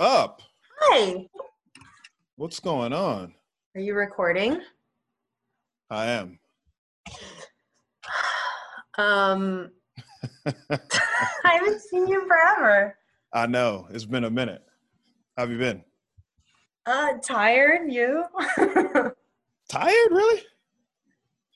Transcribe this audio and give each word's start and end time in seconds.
up? 0.00 0.40
Hi. 0.80 1.26
What's 2.36 2.58
going 2.58 2.94
on? 2.94 3.34
Are 3.74 3.80
you 3.80 3.94
recording? 3.94 4.60
I 5.90 6.06
am. 6.06 6.38
Um, 8.96 9.70
I 10.46 11.52
haven't 11.52 11.82
seen 11.82 12.08
you 12.08 12.26
forever. 12.26 12.96
I 13.34 13.46
know. 13.46 13.86
It's 13.90 14.06
been 14.06 14.24
a 14.24 14.30
minute. 14.30 14.62
How 15.36 15.42
have 15.42 15.50
you 15.50 15.58
been? 15.58 15.84
Uh, 16.86 17.12
tired? 17.22 17.92
You? 17.92 18.24
Tired, 19.68 20.10
really? 20.10 20.42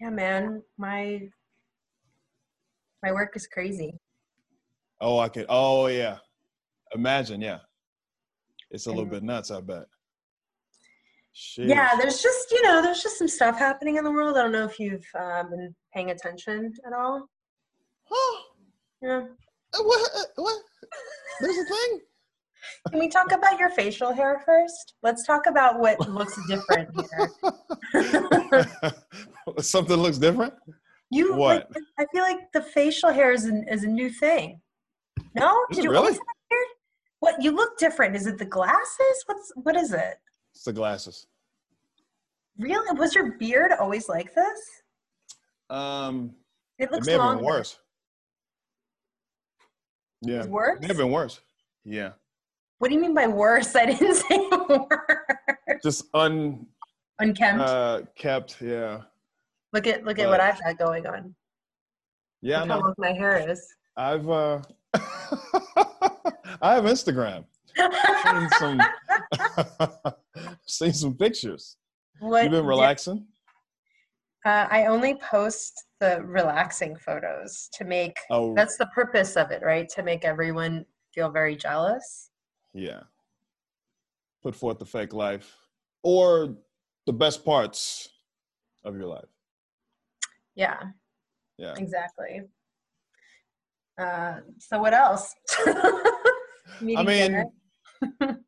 yeah, 0.00 0.10
man. 0.10 0.62
My 0.78 1.20
my 3.02 3.10
work 3.10 3.34
is 3.34 3.48
crazy. 3.48 3.98
Oh, 5.00 5.18
I 5.18 5.28
could. 5.28 5.46
Oh, 5.48 5.88
yeah. 5.88 6.18
Imagine, 6.94 7.40
yeah. 7.40 7.58
It's 8.74 8.86
a 8.86 8.90
little 8.90 9.06
bit 9.06 9.22
nuts, 9.22 9.52
I 9.52 9.60
bet. 9.60 9.84
Sheesh. 11.32 11.68
Yeah, 11.68 11.90
there's 11.96 12.20
just 12.20 12.50
you 12.50 12.60
know, 12.64 12.82
there's 12.82 13.02
just 13.02 13.18
some 13.18 13.28
stuff 13.28 13.56
happening 13.56 13.96
in 13.98 14.04
the 14.04 14.10
world. 14.10 14.36
I 14.36 14.42
don't 14.42 14.52
know 14.52 14.64
if 14.64 14.80
you've 14.80 15.06
uh, 15.18 15.44
been 15.44 15.72
paying 15.94 16.10
attention 16.10 16.72
at 16.84 16.92
all. 16.92 17.28
Huh? 18.04 18.42
Yeah. 19.00 19.26
Uh, 19.74 19.82
What? 19.82 20.10
uh, 20.16 20.24
What? 20.36 20.62
There's 21.40 21.56
a 21.56 21.64
thing? 21.64 22.00
Can 22.90 22.98
we 22.98 23.08
talk 23.08 23.30
about 23.30 23.58
your 23.60 23.70
facial 23.70 24.12
hair 24.12 24.42
first? 24.44 24.94
Let's 25.02 25.24
talk 25.24 25.46
about 25.46 25.78
what 25.78 26.08
looks 26.08 26.36
different 26.48 26.88
here. 27.92 28.66
Something 29.60 29.98
looks 29.98 30.18
different? 30.18 30.54
You 31.10 31.36
What? 31.36 31.68
Like, 31.74 31.84
I 32.00 32.06
feel 32.12 32.22
like 32.22 32.50
the 32.52 32.62
facial 32.62 33.10
hair 33.12 33.30
is, 33.32 33.44
an, 33.44 33.66
is 33.68 33.84
a 33.84 33.88
new 33.88 34.10
thing. 34.10 34.60
No, 35.36 35.64
Is 35.70 35.76
did 35.76 35.84
it 35.84 35.90
you 35.90 35.96
always 35.96 36.12
really? 36.12 36.12
have 36.14 36.18
hair? 36.18 36.33
What 37.24 37.42
you 37.42 37.52
look 37.52 37.78
different? 37.78 38.14
Is 38.14 38.26
it 38.26 38.36
the 38.36 38.44
glasses? 38.44 39.16
What's 39.24 39.50
what 39.56 39.76
is 39.76 39.94
it? 39.94 40.16
It's 40.54 40.64
the 40.64 40.74
glasses. 40.74 41.26
Really? 42.58 42.98
Was 42.98 43.14
your 43.14 43.32
beard 43.38 43.72
always 43.80 44.10
like 44.10 44.34
this? 44.34 44.60
Um, 45.70 46.34
It 46.78 46.84
it 46.84 46.92
looks 46.92 47.06
may 47.06 47.12
have 47.12 47.22
longer. 47.22 47.36
been 47.38 47.46
worse. 47.46 47.78
Yeah. 50.20 50.40
It's 50.40 50.48
worse? 50.48 50.76
It 50.76 50.82
may 50.82 50.88
have 50.88 50.96
been 50.98 51.10
worse. 51.10 51.40
Yeah. 51.86 52.10
What 52.78 52.88
do 52.88 52.94
you 52.94 53.00
mean 53.00 53.14
by 53.14 53.26
worse? 53.26 53.74
I 53.82 53.86
didn't 53.86 54.16
say 54.16 54.38
worse. 54.68 55.82
Just 55.82 56.04
un 56.12 56.66
Unkempt. 57.20 57.62
uh 57.64 58.02
kept, 58.16 58.60
yeah. 58.60 59.00
look 59.72 59.86
at 59.86 60.04
look 60.04 60.18
at 60.18 60.28
what 60.28 60.40
I've 60.40 60.60
got 60.62 60.76
going 60.76 61.06
on. 61.06 61.34
Yeah, 62.42 62.58
I 62.58 62.60
look 62.60 62.68
how 62.68 62.76
know. 62.80 62.84
long 62.84 62.94
my 62.98 63.12
hair 63.12 63.48
is. 63.50 63.66
I've 63.96 64.28
uh 64.28 64.60
I 66.64 66.74
have 66.76 66.84
Instagram. 66.84 67.44
Seen 67.76 68.48
some 68.58 68.80
seen 70.66 70.92
some 70.94 71.14
pictures. 71.14 71.76
what 72.20 72.44
You 72.44 72.48
been 72.50 72.64
relaxing? 72.64 73.26
Uh, 74.46 74.66
I 74.70 74.86
only 74.86 75.16
post 75.16 75.72
the 76.00 76.22
relaxing 76.24 76.96
photos 76.96 77.68
to 77.74 77.84
make. 77.84 78.16
Oh 78.30 78.54
That's 78.54 78.78
the 78.78 78.86
purpose 78.86 79.36
of 79.36 79.50
it, 79.50 79.62
right? 79.62 79.86
To 79.90 80.02
make 80.02 80.24
everyone 80.24 80.86
feel 81.14 81.30
very 81.30 81.54
jealous. 81.54 82.30
yeah. 82.72 83.00
Put 84.42 84.54
forth 84.54 84.78
the 84.78 84.86
fake 84.86 85.12
life. 85.12 85.54
Or 86.02 86.56
the 87.06 87.12
best 87.12 87.44
parts 87.44 88.08
of 88.84 88.96
your 88.96 89.06
life. 89.06 89.28
Yeah, 90.54 90.80
Yeah. 91.58 91.74
exactly. 91.76 92.42
Uh, 93.98 94.40
so 94.58 94.78
what 94.78 94.94
else? 94.94 95.34
I 96.96 97.02
mean 97.02 97.44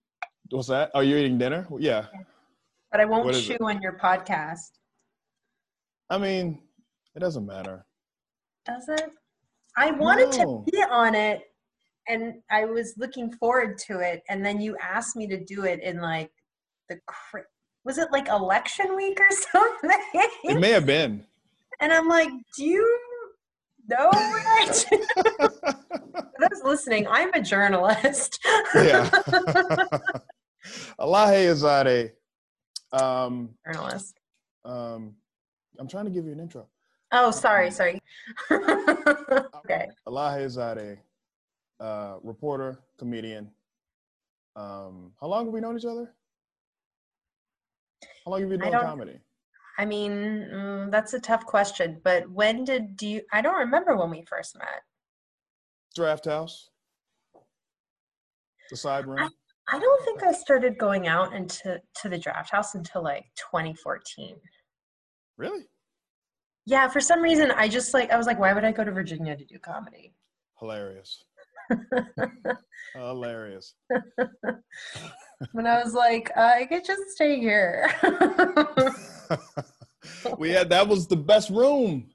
what's 0.51 0.69
that? 0.69 0.91
Oh, 0.95 0.99
Are 0.99 1.05
you 1.05 1.17
eating 1.17 1.39
dinner? 1.39 1.67
Yeah. 1.79 2.07
but 2.91 3.01
I 3.01 3.05
won't 3.05 3.35
chew 3.35 3.55
it? 3.55 3.61
on 3.61 3.81
your 3.83 3.99
podcast. 3.99 4.71
I 6.09 6.19
mean, 6.19 6.61
it 7.15 7.21
doesn't 7.21 7.47
matter. 7.47 7.85
Does 8.65 8.89
it? 8.89 9.11
I 9.77 9.91
wanted 9.91 10.37
No. 10.39 10.65
to 10.65 10.71
be 10.71 10.79
on 10.83 11.15
it, 11.15 11.43
and 12.09 12.35
I 12.51 12.65
was 12.65 12.95
looking 12.97 13.33
forward 13.33 13.79
to 13.87 14.01
it, 14.01 14.23
and 14.29 14.45
then 14.45 14.61
you 14.61 14.77
asked 14.79 15.17
me 15.17 15.27
to 15.29 15.43
do 15.45 15.65
it 15.65 15.83
in 15.83 16.01
like 16.01 16.31
the 16.89 16.99
cri- 17.07 17.43
was 17.85 17.99
it 17.99 18.11
like 18.13 18.29
election 18.29 18.97
week 18.97 19.19
or 19.21 19.29
something? 19.53 19.91
It 20.45 20.59
may 20.61 20.71
have 20.71 20.87
been. 20.87 21.25
and 21.81 21.93
I'm 21.93 22.09
like, 22.09 22.31
do 22.57 22.65
you 22.65 22.99
know 23.89 24.11
what? 24.13 24.87
For 26.39 26.49
those 26.49 26.63
listening, 26.65 27.07
I'm 27.09 27.33
a 27.35 27.41
journalist. 27.41 28.39
yeah. 28.75 29.09
Elahe 31.01 31.47
Izadi. 31.53 32.11
Um, 32.93 33.51
journalist. 33.65 34.19
um, 34.65 35.15
I'm 35.79 35.89
trying 35.89 36.07
to 36.07 36.11
give 36.11 36.27
you 36.27 36.33
an 36.33 36.41
intro. 36.41 36.67
Oh, 37.13 37.31
sorry, 37.31 37.71
sorry. 37.71 38.01
okay. 38.51 39.89
Elahe 40.07 40.45
Izadi, 40.45 40.99
uh, 41.81 42.17
reporter, 42.23 42.81
comedian. 42.99 43.51
Um, 44.57 45.13
how 45.21 45.27
long 45.29 45.45
have 45.47 45.53
we 45.53 45.61
known 45.61 45.79
each 45.79 45.85
other? 45.85 46.13
How 48.25 48.33
long 48.33 48.41
have 48.41 48.51
you 48.51 48.59
been 48.59 48.71
doing 48.71 48.83
comedy? 48.83 49.19
I 49.79 49.85
mean, 49.85 50.49
mm, 50.53 50.91
that's 50.91 51.13
a 51.13 51.21
tough 51.21 51.45
question, 51.45 52.01
but 52.03 52.29
when 52.31 52.65
did 52.65 52.97
do 52.97 53.07
you? 53.07 53.23
I 53.33 53.43
don't 53.43 53.59
remember 53.59 53.95
when 53.97 54.11
we 54.11 54.23
first 54.23 54.57
met. 54.59 54.83
Draft 55.97 56.27
House, 56.27 56.71
the 58.71 58.77
side 58.77 59.07
room. 59.07 59.29
I 59.69 59.79
don't 59.79 60.05
think 60.05 60.23
I 60.23 60.33
started 60.33 60.79
going 60.79 61.09
out 61.09 61.35
into 61.35 61.81
to 62.03 62.09
the 62.09 62.19
draft 62.19 62.51
house 62.51 62.75
until 62.75 63.03
like 63.03 63.25
2014. 63.37 64.37
Really? 65.37 65.67
Yeah, 66.67 66.89
for 66.89 67.01
some 67.01 67.21
reason 67.21 67.51
I 67.51 67.69
just 67.69 67.95
like 67.95 68.13
I 68.13 68.17
was 68.17 68.27
like, 68.27 68.39
why 68.39 68.53
would 68.53 68.65
I 68.65 68.73
go 68.73 68.85
to 68.85 68.93
Virginia 68.93 69.37
to 69.37 69.45
do 69.45 69.59
comedy? 69.59 70.15
Hilarious. 70.61 71.25
Hilarious. 72.95 73.75
when 75.53 75.67
I 75.67 75.83
was 75.83 75.95
like, 75.95 76.31
uh, 76.37 76.41
I 76.41 76.67
could 76.67 76.85
just 76.85 77.03
stay 77.11 77.41
here. 77.41 77.91
we 80.39 80.51
had 80.51 80.71
that 80.71 80.87
was 80.87 81.09
the 81.09 81.17
best 81.17 81.51
room. 81.51 82.09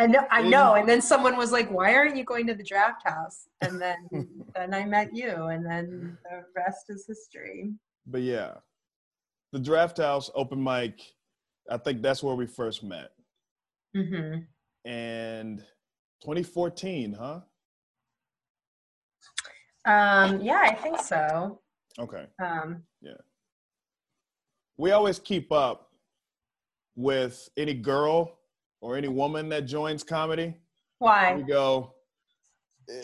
I 0.00 0.06
know, 0.06 0.26
I 0.30 0.40
know. 0.40 0.74
And 0.76 0.88
then 0.88 1.02
someone 1.02 1.36
was 1.36 1.52
like, 1.52 1.70
"Why 1.70 1.94
aren't 1.94 2.16
you 2.16 2.24
going 2.24 2.46
to 2.46 2.54
the 2.54 2.64
draft 2.64 3.06
house?" 3.06 3.48
And 3.60 3.78
then 3.80 3.96
then 4.54 4.72
I 4.72 4.86
met 4.86 5.14
you, 5.14 5.30
and 5.46 5.64
then 5.64 6.16
the 6.24 6.44
rest 6.56 6.86
is 6.88 7.04
history. 7.06 7.74
But 8.06 8.22
yeah, 8.22 8.54
the 9.52 9.58
Draft 9.58 9.98
House 9.98 10.30
open 10.34 10.62
mic. 10.62 11.00
I 11.70 11.76
think 11.76 12.00
that's 12.00 12.22
where 12.22 12.34
we 12.34 12.46
first 12.46 12.82
met. 12.82 13.10
hmm 13.94 14.36
And 14.86 15.58
2014, 16.22 17.12
huh? 17.12 17.40
Um, 19.84 20.40
yeah, 20.40 20.60
I 20.62 20.74
think 20.74 20.98
so. 20.98 21.60
Okay. 21.98 22.26
Um, 22.42 22.82
yeah. 23.02 23.20
We 24.78 24.92
always 24.92 25.18
keep 25.18 25.52
up 25.52 25.90
with 26.96 27.50
any 27.58 27.74
girl 27.74 28.39
or 28.80 28.96
any 28.96 29.08
woman 29.08 29.48
that 29.50 29.66
joins 29.66 30.02
comedy. 30.02 30.54
Why? 30.98 31.34
We 31.34 31.42
go, 31.42 31.94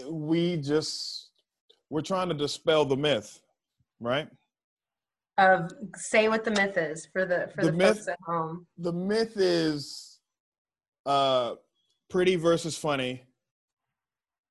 we 0.09 0.57
just, 0.57 1.31
we're 1.91 2.03
trying 2.03 2.29
to 2.29 2.35
dispel 2.35 2.85
the 2.85 2.97
myth, 2.97 3.41
right? 4.01 4.29
Of 5.39 5.71
say 5.95 6.29
what 6.29 6.45
the 6.45 6.51
myth 6.51 6.77
is 6.79 7.07
for 7.13 7.25
the 7.27 7.51
for 7.55 7.63
The 7.65 7.71
the, 7.71 7.77
myth- 7.77 7.97
folks 7.97 8.09
at 8.09 8.19
home. 8.27 8.67
The 8.79 8.93
myth 8.93 9.35
is 9.37 10.19
uh, 11.05 11.55
pretty 12.09 12.37
versus 12.37 12.77
funny. 12.77 13.23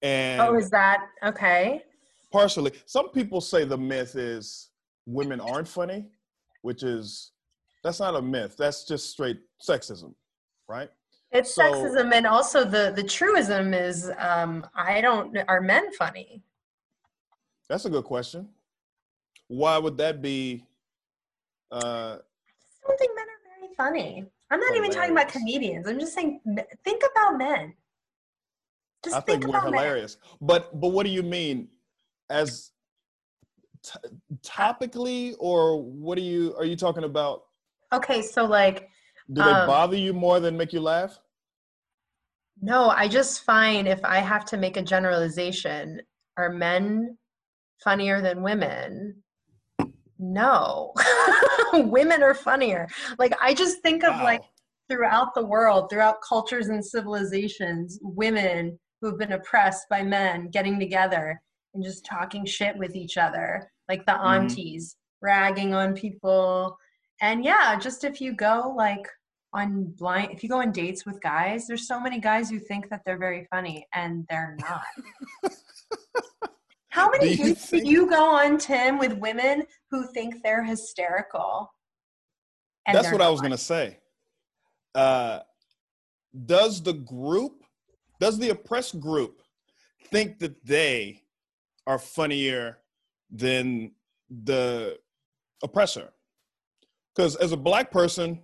And 0.01 0.41
Oh, 0.41 0.55
is 0.55 0.69
that 0.69 0.99
okay? 1.23 1.81
partially, 2.31 2.71
some 2.85 3.09
people 3.09 3.41
say 3.41 3.63
the 3.63 3.77
myth 3.77 4.15
is 4.15 4.69
women 5.07 5.39
aren't 5.39 5.67
funny, 5.67 6.05
which 6.61 6.83
is, 6.83 7.31
that's 7.83 7.99
not 7.99 8.15
a 8.15 8.21
myth. 8.21 8.55
That's 8.57 8.83
just 8.83 9.09
straight 9.09 9.39
sexism, 9.67 10.13
right? 10.67 10.89
It's 11.35 11.53
So- 11.53 11.63
sexism, 11.63 12.13
and 12.13 12.25
also 12.25 12.63
the 12.63 12.93
the 12.95 13.03
truism 13.03 13.73
is 13.73 14.09
um, 14.17 14.65
I 14.73 15.01
don't 15.01 15.37
are 15.49 15.59
men 15.61 15.91
funny. 15.93 16.41
That's 17.67 17.85
a 17.85 17.89
good 17.89 18.05
question. 18.05 18.49
Why 19.47 19.77
would 19.77 19.97
that 19.97 20.21
be? 20.21 20.65
Uh, 21.71 22.17
I 22.19 22.87
don't 22.87 22.97
think 22.97 23.11
men 23.15 23.25
are 23.25 23.41
very 23.59 23.73
funny. 23.75 24.25
I'm 24.49 24.59
not 24.61 24.75
even 24.77 24.91
talking 24.91 25.11
about 25.11 25.27
comedians. 25.27 25.87
I'm 25.87 25.99
just 25.99 26.13
saying, 26.13 26.39
think 26.85 27.01
about 27.11 27.37
men. 27.37 27.73
Just 29.03 29.15
I 29.17 29.19
think, 29.19 29.43
we're 29.43 29.49
about 29.49 29.65
men. 29.71 29.73
hilarious. 29.73 30.17
But 30.39 30.79
but 30.79 30.89
what 30.89 31.05
do 31.05 31.11
you 31.11 31.23
mean? 31.23 31.67
As 32.29 32.71
t- 33.83 33.99
topically, 34.41 35.35
or 35.39 35.81
what 35.83 36.15
do 36.15 36.21
you 36.23 36.55
are 36.57 36.65
you 36.65 36.75
talking 36.77 37.03
about? 37.03 37.43
Okay, 37.91 38.21
so 38.21 38.45
like, 38.45 38.89
Do 39.33 39.43
they 39.43 39.49
Um, 39.49 39.67
bother 39.67 39.97
you 39.97 40.13
more 40.13 40.39
than 40.39 40.55
make 40.55 40.71
you 40.71 40.79
laugh? 40.81 41.19
No, 42.65 42.89
I 42.89 43.07
just 43.07 43.43
find 43.43 43.87
if 43.87 44.03
I 44.03 44.17
have 44.17 44.45
to 44.45 44.57
make 44.57 44.77
a 44.77 44.81
generalization, 44.81 46.01
are 46.37 46.49
men 46.49 47.17
funnier 47.83 48.21
than 48.21 48.41
women? 48.41 49.23
no 50.17 50.93
women 51.73 52.23
are 52.23 52.33
funnier 52.33 52.87
like 53.19 53.33
i 53.41 53.53
just 53.53 53.81
think 53.81 54.03
of 54.03 54.15
like 54.23 54.41
throughout 54.89 55.33
the 55.35 55.45
world 55.45 55.89
throughout 55.89 56.21
cultures 56.27 56.69
and 56.69 56.83
civilizations 56.83 57.99
women 58.01 58.79
who've 59.01 59.17
been 59.17 59.33
oppressed 59.33 59.85
by 59.89 60.01
men 60.01 60.47
getting 60.49 60.79
together 60.79 61.39
and 61.73 61.83
just 61.83 62.05
talking 62.05 62.45
shit 62.45 62.77
with 62.77 62.95
each 62.95 63.17
other 63.17 63.69
like 63.89 64.05
the 64.05 64.13
Mhm. 64.13 64.25
aunties 64.25 64.95
ragging 65.21 65.73
on 65.73 65.93
people 65.93 66.77
and 67.21 67.43
yeah 67.43 67.77
just 67.77 68.03
if 68.05 68.21
you 68.21 68.33
go 68.33 68.73
like 68.75 69.05
on 69.55 69.85
blind 69.97 70.31
if 70.31 70.43
you 70.43 70.49
go 70.49 70.61
on 70.61 70.71
dates 70.71 71.05
with 71.05 71.19
guys 71.21 71.65
there's 71.67 71.87
so 71.87 71.99
many 71.99 72.19
guys 72.19 72.49
who 72.49 72.59
think 72.59 72.89
that 72.89 73.01
they're 73.05 73.17
very 73.17 73.47
funny 73.49 73.87
and 73.93 74.25
they're 74.29 74.57
not 74.59 75.51
how 76.89 77.09
many 77.09 77.35
Do 77.35 77.41
you 77.41 77.45
dates 77.53 77.69
do 77.69 77.77
you 77.77 78.09
go 78.09 78.35
on 78.35 78.57
tim 78.57 78.99
with 78.99 79.13
women 79.13 79.63
who 79.89 80.07
think 80.13 80.35
they're 80.43 80.63
hysterical 80.63 81.69
and 82.85 82.95
That's 82.95 83.11
what 83.11 83.21
I 83.21 83.29
was 83.29 83.41
gonna 83.41 83.57
say. 83.57 83.97
Uh, 84.93 85.39
does 86.45 86.81
the 86.81 86.93
group, 86.93 87.63
does 88.19 88.37
the 88.37 88.49
oppressed 88.49 88.99
group, 88.99 89.41
think 90.11 90.39
that 90.39 90.63
they 90.65 91.21
are 91.87 91.99
funnier 91.99 92.79
than 93.31 93.91
the 94.29 94.99
oppressor? 95.63 96.13
Because 97.15 97.35
as 97.37 97.51
a 97.51 97.57
black 97.57 97.91
person, 97.91 98.41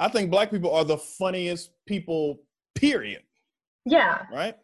I 0.00 0.08
think 0.08 0.30
black 0.30 0.50
people 0.50 0.74
are 0.74 0.84
the 0.84 0.98
funniest 0.98 1.70
people. 1.86 2.40
Period. 2.74 3.22
yeah 3.84 4.22
Right? 4.32 4.56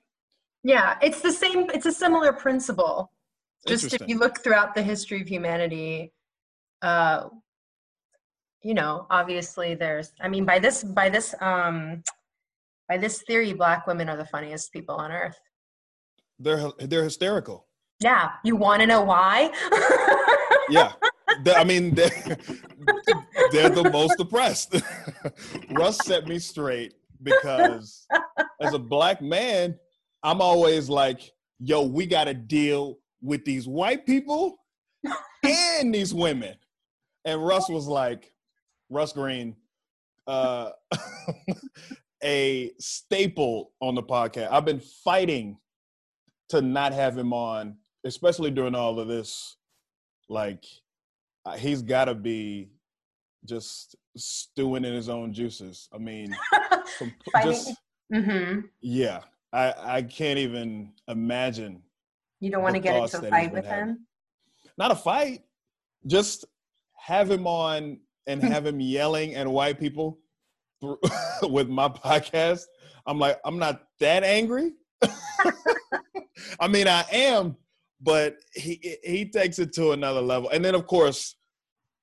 yeah 0.65 0.97
it's 1.03 1.21
the 1.21 1.31
same 1.33 1.67
it's 1.75 1.85
a 1.87 1.93
similar 1.93 2.33
principle 2.33 3.11
just 3.69 3.93
if 3.93 4.03
you 4.09 4.17
look 4.19 4.43
throughout 4.43 4.75
the 4.75 4.83
history 4.83 5.21
of 5.21 5.29
humanity 5.29 6.13
uh 6.83 7.25
you 8.63 8.75
know 8.75 9.07
obviously 9.11 9.75
there's 9.75 10.13
i 10.21 10.29
mean 10.29 10.45
by 10.47 10.59
this 10.59 10.83
by 10.83 11.09
this 11.11 11.35
um 11.41 12.03
by 12.89 12.97
this 12.97 13.23
theory 13.27 13.53
black 13.53 13.87
women 13.87 14.09
are 14.09 14.17
the 14.17 14.25
funniest 14.35 14.73
people 14.73 14.95
on 14.95 15.11
earth 15.13 15.39
They're 16.39 16.71
they're 16.91 17.05
hysterical. 17.05 17.67
yeah 18.01 18.31
you 18.45 18.55
want 18.57 18.81
to 18.81 18.87
know 18.87 19.03
why 19.03 19.51
Yeah. 20.69 20.93
I 21.55 21.65
mean, 21.65 21.95
they're, 23.53 23.71
the 23.71 23.91
most 23.91 24.19
oppressed. 24.21 24.77
Russ 25.71 25.99
set 26.05 26.27
me 26.27 26.39
straight 26.39 26.95
because 27.23 28.07
as 28.61 28.75
a 28.75 28.79
black 28.79 29.23
man, 29.23 29.79
I'm 30.23 30.41
always 30.41 30.89
like, 30.89 31.33
yo, 31.59 31.83
we 31.83 32.07
got 32.07 32.25
to 32.25 32.35
deal 32.35 32.99
with 33.23 33.45
these 33.45 33.67
white 33.67 34.07
people 34.07 34.57
and 35.43 35.95
these 35.95 36.13
women. 36.13 36.55
And 37.25 37.45
Russ 37.45 37.69
was 37.69 37.87
like, 37.87 38.33
Russ 38.89 39.13
Green, 39.13 39.57
uh, 40.27 40.71
a 42.25 42.73
staple 42.79 43.73
on 43.81 43.95
the 43.95 44.03
podcast. 44.03 44.51
I've 44.51 44.65
been 44.65 44.81
fighting 44.81 45.59
to 46.51 46.61
not 46.61 46.93
have 46.93 47.17
him 47.17 47.33
on, 47.33 47.77
especially 48.05 48.51
during 48.51 48.75
all 48.75 49.01
of 49.01 49.09
this. 49.09 49.57
Like, 50.29 50.65
uh, 51.45 51.57
he's 51.57 51.83
got 51.83 52.07
to 52.07 52.15
be 52.15 52.71
just 53.47 53.97
stewing 54.17 54.85
in 54.85 54.93
his 54.93 55.09
own 55.09 55.33
juices. 55.33 55.89
I 55.95 55.99
mean, 55.99 56.35
just 57.43 57.75
hmm 58.13 58.61
yeah. 58.81 59.21
I 59.53 59.75
I 59.99 60.03
can't 60.03 60.39
even 60.39 60.93
imagine. 61.09 61.83
you 62.41 62.51
don't 62.51 62.63
want 62.63 62.75
to 62.75 62.81
get 62.81 62.97
into 62.97 63.19
a 63.27 63.31
fight 63.31 63.53
with 63.53 63.65
having. 63.65 63.89
him 63.91 64.07
Not 64.79 64.91
a 64.91 64.97
fight, 64.97 65.43
just 66.07 66.45
have 66.99 67.31
him 67.31 67.47
on 67.47 68.01
and 68.27 68.43
Hmm. 68.43 68.49
have 68.49 68.67
him 68.67 68.81
yelling 68.81 69.35
at 69.35 69.47
white 69.47 69.79
people 69.79 70.19
through, 70.81 70.99
with 71.43 71.69
my 71.69 71.89
podcast. 71.89 72.65
I'm 73.07 73.19
like, 73.19 73.39
I'm 73.45 73.59
not 73.59 73.85
that 74.01 74.25
angry. 74.25 74.73
I 76.61 76.69
mean, 76.69 76.89
I 76.89 77.05
am, 77.13 77.57
but 78.01 78.37
he 78.55 78.97
he 79.05 79.25
takes 79.27 79.59
it 79.59 79.73
to 79.75 79.93
another 79.93 80.21
level. 80.21 80.51
And 80.51 80.65
then 80.65 80.75
of 80.75 80.87
course, 80.87 81.37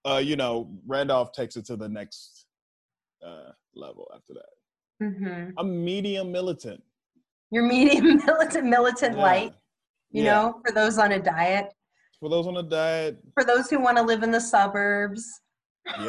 uh, 0.05 0.17
you 0.23 0.35
know, 0.35 0.69
Randolph 0.85 1.31
takes 1.31 1.55
it 1.55 1.65
to 1.65 1.75
the 1.75 1.87
next 1.89 2.45
uh, 3.25 3.51
level 3.75 4.09
after 4.15 4.33
that. 4.33 5.11
hmm 5.13 5.49
I'm 5.57 5.83
medium 5.83 6.31
militant. 6.31 6.81
you're 7.51 7.63
medium 7.67 8.17
militant 8.25 8.65
militant 8.65 9.15
Yeah. 9.17 9.21
light 9.21 9.53
you 10.11 10.23
Yeah. 10.23 10.31
know 10.33 10.61
for 10.65 10.73
those 10.73 10.97
on 10.97 11.11
a 11.13 11.19
diet 11.19 11.73
For 12.19 12.29
those 12.29 12.47
on 12.47 12.57
a 12.57 12.63
diet, 12.63 13.17
for 13.33 13.43
those 13.43 13.69
who 13.69 13.79
want 13.79 13.97
to 13.97 14.03
live 14.03 14.23
in 14.23 14.31
the 14.31 14.39
suburbs 14.41 15.25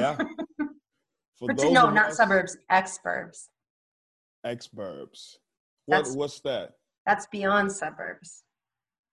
yeah. 0.01 0.17
For 1.39 1.49
But 1.49 1.57
those 1.59 1.73
no, 1.73 1.91
not 1.91 2.11
us- 2.11 2.17
suburbs, 2.17 2.57
exurbs. 2.71 3.49
Exburbs. 4.47 5.37
What 5.87 5.97
That's- 5.99 6.15
what's 6.17 6.41
that? 6.41 6.73
That's 7.07 7.27
beyond 7.27 7.71
suburbs. 7.73 8.45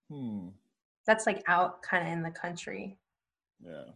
Hmm. 0.10 0.50
That's 1.08 1.26
like 1.26 1.42
out 1.48 1.82
kind 1.82 2.06
of 2.08 2.14
in 2.14 2.22
the 2.22 2.32
country. 2.32 3.00
Yeah. 3.60 3.90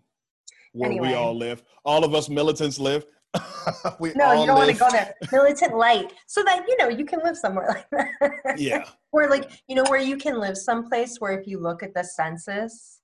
Where 0.75 1.01
we 1.01 1.13
all 1.13 1.35
live. 1.35 1.63
All 1.83 2.03
of 2.03 2.13
us 2.13 2.29
militants 2.29 2.79
live. 2.79 3.05
we 3.99 4.13
No, 4.13 4.33
you 4.33 4.45
don't 4.45 4.57
want 4.57 4.71
to 4.71 4.77
go 4.77 4.89
there. 4.89 5.13
Militant 5.31 5.75
light, 5.75 6.13
so 6.27 6.43
that 6.43 6.65
you 6.67 6.77
know 6.77 6.89
you 6.89 7.05
can 7.05 7.19
live 7.23 7.37
somewhere 7.37 7.67
like 7.67 7.89
that. 8.21 8.59
Yeah. 8.59 8.85
Where 9.11 9.29
like 9.29 9.49
you 9.67 9.75
know 9.75 9.85
where 9.87 9.99
you 9.99 10.17
can 10.17 10.39
live 10.39 10.57
someplace 10.57 11.17
where 11.19 11.39
if 11.39 11.47
you 11.47 11.59
look 11.59 11.83
at 11.83 11.93
the 11.93 12.03
census 12.03 12.99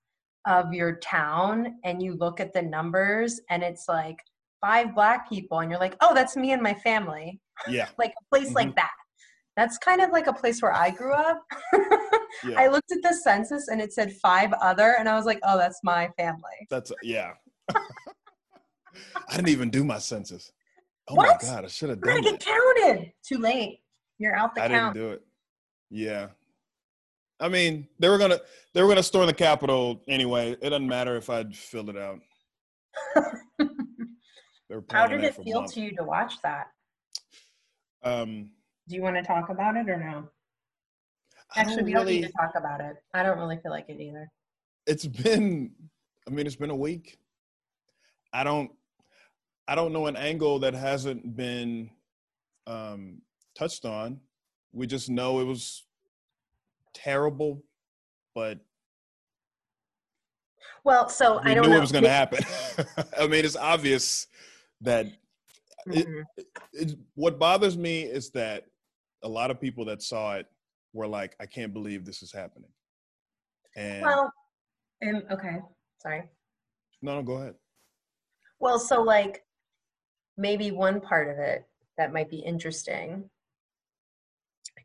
of 0.45 0.73
your 0.73 0.97
town 0.97 1.75
and 1.85 2.01
you 2.01 2.15
look 2.15 2.39
at 2.41 2.51
the 2.51 2.61
numbers 2.61 3.39
and 3.49 3.63
it's 3.63 3.85
like 3.87 4.17
five 4.59 4.93
black 4.93 5.29
people 5.29 5.59
and 5.59 5.71
you're 5.71 5.79
like, 5.79 5.95
oh, 6.01 6.13
that's 6.13 6.35
me 6.35 6.51
and 6.51 6.61
my 6.61 6.73
family. 6.73 7.39
Yeah. 7.69 7.87
Like 7.97 8.11
a 8.19 8.23
place 8.29 8.47
Mm-hmm. 8.47 8.55
like 8.55 8.75
that. 8.75 8.91
That's 9.55 9.77
kind 9.77 10.01
of 10.01 10.11
like 10.11 10.27
a 10.27 10.33
place 10.33 10.61
where 10.61 10.73
I 10.73 10.89
grew 10.89 11.13
up. 11.13 11.41
Yeah. 12.47 12.59
I 12.59 12.67
looked 12.67 12.91
at 12.91 13.01
the 13.03 13.13
census 13.13 13.67
and 13.67 13.81
it 13.81 13.93
said 13.93 14.13
five 14.21 14.51
other, 14.61 14.95
and 14.97 15.07
I 15.07 15.15
was 15.15 15.25
like, 15.25 15.39
oh, 15.43 15.57
that's 15.57 15.79
my 15.83 16.09
family. 16.17 16.65
That's 16.69 16.91
yeah. 17.03 17.33
I 17.75 19.35
didn't 19.35 19.49
even 19.49 19.69
do 19.69 19.83
my 19.83 19.99
census. 19.99 20.51
Oh 21.07 21.15
What? 21.15 21.41
my 21.43 21.49
god, 21.49 21.65
I 21.65 21.67
should 21.67 21.89
have 21.89 22.01
done 22.01 22.17
it. 22.17 22.23
Gotta 22.23 22.37
get 22.37 22.45
counted. 22.45 23.11
Too 23.27 23.37
late. 23.37 23.79
You're 24.17 24.35
out 24.35 24.53
the 24.55 24.61
I 24.63 24.67
didn't 24.67 24.81
count. 24.83 24.95
do 24.95 25.09
it. 25.11 25.21
Yeah. 25.89 26.27
I 27.39 27.47
mean, 27.49 27.87
they 27.99 28.07
were 28.09 28.17
gonna 28.19 28.39
they 28.73 28.81
were 28.83 28.87
gonna 28.87 29.01
storm 29.03 29.25
the 29.27 29.33
Capitol 29.33 30.01
anyway. 30.07 30.51
It 30.61 30.69
doesn't 30.69 30.87
matter 30.87 31.15
if 31.15 31.29
I'd 31.29 31.55
filled 31.55 31.89
it 31.89 31.97
out. 31.97 32.19
How 34.91 35.07
did 35.07 35.23
it 35.23 35.35
feel 35.43 35.65
to 35.65 35.81
you 35.81 35.95
to 35.97 36.03
watch 36.03 36.35
that? 36.43 36.67
Um, 38.03 38.51
Do 38.87 38.95
you 38.95 39.01
want 39.01 39.15
to 39.17 39.23
talk 39.23 39.49
about 39.49 39.75
it 39.75 39.89
or 39.89 39.97
no? 39.97 40.29
Actually, 41.55 41.83
we 41.83 41.91
don't 41.93 42.05
really. 42.05 42.21
need 42.21 42.27
to 42.27 42.33
talk 42.33 42.51
about 42.55 42.79
it. 42.79 42.95
I 43.13 43.23
don't 43.23 43.37
really 43.37 43.57
feel 43.61 43.71
like 43.71 43.85
it 43.89 43.99
either. 43.99 44.29
It's 44.87 45.05
been. 45.05 45.71
I 46.27 46.31
mean, 46.31 46.45
it's 46.47 46.55
been 46.55 46.69
a 46.69 46.75
week. 46.75 47.17
I 48.33 48.43
don't. 48.43 48.71
I 49.67 49.75
don't 49.75 49.93
know 49.93 50.07
an 50.07 50.15
angle 50.17 50.59
that 50.59 50.73
hasn't 50.73 51.35
been 51.35 51.89
um, 52.67 53.21
touched 53.57 53.85
on. 53.85 54.19
We 54.73 54.87
just 54.87 55.09
know 55.09 55.39
it 55.39 55.45
was 55.45 55.85
terrible, 56.93 57.63
but 58.35 58.59
Well, 60.83 61.07
so 61.09 61.41
we 61.45 61.51
I 61.51 61.53
don't 61.53 61.65
knew 61.65 61.71
know. 61.71 61.77
it 61.77 61.81
was 61.81 61.91
going 61.91 62.03
to 62.03 62.09
happen. 62.09 62.43
I 63.19 63.27
mean, 63.27 63.45
it's 63.45 63.55
obvious 63.55 64.27
that 64.81 65.05
it- 65.87 66.07
Mhm. 66.07 66.23
it, 66.73 66.97
what 67.15 67.39
bothers 67.39 67.77
me 67.77 68.03
is 68.03 68.29
that 68.31 68.65
a 69.23 69.29
lot 69.29 69.51
of 69.51 69.59
people 69.61 69.85
that 69.85 70.01
saw 70.01 70.35
it 70.35 70.47
were 70.93 71.07
like, 71.07 71.35
"I 71.39 71.45
can't 71.45 71.71
believe 71.73 72.03
this 72.05 72.21
is 72.23 72.31
happening." 72.31 72.71
And 73.75 74.01
Well, 74.03 74.31
um, 75.03 75.23
okay. 75.31 75.59
Sorry. 75.99 76.29
no, 77.01 77.15
no, 77.15 77.23
go 77.23 77.33
ahead. 77.33 77.55
Well, 78.61 78.77
so 78.77 79.01
like 79.01 79.43
maybe 80.37 80.71
one 80.71 81.01
part 81.01 81.29
of 81.29 81.39
it 81.39 81.65
that 81.97 82.13
might 82.13 82.29
be 82.29 82.37
interesting 82.37 83.29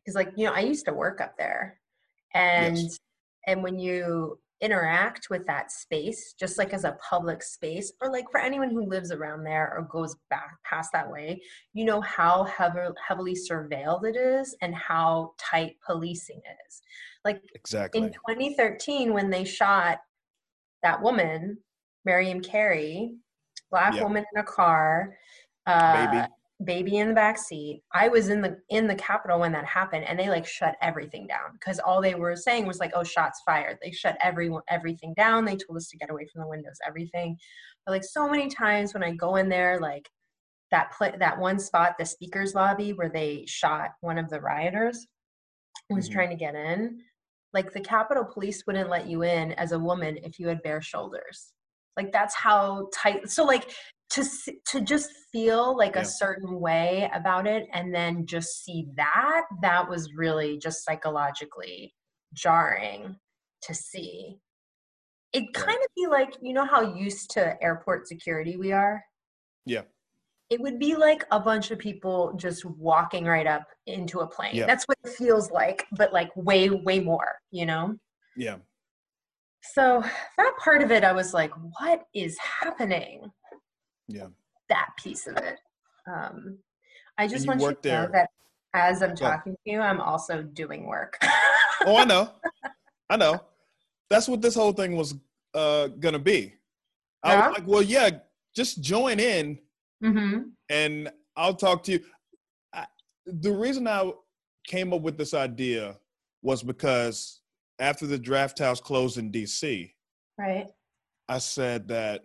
is 0.05 0.15
like 0.15 0.31
you 0.35 0.47
know 0.47 0.53
I 0.53 0.61
used 0.61 0.85
to 0.85 0.93
work 0.93 1.21
up 1.21 1.37
there, 1.37 1.79
and 2.33 2.75
Yes. 2.75 2.99
and 3.45 3.63
when 3.63 3.79
you 3.79 4.39
interact 4.59 5.29
with 5.29 5.45
that 5.45 5.71
space, 5.71 6.33
just 6.33 6.57
like 6.57 6.73
as 6.73 6.83
a 6.83 6.97
public 7.07 7.43
space, 7.43 7.93
or 8.01 8.11
like 8.11 8.25
for 8.31 8.39
anyone 8.39 8.71
who 8.71 8.83
lives 8.83 9.11
around 9.11 9.43
there 9.43 9.71
or 9.77 9.83
goes 9.83 10.15
back 10.31 10.57
past 10.65 10.91
that 10.93 11.11
way, 11.11 11.39
you 11.73 11.85
know 11.85 12.01
how 12.01 12.45
heavily 12.45 12.95
heavily 13.07 13.35
surveilled 13.35 14.05
it 14.05 14.15
is 14.15 14.55
and 14.61 14.73
how 14.73 15.33
tight 15.37 15.75
policing 15.85 16.41
is. 16.67 16.81
Like 17.23 17.43
Exactly. 17.53 18.01
in 18.01 18.11
2013 18.11 19.13
when 19.13 19.29
they 19.29 19.43
shot 19.43 19.99
that 20.81 21.01
woman 21.01 21.59
miriam 22.05 22.41
carey 22.41 23.17
black 23.71 23.93
woman 24.01 24.25
in 24.33 24.39
a 24.39 24.43
car 24.43 25.13
uh, 25.67 26.11
Baby. 26.11 26.27
baby 26.63 26.97
in 26.97 27.09
the 27.09 27.13
back 27.13 27.37
seat. 27.37 27.83
I 27.93 28.07
was 28.07 28.29
in 28.29 28.41
the 28.41 28.57
in 28.69 28.87
the 28.87 28.95
Capitol 28.95 29.39
when 29.41 29.51
that 29.51 29.65
happened, 29.65 30.05
and 30.05 30.17
they 30.17 30.29
like 30.29 30.47
shut 30.47 30.75
everything 30.81 31.27
down 31.27 31.53
because 31.53 31.79
all 31.79 32.01
they 32.01 32.15
were 32.15 32.35
saying 32.35 32.65
was 32.65 32.79
like, 32.79 32.91
"Oh, 32.95 33.03
shots 33.03 33.41
fired." 33.45 33.77
They 33.81 33.91
shut 33.91 34.17
everyone 34.21 34.63
everything 34.69 35.13
down. 35.15 35.45
They 35.45 35.57
told 35.57 35.77
us 35.77 35.89
to 35.89 35.97
get 35.97 36.09
away 36.09 36.25
from 36.31 36.41
the 36.41 36.47
windows, 36.47 36.77
everything. 36.87 37.37
But 37.85 37.91
like 37.91 38.03
so 38.05 38.29
many 38.29 38.47
times 38.47 38.93
when 38.93 39.03
I 39.03 39.11
go 39.11 39.35
in 39.35 39.49
there, 39.49 39.79
like 39.79 40.09
that 40.71 40.93
pl- 40.97 41.17
that 41.19 41.37
one 41.37 41.59
spot, 41.59 41.95
the 41.99 42.05
speakers 42.05 42.55
lobby, 42.55 42.93
where 42.93 43.09
they 43.09 43.43
shot 43.45 43.91
one 44.01 44.17
of 44.17 44.29
the 44.29 44.39
rioters, 44.39 45.05
was 45.89 46.05
mm-hmm. 46.05 46.13
trying 46.13 46.29
to 46.29 46.35
get 46.35 46.55
in. 46.55 47.01
Like 47.53 47.73
the 47.73 47.81
Capitol 47.81 48.25
Police 48.25 48.63
wouldn't 48.65 48.89
let 48.89 49.07
you 49.07 49.23
in 49.23 49.51
as 49.53 49.73
a 49.73 49.79
woman 49.79 50.17
if 50.23 50.39
you 50.39 50.47
had 50.47 50.63
bare 50.63 50.81
shoulders. 50.81 51.53
Like 51.97 52.11
that's 52.11 52.35
how 52.35 52.89
tight. 52.93 53.29
So 53.29 53.43
like 53.43 53.71
to 54.11 54.23
to 54.67 54.81
just 54.81 55.09
feel 55.31 55.75
like 55.75 55.95
yeah. 55.95 56.01
a 56.01 56.05
certain 56.05 56.59
way 56.59 57.09
about 57.13 57.45
it 57.45 57.67
and 57.73 57.93
then 57.93 58.25
just 58.25 58.63
see 58.63 58.87
that 58.95 59.43
that 59.61 59.87
was 59.89 60.13
really 60.15 60.57
just 60.57 60.85
psychologically 60.85 61.93
jarring 62.33 63.15
to 63.61 63.73
see 63.73 64.37
it 65.33 65.53
kind 65.53 65.77
of 65.77 65.87
be 65.95 66.07
like 66.07 66.35
you 66.41 66.53
know 66.53 66.65
how 66.65 66.95
used 66.95 67.29
to 67.31 67.61
airport 67.61 68.07
security 68.07 68.55
we 68.55 68.71
are 68.71 69.03
yeah 69.65 69.81
it 70.49 70.61
would 70.61 70.79
be 70.79 70.95
like 70.95 71.25
a 71.31 71.39
bunch 71.39 71.71
of 71.71 71.77
people 71.77 72.33
just 72.37 72.63
walking 72.63 73.25
right 73.25 73.47
up 73.47 73.65
into 73.87 74.19
a 74.19 74.27
plane 74.27 74.55
yeah. 74.55 74.65
that's 74.65 74.85
what 74.85 74.97
it 75.03 75.11
feels 75.11 75.51
like 75.51 75.85
but 75.91 76.13
like 76.13 76.29
way 76.35 76.69
way 76.69 76.99
more 76.99 77.35
you 77.51 77.65
know 77.65 77.93
yeah 78.37 78.55
so 79.73 80.03
that 80.37 80.53
part 80.57 80.81
of 80.81 80.91
it 80.91 81.03
i 81.03 81.11
was 81.11 81.33
like 81.33 81.51
what 81.79 82.03
is 82.13 82.37
happening? 82.39 83.31
Yeah. 84.07 84.27
That 84.69 84.89
piece 84.97 85.27
of 85.27 85.37
it. 85.37 85.57
Um 86.07 86.59
i 87.17 87.27
just 87.27 87.47
want 87.47 87.61
you 87.61 87.69
to 87.69 87.77
there. 87.81 88.03
know 88.03 88.09
that 88.13 88.29
as 88.73 89.01
i'm 89.01 89.15
talking 89.15 89.53
to 89.53 89.71
you 89.71 89.79
i'm 89.79 90.01
also 90.01 90.41
doing 90.43 90.85
work. 90.85 91.17
Oh 91.85 91.97
i 91.97 92.03
know. 92.13 92.31
I 93.09 93.17
know. 93.17 93.41
That's 94.09 94.27
what 94.27 94.41
this 94.41 94.55
whole 94.55 94.73
thing 94.73 94.95
was 94.95 95.15
uh 95.53 95.87
gonna 95.87 96.19
be. 96.19 96.53
I 97.23 97.33
yeah? 97.33 97.47
was 97.47 97.57
like 97.57 97.67
well 97.67 97.81
yeah 97.81 98.09
just 98.55 98.81
join 98.81 99.19
in 99.19 99.59
mm-hmm. 100.03 100.49
and 100.69 101.11
i'll 101.35 101.53
talk 101.53 101.83
to 101.83 101.93
you. 101.93 101.99
I, 102.73 102.85
the 103.25 103.51
reason 103.51 103.87
i 103.87 104.11
came 104.67 104.93
up 104.93 105.01
with 105.01 105.17
this 105.17 105.33
idea 105.33 105.97
was 106.41 106.61
because 106.61 107.41
after 107.79 108.07
the 108.07 108.17
draft 108.17 108.59
house 108.59 108.79
closed 108.79 109.17
in 109.17 109.31
dc 109.31 109.91
right 110.37 110.67
i 111.29 111.37
said 111.37 111.87
that 111.87 112.21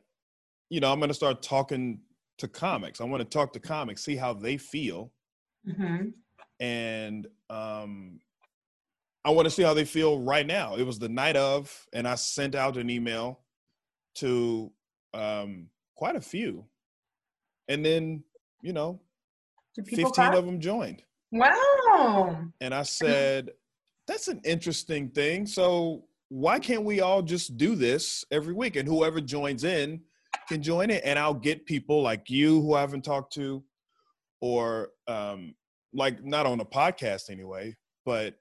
you 0.72 0.80
know, 0.80 0.90
I'm 0.90 1.00
going 1.00 1.10
to 1.10 1.14
start 1.14 1.42
talking 1.42 2.00
to 2.38 2.48
comics. 2.48 3.02
I 3.02 3.04
want 3.04 3.20
to 3.20 3.28
talk 3.28 3.52
to 3.52 3.60
comics, 3.60 4.02
see 4.02 4.16
how 4.16 4.32
they 4.32 4.56
feel. 4.56 5.12
Mm-hmm. 5.68 6.08
And 6.60 7.26
um, 7.50 8.20
I 9.22 9.28
want 9.28 9.44
to 9.44 9.50
see 9.50 9.62
how 9.62 9.74
they 9.74 9.84
feel 9.84 10.18
right 10.20 10.46
now. 10.46 10.76
It 10.76 10.84
was 10.84 10.98
the 10.98 11.10
night 11.10 11.36
of, 11.36 11.86
and 11.92 12.08
I 12.08 12.14
sent 12.14 12.54
out 12.54 12.78
an 12.78 12.88
email 12.88 13.40
to 14.14 14.72
um, 15.12 15.66
quite 15.94 16.16
a 16.16 16.22
few. 16.22 16.64
And 17.68 17.84
then, 17.84 18.24
you 18.62 18.72
know, 18.72 18.98
15 19.76 20.06
clap? 20.12 20.32
of 20.32 20.46
them 20.46 20.58
joined. 20.58 21.02
Wow. 21.32 22.46
And 22.62 22.74
I 22.74 22.82
said, 22.84 23.50
that's 24.12 24.28
an 24.28 24.40
interesting 24.44 25.08
thing. 25.08 25.46
So 25.46 26.04
why 26.28 26.58
can't 26.58 26.84
we 26.84 27.00
all 27.00 27.22
just 27.22 27.56
do 27.56 27.74
this 27.74 28.24
every 28.30 28.52
week? 28.52 28.76
And 28.76 28.86
whoever 28.86 29.20
joins 29.20 29.64
in, 29.64 30.00
can 30.48 30.62
join 30.62 30.90
it 30.90 31.02
and 31.04 31.18
I'll 31.18 31.34
get 31.34 31.66
people 31.66 32.02
like 32.02 32.28
you 32.30 32.60
who 32.62 32.74
I 32.74 32.80
haven't 32.80 33.02
talked 33.02 33.32
to 33.34 33.62
or 34.40 34.90
um 35.06 35.54
like 35.94 36.24
not 36.24 36.46
on 36.46 36.60
a 36.60 36.64
podcast 36.64 37.30
anyway, 37.30 37.76
but 38.04 38.34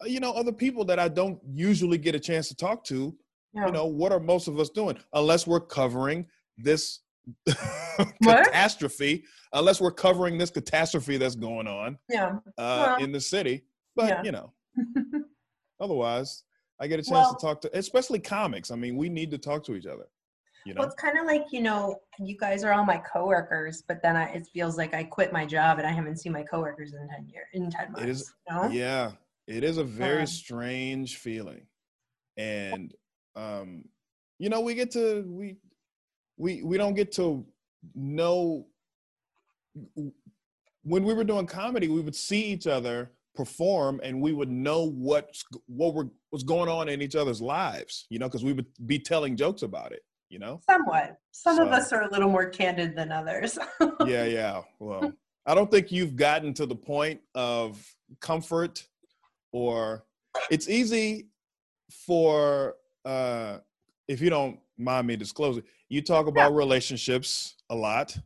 uh, 0.00 0.06
you 0.06 0.20
know, 0.20 0.32
other 0.32 0.52
people 0.52 0.84
that 0.86 0.98
I 0.98 1.08
don't 1.08 1.40
usually 1.52 1.98
get 1.98 2.14
a 2.14 2.20
chance 2.20 2.48
to 2.48 2.56
talk 2.56 2.84
to. 2.84 3.14
You 3.54 3.70
know, 3.70 3.84
what 3.84 4.12
are 4.12 4.20
most 4.20 4.48
of 4.48 4.58
us 4.58 4.70
doing? 4.70 4.96
Unless 5.12 5.46
we're 5.46 5.60
covering 5.60 6.26
this 6.56 7.00
catastrophe, 8.22 9.24
unless 9.52 9.78
we're 9.78 9.90
covering 9.90 10.38
this 10.38 10.48
catastrophe 10.48 11.18
that's 11.18 11.34
going 11.34 11.66
on 11.66 11.98
yeah. 12.08 12.38
uh, 12.56 12.96
in 12.98 13.12
the 13.12 13.20
city. 13.20 13.64
But 13.94 14.08
yeah. 14.08 14.22
you 14.22 14.32
know, 14.32 14.54
otherwise, 15.80 16.44
I 16.80 16.86
get 16.86 16.98
a 16.98 17.02
chance 17.02 17.10
well, 17.10 17.34
to 17.34 17.46
talk 17.46 17.60
to, 17.62 17.78
especially 17.78 18.18
comics. 18.18 18.70
I 18.70 18.76
mean, 18.76 18.96
we 18.96 19.08
need 19.08 19.30
to 19.30 19.38
talk 19.38 19.64
to 19.64 19.74
each 19.74 19.86
other. 19.86 20.06
You 20.64 20.74
know? 20.74 20.80
Well, 20.80 20.88
it's 20.88 21.00
kind 21.00 21.18
of 21.18 21.26
like 21.26 21.46
you 21.50 21.60
know, 21.60 21.96
you 22.18 22.36
guys 22.36 22.62
are 22.64 22.72
all 22.72 22.84
my 22.84 22.98
coworkers, 22.98 23.82
but 23.86 24.00
then 24.02 24.16
I, 24.16 24.32
it 24.32 24.46
feels 24.52 24.76
like 24.76 24.94
I 24.94 25.04
quit 25.04 25.32
my 25.32 25.44
job 25.44 25.78
and 25.78 25.86
I 25.86 25.90
haven't 25.90 26.20
seen 26.20 26.32
my 26.32 26.44
coworkers 26.44 26.92
in 26.92 27.08
ten 27.08 27.28
years, 27.28 27.46
in 27.52 27.70
ten 27.70 27.92
months. 27.92 28.02
It 28.02 28.08
is, 28.08 28.32
you 28.48 28.54
know? 28.54 28.68
yeah, 28.68 29.12
it 29.46 29.64
is 29.64 29.78
a 29.78 29.84
very 29.84 30.26
strange 30.26 31.16
feeling, 31.16 31.66
and 32.36 32.94
um, 33.34 33.84
you 34.38 34.50
know, 34.50 34.60
we 34.60 34.74
get 34.74 34.92
to 34.92 35.24
we 35.26 35.56
we 36.36 36.62
we 36.62 36.76
don't 36.76 36.94
get 36.94 37.10
to 37.12 37.44
know 37.94 38.66
when 40.82 41.04
we 41.04 41.14
were 41.14 41.24
doing 41.24 41.46
comedy, 41.46 41.88
we 41.88 42.00
would 42.00 42.16
see 42.16 42.44
each 42.44 42.66
other 42.66 43.10
perform 43.34 44.00
and 44.02 44.20
we 44.20 44.32
would 44.32 44.50
know 44.50 44.90
what's 44.90 45.44
what 45.66 45.94
were 45.94 46.08
what's 46.30 46.44
going 46.44 46.68
on 46.68 46.88
in 46.88 47.00
each 47.00 47.16
other's 47.16 47.40
lives 47.40 48.06
you 48.10 48.18
know 48.18 48.28
because 48.28 48.44
we 48.44 48.52
would 48.52 48.66
be 48.86 48.98
telling 48.98 49.36
jokes 49.36 49.62
about 49.62 49.90
it 49.92 50.02
you 50.32 50.38
know? 50.38 50.60
Somewhat. 50.68 51.18
Some 51.30 51.56
so, 51.56 51.66
of 51.66 51.72
us 51.72 51.92
are 51.92 52.02
a 52.02 52.10
little 52.10 52.30
more 52.30 52.48
candid 52.48 52.96
than 52.96 53.12
others. 53.12 53.58
yeah, 54.06 54.24
yeah. 54.24 54.62
Well, 54.80 55.12
I 55.46 55.54
don't 55.54 55.70
think 55.70 55.92
you've 55.92 56.16
gotten 56.16 56.54
to 56.54 56.66
the 56.66 56.74
point 56.74 57.20
of 57.34 57.86
comfort 58.20 58.88
or 59.52 60.04
it's 60.50 60.68
easy 60.68 61.28
for 61.90 62.76
uh 63.04 63.58
if 64.08 64.20
you 64.20 64.30
don't 64.30 64.58
mind 64.78 65.06
me 65.06 65.16
disclosing, 65.16 65.62
you 65.88 66.00
talk 66.00 66.26
about 66.26 66.52
yeah. 66.52 66.56
relationships 66.56 67.54
a 67.68 67.74
lot, 67.74 68.16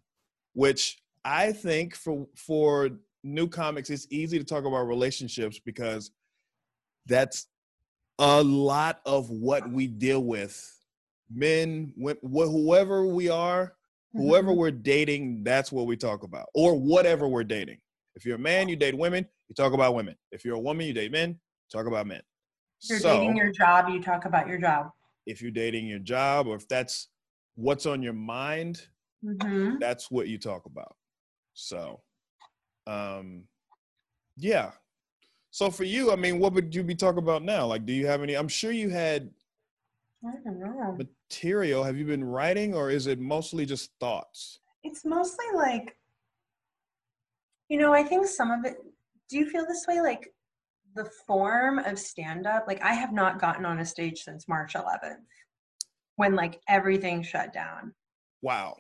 which 0.52 0.98
I 1.24 1.52
think 1.52 1.96
for 1.96 2.26
for 2.36 2.90
new 3.26 3.48
comics 3.48 3.90
it's 3.90 4.06
easy 4.10 4.38
to 4.38 4.44
talk 4.44 4.64
about 4.64 4.86
relationships 4.86 5.58
because 5.58 6.10
that's 7.06 7.48
a 8.18 8.42
lot 8.42 9.00
of 9.04 9.28
what 9.30 9.68
we 9.70 9.86
deal 9.86 10.22
with 10.22 10.72
men, 11.32 11.92
wh- 12.02 12.20
whoever 12.22 13.06
we 13.06 13.28
are, 13.28 13.74
whoever 14.12 14.50
mm-hmm. 14.50 14.58
we're 14.58 14.70
dating, 14.70 15.44
that's 15.44 15.72
what 15.72 15.86
we 15.86 15.96
talk 15.96 16.22
about, 16.22 16.46
or 16.54 16.78
whatever 16.78 17.28
we're 17.28 17.44
dating. 17.44 17.78
If 18.14 18.24
you're 18.24 18.36
a 18.36 18.40
man, 18.40 18.68
you 18.68 18.76
date 18.76 18.96
women, 18.96 19.26
you 19.48 19.54
talk 19.54 19.72
about 19.72 19.94
women. 19.94 20.16
If 20.32 20.44
you're 20.44 20.56
a 20.56 20.60
woman, 20.60 20.86
you 20.86 20.92
date 20.92 21.12
men, 21.12 21.38
talk 21.70 21.86
about 21.86 22.06
men. 22.06 22.22
If 22.82 22.90
you're 22.90 22.98
so, 23.00 23.20
dating 23.20 23.36
your 23.36 23.52
job, 23.52 23.88
you 23.88 24.02
talk 24.02 24.24
about 24.24 24.48
your 24.48 24.58
job. 24.58 24.90
If 25.26 25.42
you're 25.42 25.50
dating 25.50 25.86
your 25.86 25.98
job, 25.98 26.46
or 26.46 26.56
if 26.56 26.68
that's 26.68 27.08
what's 27.56 27.84
on 27.84 28.02
your 28.02 28.12
mind, 28.12 28.86
mm-hmm. 29.24 29.76
that's 29.80 30.10
what 30.10 30.28
you 30.28 30.38
talk 30.38 30.66
about. 30.66 30.94
So, 31.54 32.00
um, 32.86 33.44
yeah. 34.36 34.72
So 35.50 35.70
for 35.70 35.84
you, 35.84 36.12
I 36.12 36.16
mean, 36.16 36.38
what 36.38 36.52
would 36.52 36.74
you 36.74 36.82
be 36.82 36.94
talking 36.94 37.18
about 37.18 37.42
now? 37.42 37.66
Like, 37.66 37.86
do 37.86 37.92
you 37.92 38.06
have 38.06 38.22
any? 38.22 38.34
I'm 38.34 38.48
sure 38.48 38.72
you 38.72 38.90
had 38.90 39.30
I 40.24 40.32
don't 40.44 40.60
know. 40.60 40.96
Material. 41.30 41.84
Have 41.84 41.96
you 41.96 42.04
been 42.04 42.24
writing 42.24 42.74
or 42.74 42.90
is 42.90 43.06
it 43.06 43.20
mostly 43.20 43.66
just 43.66 43.90
thoughts? 44.00 44.60
It's 44.82 45.04
mostly 45.04 45.44
like, 45.54 45.96
you 47.68 47.78
know, 47.78 47.92
I 47.92 48.02
think 48.02 48.26
some 48.26 48.50
of 48.50 48.64
it, 48.64 48.76
do 49.28 49.38
you 49.38 49.48
feel 49.48 49.66
this 49.66 49.86
way? 49.88 50.00
Like 50.00 50.32
the 50.94 51.08
form 51.26 51.78
of 51.78 51.98
stand 51.98 52.46
up, 52.46 52.64
like 52.66 52.82
I 52.82 52.94
have 52.94 53.12
not 53.12 53.40
gotten 53.40 53.64
on 53.64 53.80
a 53.80 53.84
stage 53.84 54.22
since 54.22 54.48
March 54.48 54.74
11th 54.74 55.16
when 56.16 56.34
like 56.34 56.60
everything 56.68 57.22
shut 57.22 57.52
down. 57.52 57.92
Wow. 58.42 58.76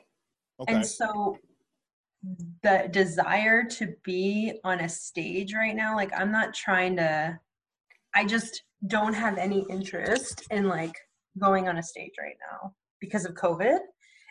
Okay. 0.60 0.74
And 0.74 0.86
so 0.86 1.36
the 2.62 2.88
desire 2.90 3.64
to 3.64 3.94
be 4.04 4.58
on 4.64 4.80
a 4.80 4.88
stage 4.88 5.54
right 5.54 5.76
now, 5.76 5.94
like 5.94 6.10
I'm 6.18 6.32
not 6.32 6.54
trying 6.54 6.96
to, 6.96 7.38
I 8.14 8.24
just 8.24 8.62
don't 8.86 9.14
have 9.14 9.38
any 9.38 9.64
interest 9.70 10.46
in 10.50 10.68
like 10.68 10.94
going 11.38 11.68
on 11.68 11.78
a 11.78 11.82
stage 11.82 12.12
right 12.20 12.36
now 12.50 12.72
because 13.00 13.24
of 13.24 13.34
COVID. 13.34 13.78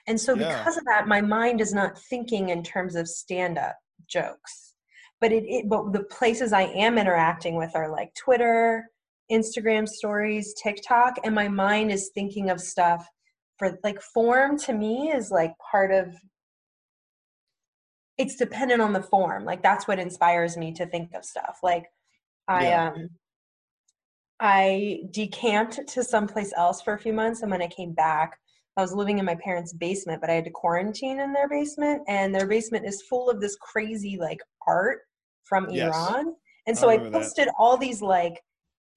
And 0.07 0.19
so 0.19 0.35
yeah. 0.35 0.57
because 0.57 0.77
of 0.77 0.85
that, 0.85 1.07
my 1.07 1.21
mind 1.21 1.61
is 1.61 1.73
not 1.73 1.99
thinking 2.09 2.49
in 2.49 2.63
terms 2.63 2.95
of 2.95 3.07
stand-up 3.07 3.77
jokes. 4.07 4.75
But 5.21 5.31
it, 5.31 5.45
it 5.47 5.69
but 5.69 5.93
the 5.93 6.03
places 6.03 6.53
I 6.53 6.63
am 6.63 6.97
interacting 6.97 7.55
with 7.55 7.71
are 7.75 7.89
like 7.89 8.13
Twitter, 8.15 8.85
Instagram 9.31 9.87
stories, 9.87 10.53
TikTok, 10.61 11.15
and 11.23 11.33
my 11.33 11.47
mind 11.47 11.91
is 11.91 12.11
thinking 12.13 12.49
of 12.49 12.59
stuff 12.59 13.07
for 13.57 13.77
like 13.83 14.01
form 14.01 14.59
to 14.59 14.73
me 14.73 15.11
is 15.11 15.31
like 15.31 15.53
part 15.71 15.91
of 15.91 16.13
it's 18.17 18.35
dependent 18.35 18.81
on 18.81 18.93
the 18.93 19.01
form. 19.01 19.45
Like 19.45 19.61
that's 19.61 19.87
what 19.87 19.99
inspires 19.99 20.57
me 20.57 20.73
to 20.73 20.85
think 20.85 21.13
of 21.13 21.25
stuff. 21.25 21.59
Like 21.63 21.85
I 22.47 22.67
yeah. 22.67 22.89
um 22.89 23.09
I 24.39 24.99
decamped 25.11 25.87
to 25.87 26.03
someplace 26.03 26.53
else 26.57 26.81
for 26.81 26.93
a 26.93 26.99
few 26.99 27.13
months, 27.13 27.41
and 27.41 27.51
when 27.51 27.61
I 27.61 27.67
came 27.67 27.93
back, 27.93 28.37
I 28.77 28.81
was 28.81 28.93
living 28.93 29.19
in 29.19 29.25
my 29.25 29.35
parents' 29.35 29.71
basement, 29.73 30.19
but 30.19 30.29
I 30.29 30.33
had 30.33 30.43
to 30.45 30.51
quarantine 30.51 31.19
in 31.19 31.31
their 31.31 31.47
basement, 31.47 32.01
and 32.07 32.35
their 32.35 32.47
basement 32.47 32.85
is 32.85 33.01
full 33.03 33.29
of 33.29 33.39
this 33.39 33.55
crazy 33.61 34.17
like 34.19 34.39
art 34.67 34.99
from 35.45 35.69
Yes. 35.69 35.95
Iran. 35.95 36.33
And 36.67 36.77
so 36.77 36.89
I, 36.89 36.97
that. 36.97 37.13
posted 37.13 37.47
all 37.59 37.77
these 37.77 38.01
like 38.01 38.41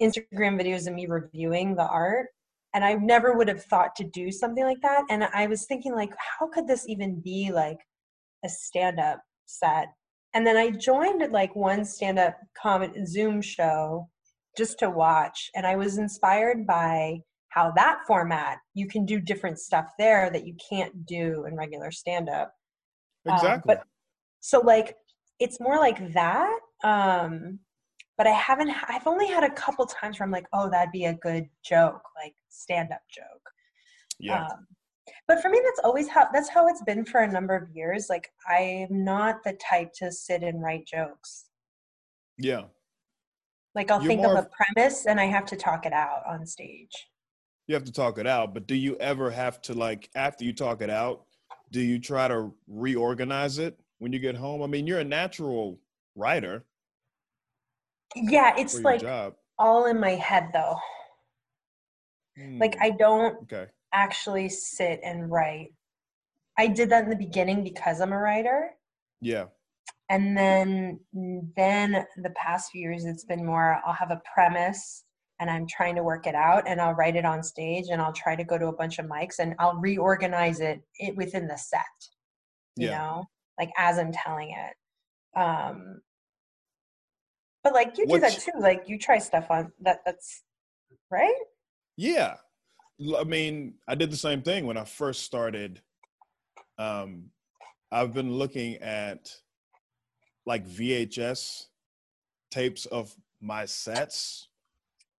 Instagram 0.02 0.60
videos 0.60 0.88
of 0.88 0.94
me 0.94 1.06
reviewing 1.06 1.74
the 1.74 1.86
art. 1.86 2.26
And 2.74 2.84
I 2.84 2.94
never 2.94 3.34
would 3.34 3.48
have 3.48 3.64
thought 3.64 3.96
to 3.96 4.04
do 4.04 4.30
something 4.30 4.64
like 4.64 4.80
that. 4.82 5.04
And 5.08 5.24
I 5.24 5.46
was 5.46 5.66
thinking, 5.66 5.94
like, 5.94 6.10
how 6.18 6.48
could 6.48 6.66
this 6.66 6.86
even 6.86 7.20
be 7.20 7.50
like 7.50 7.78
a 8.44 8.48
stand 8.48 9.00
up 9.00 9.20
set? 9.46 9.88
And 10.34 10.46
then 10.46 10.56
I 10.56 10.70
joined 10.70 11.30
like 11.32 11.54
one 11.56 11.84
stand 11.84 12.18
up 12.18 12.36
comment 12.60 13.08
Zoom 13.08 13.40
show 13.40 14.08
just 14.56 14.78
to 14.80 14.90
watch. 14.90 15.50
And 15.54 15.66
I 15.66 15.76
was 15.76 15.98
inspired 15.98 16.66
by 16.66 17.20
how 17.50 17.72
that 17.76 18.00
format, 18.06 18.58
you 18.74 18.86
can 18.86 19.06
do 19.06 19.20
different 19.20 19.58
stuff 19.58 19.86
there 19.98 20.30
that 20.30 20.46
you 20.46 20.54
can't 20.68 21.06
do 21.06 21.46
in 21.46 21.56
regular 21.56 21.90
stand 21.90 22.28
up. 22.28 22.52
Um, 23.26 23.34
Exactly. 23.34 23.74
but 23.74 23.84
so 24.40 24.60
like 24.60 24.96
it's 25.38 25.60
more 25.60 25.78
like 25.78 26.12
that. 26.14 26.58
Um, 26.84 27.60
but 28.16 28.26
I 28.26 28.32
haven't. 28.32 28.70
I've 28.88 29.06
only 29.06 29.28
had 29.28 29.44
a 29.44 29.50
couple 29.50 29.86
times 29.86 30.18
where 30.18 30.26
I'm 30.26 30.32
like, 30.32 30.46
oh, 30.52 30.68
that'd 30.68 30.92
be 30.92 31.04
a 31.04 31.14
good 31.14 31.48
joke, 31.64 32.02
like 32.16 32.34
stand 32.48 32.90
up 32.92 33.00
joke. 33.10 33.50
yeah. 34.18 34.46
Um, 34.46 34.66
but 35.26 35.40
for 35.40 35.48
me, 35.48 35.60
that's 35.64 35.80
always 35.84 36.08
how 36.08 36.28
that's 36.32 36.48
how 36.48 36.68
it's 36.68 36.82
been 36.82 37.04
for 37.04 37.20
a 37.20 37.30
number 37.30 37.54
of 37.54 37.68
years. 37.70 38.08
Like 38.08 38.32
I'm 38.48 39.04
not 39.04 39.42
the 39.44 39.54
type 39.54 39.92
to 39.94 40.10
sit 40.12 40.42
and 40.42 40.62
write 40.62 40.86
jokes. 40.86 41.46
yeah. 42.38 42.64
Like 43.74 43.90
I'll 43.90 44.00
You're 44.00 44.08
think 44.08 44.24
of 44.24 44.32
a 44.36 44.48
premise 44.74 45.06
and 45.06 45.20
I 45.20 45.26
have 45.26 45.46
to 45.46 45.56
talk 45.56 45.86
it 45.86 45.92
out 45.92 46.22
on 46.26 46.46
stage. 46.46 47.08
You 47.66 47.74
have 47.74 47.84
to 47.84 47.92
talk 47.92 48.18
it 48.18 48.26
out, 48.26 48.54
but 48.54 48.66
do 48.66 48.74
you 48.74 48.96
ever 48.96 49.30
have 49.30 49.60
to 49.62 49.74
like 49.74 50.08
after 50.14 50.44
you 50.44 50.52
talk 50.52 50.80
it 50.80 50.90
out, 50.90 51.24
do 51.70 51.80
you 51.80 51.98
try 51.98 52.26
to 52.28 52.52
reorganize 52.66 53.58
it 53.58 53.78
when 53.98 54.12
you 54.12 54.18
get 54.18 54.34
home? 54.36 54.62
I 54.62 54.66
mean, 54.66 54.86
you're 54.86 55.00
a 55.00 55.04
natural 55.04 55.78
writer 56.16 56.64
Yeah, 58.16 58.54
it's 58.56 58.80
like 58.80 59.00
job. 59.00 59.34
all 59.58 59.86
in 59.86 60.00
my 60.00 60.12
head 60.12 60.50
though. 60.52 60.76
Like 62.60 62.76
Hmm, 62.76 62.82
I 62.82 62.90
don't 62.90 63.36
okay. 63.44 63.66
Actually 63.92 64.48
sit 64.48 65.00
and 65.02 65.30
write. 65.30 65.72
I 66.58 66.66
did 66.66 66.90
that 66.90 67.04
in 67.04 67.10
the 67.10 67.16
beginning 67.16 67.62
because 67.62 68.00
I'm 68.00 68.12
a 68.12 68.18
writer. 68.18 68.70
Yeah. 69.20 69.46
And 70.10 70.36
then 70.36 71.00
then 71.56 72.06
the 72.16 72.30
past 72.30 72.70
few 72.72 72.80
years 72.80 73.04
it's 73.04 73.24
been 73.24 73.44
more 73.44 73.80
I'll 73.86 73.92
have 73.92 74.10
a 74.10 74.22
premise 74.34 75.04
and 75.38 75.50
I'm 75.50 75.66
trying 75.66 75.94
to 75.96 76.02
work 76.02 76.26
it 76.26 76.34
out 76.34 76.64
and 76.66 76.80
I'll 76.80 76.94
write 76.94 77.14
it 77.16 77.24
on 77.24 77.42
stage 77.42 77.86
and 77.90 78.00
I'll 78.00 78.12
try 78.12 78.34
to 78.34 78.44
go 78.44 78.58
to 78.58 78.66
a 78.68 78.72
bunch 78.72 78.98
of 78.98 79.06
mics 79.06 79.38
and 79.38 79.54
I'll 79.58 79.76
reorganize 79.76 80.60
it, 80.60 80.80
it 80.98 81.16
within 81.16 81.46
the 81.46 81.56
set. 81.56 81.82
You 82.76 82.86
Yeah. 82.86 82.98
know, 82.98 83.24
like 83.58 83.70
as 83.76 83.98
I'm 83.98 84.12
telling 84.12 84.50
it. 84.50 85.38
Um 85.38 86.00
but 87.62 87.74
like 87.74 87.98
you 87.98 88.06
do 88.06 88.18
that 88.20 88.38
too. 88.38 88.52
Like 88.58 88.84
you 88.86 88.98
try 88.98 89.18
stuff 89.18 89.46
on 89.50 89.72
that 89.80 90.00
that's 90.06 90.42
right? 91.10 91.34
Yeah. 91.96 92.36
I 93.16 93.24
mean, 93.24 93.74
I 93.86 93.94
did 93.94 94.10
the 94.10 94.16
same 94.16 94.42
thing 94.42 94.66
when 94.66 94.76
I 94.76 94.84
first 94.84 95.22
started. 95.22 95.80
Um, 96.78 97.30
I've 97.92 98.12
been 98.12 98.32
looking 98.32 98.76
at 98.76 99.30
like 100.46 100.66
VHS 100.66 101.66
tapes 102.50 102.86
of 102.86 103.14
my 103.40 103.66
sets. 103.66 104.48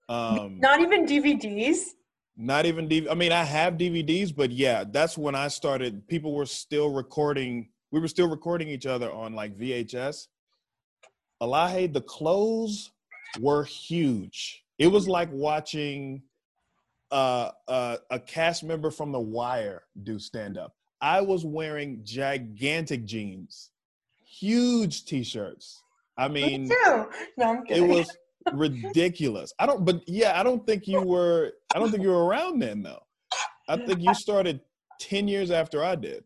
Um, 0.10 0.60
Not 0.60 0.82
even 0.82 1.06
DVDs. 1.06 1.92
not 2.36 2.66
even 2.66 2.88
DV- 2.90 3.10
I 3.10 3.14
mean, 3.14 3.32
I 3.32 3.44
have 3.44 3.76
DVDs, 3.76 4.36
but 4.36 4.52
yeah, 4.52 4.84
that's 4.90 5.18
when 5.18 5.36
I 5.36 5.48
started. 5.48 6.08
People 6.08 6.34
were 6.34 6.46
still 6.46 6.92
recording. 6.92 7.70
We 7.92 8.00
were 8.00 8.08
still 8.08 8.30
recording 8.30 8.68
each 8.70 8.86
other 8.86 9.12
on 9.12 9.34
like 9.34 9.58
VHS. 9.58 10.28
Elahe, 11.42 11.92
the 11.94 12.02
clothes 12.02 12.92
were 13.40 13.64
huge. 13.64 14.64
It 14.78 14.88
was 14.88 15.08
like 15.08 15.30
watching 15.32 16.24
uh, 17.12 17.52
uh, 17.68 17.98
a 18.10 18.20
cast 18.20 18.64
member 18.64 18.92
from 18.92 19.12
The 19.12 19.20
Wire 19.20 19.84
do 20.04 20.20
stand 20.20 20.58
up. 20.58 20.74
I 21.02 21.22
was 21.22 21.46
wearing 21.46 22.02
gigantic 22.04 23.06
jeans, 23.06 23.72
huge 24.40 25.06
t-shirts. 25.06 25.82
I 26.18 26.28
mean, 26.28 26.64
Me 26.64 26.70
too. 26.70 27.06
No, 27.38 27.46
I'm 27.46 27.66
kidding. 27.66 27.86
it 27.86 27.88
was 27.88 28.10
ridiculous. 28.54 29.54
I 29.60 29.66
don't, 29.66 29.86
but 29.86 30.02
yeah, 30.08 30.40
I 30.40 30.44
don't 30.44 30.66
think 30.66 30.88
you 30.88 31.02
were. 31.02 31.52
I 31.74 31.80
don't 31.80 31.92
think 31.92 32.04
you 32.04 32.10
were 32.10 32.26
around 32.26 32.60
then, 32.62 32.84
though. 32.84 33.02
I 33.70 33.78
think 33.78 34.02
you 34.02 34.14
started 34.14 34.60
ten 35.00 35.28
years 35.28 35.52
after 35.52 35.84
I 35.84 35.96
did. 35.96 36.24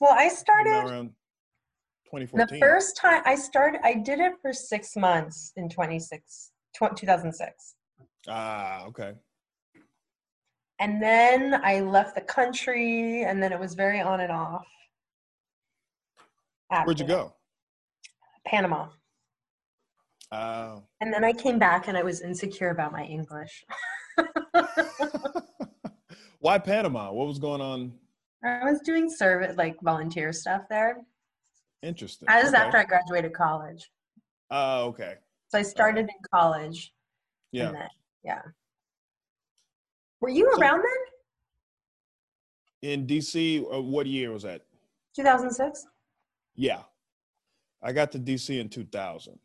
well, 0.00 0.14
I 0.16 0.28
started 0.28 0.70
around 0.70 1.10
the 2.12 2.20
2014. 2.20 2.60
first 2.60 2.96
time 2.96 3.22
I 3.26 3.34
started. 3.34 3.80
I 3.84 3.94
did 3.94 4.20
it 4.20 4.32
for 4.40 4.52
six 4.52 4.96
months 4.96 5.52
in 5.56 5.68
26, 5.68 6.52
2006. 6.78 7.74
ah, 8.28 8.84
okay. 8.86 9.12
And 10.78 11.02
then 11.02 11.60
I 11.64 11.80
left 11.80 12.14
the 12.14 12.20
country, 12.20 13.22
and 13.22 13.42
then 13.42 13.52
it 13.52 13.58
was 13.60 13.74
very 13.74 14.00
on 14.00 14.20
and 14.20 14.32
off. 14.32 14.66
Where'd 16.84 17.00
you 17.00 17.06
go? 17.06 17.32
Panama. 18.46 18.88
Oh. 20.32 20.82
And 21.00 21.12
then 21.12 21.24
I 21.24 21.32
came 21.32 21.58
back, 21.58 21.88
and 21.88 21.96
I 21.96 22.02
was 22.02 22.20
insecure 22.20 22.70
about 22.70 22.92
my 22.92 23.04
English. 23.04 23.64
why 26.40 26.58
Panama? 26.58 27.12
What 27.12 27.26
was 27.26 27.38
going 27.38 27.60
on? 27.60 27.92
I 28.44 28.64
was 28.64 28.80
doing 28.84 29.08
service, 29.10 29.56
like 29.56 29.76
volunteer 29.82 30.32
stuff 30.32 30.62
there. 30.68 30.98
Interesting. 31.82 32.28
I 32.28 32.42
was 32.42 32.52
Okay. 32.52 32.62
after 32.62 32.78
I 32.78 32.84
graduated 32.84 33.32
college, 33.32 33.90
Oh, 34.50 34.86
okay. 34.86 35.14
so 35.48 35.58
I 35.58 35.62
started 35.62 36.02
in 36.02 36.16
college. 36.32 36.92
Yeah. 37.52 37.72
Then, 37.72 37.88
yeah. 38.24 38.42
Were 40.26 40.30
you 40.30 40.50
around 40.58 40.82
then? 42.82 42.90
In 42.90 43.06
DC, 43.06 43.62
uh, 43.72 43.80
what 43.80 44.06
year 44.06 44.32
was 44.32 44.42
that? 44.42 44.62
2006. 45.14 45.86
Yeah. 46.56 46.80
I 47.80 47.92
got 47.92 48.10
to 48.10 48.18
DC 48.18 48.58
in 48.58 48.68
2000. 48.68 49.38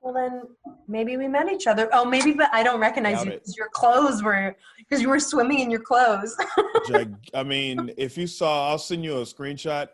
Well, 0.00 0.14
then 0.14 0.44
maybe 0.88 1.18
we 1.18 1.28
met 1.28 1.52
each 1.52 1.66
other. 1.66 1.90
Oh, 1.92 2.06
maybe, 2.06 2.32
but 2.32 2.48
I 2.54 2.62
don't 2.62 2.80
recognize 2.80 3.16
Doubt 3.16 3.26
you 3.26 3.32
because 3.32 3.54
your 3.58 3.68
clothes 3.68 4.22
were 4.22 4.56
because 4.78 5.02
you 5.02 5.10
were 5.10 5.20
swimming 5.20 5.58
in 5.58 5.70
your 5.70 5.82
clothes. 5.82 6.34
I 7.34 7.42
mean, 7.42 7.92
if 7.98 8.16
you 8.16 8.26
saw, 8.26 8.70
I'll 8.70 8.78
send 8.78 9.04
you 9.04 9.18
a 9.18 9.24
screenshot. 9.24 9.88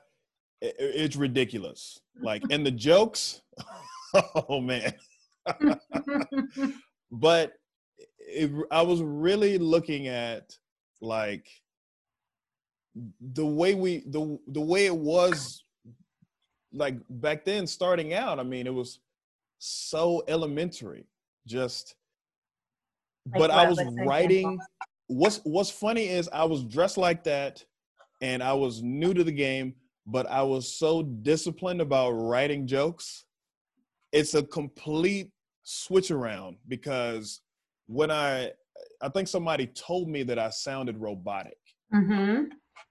It's 0.61 1.17
ridiculous. 1.17 1.99
Like, 2.21 2.45
and 2.51 2.65
the 2.65 2.71
jokes, 2.71 3.43
oh 4.49 4.61
man. 4.61 4.95
But 7.13 7.53
it, 8.29 8.51
I 8.71 8.83
was 8.83 9.03
really 9.03 9.59
looking 9.59 10.09
at 10.09 10.57
like 11.01 11.49
the 13.21 13.47
way 13.47 13.75
we 13.75 14.05
the 14.07 14.39
the 14.49 14.61
way 14.61 14.87
it 14.87 14.97
was 14.97 15.65
like 16.73 16.97
back 17.09 17.45
then 17.45 17.67
starting 17.67 18.15
out. 18.15 18.39
I 18.39 18.43
mean, 18.43 18.67
it 18.67 18.75
was 18.75 19.01
so 19.59 20.23
elementary. 20.29 21.07
Just, 21.47 21.95
Like 23.31 23.39
but 23.39 23.51
I 23.51 23.69
was 23.69 23.81
writing. 24.07 24.59
What's 25.09 25.41
What's 25.45 25.71
funny 25.71 26.09
is 26.09 26.29
I 26.33 26.45
was 26.45 26.65
dressed 26.65 26.97
like 26.97 27.25
that, 27.25 27.65
and 28.21 28.43
I 28.43 28.53
was 28.53 28.83
new 28.83 29.13
to 29.13 29.25
the 29.25 29.33
game, 29.33 29.75
but 30.07 30.31
I 30.31 30.43
was 30.43 30.73
so 30.73 31.03
disciplined 31.03 31.81
about 31.81 32.13
writing 32.13 32.67
jokes. 32.67 33.25
It's 34.13 34.35
a 34.35 34.43
complete 34.43 35.31
switch 35.65 36.11
around 36.11 36.57
because 36.69 37.41
when 37.93 38.11
I 38.11 38.51
I 39.03 39.09
think 39.09 39.29
somebody 39.29 39.67
told 39.67 40.09
me 40.09 40.23
that 40.25 40.39
I 40.39 40.51
sounded 40.51 40.99
robotic. 40.99 41.59
mm-hmm. 41.93 42.45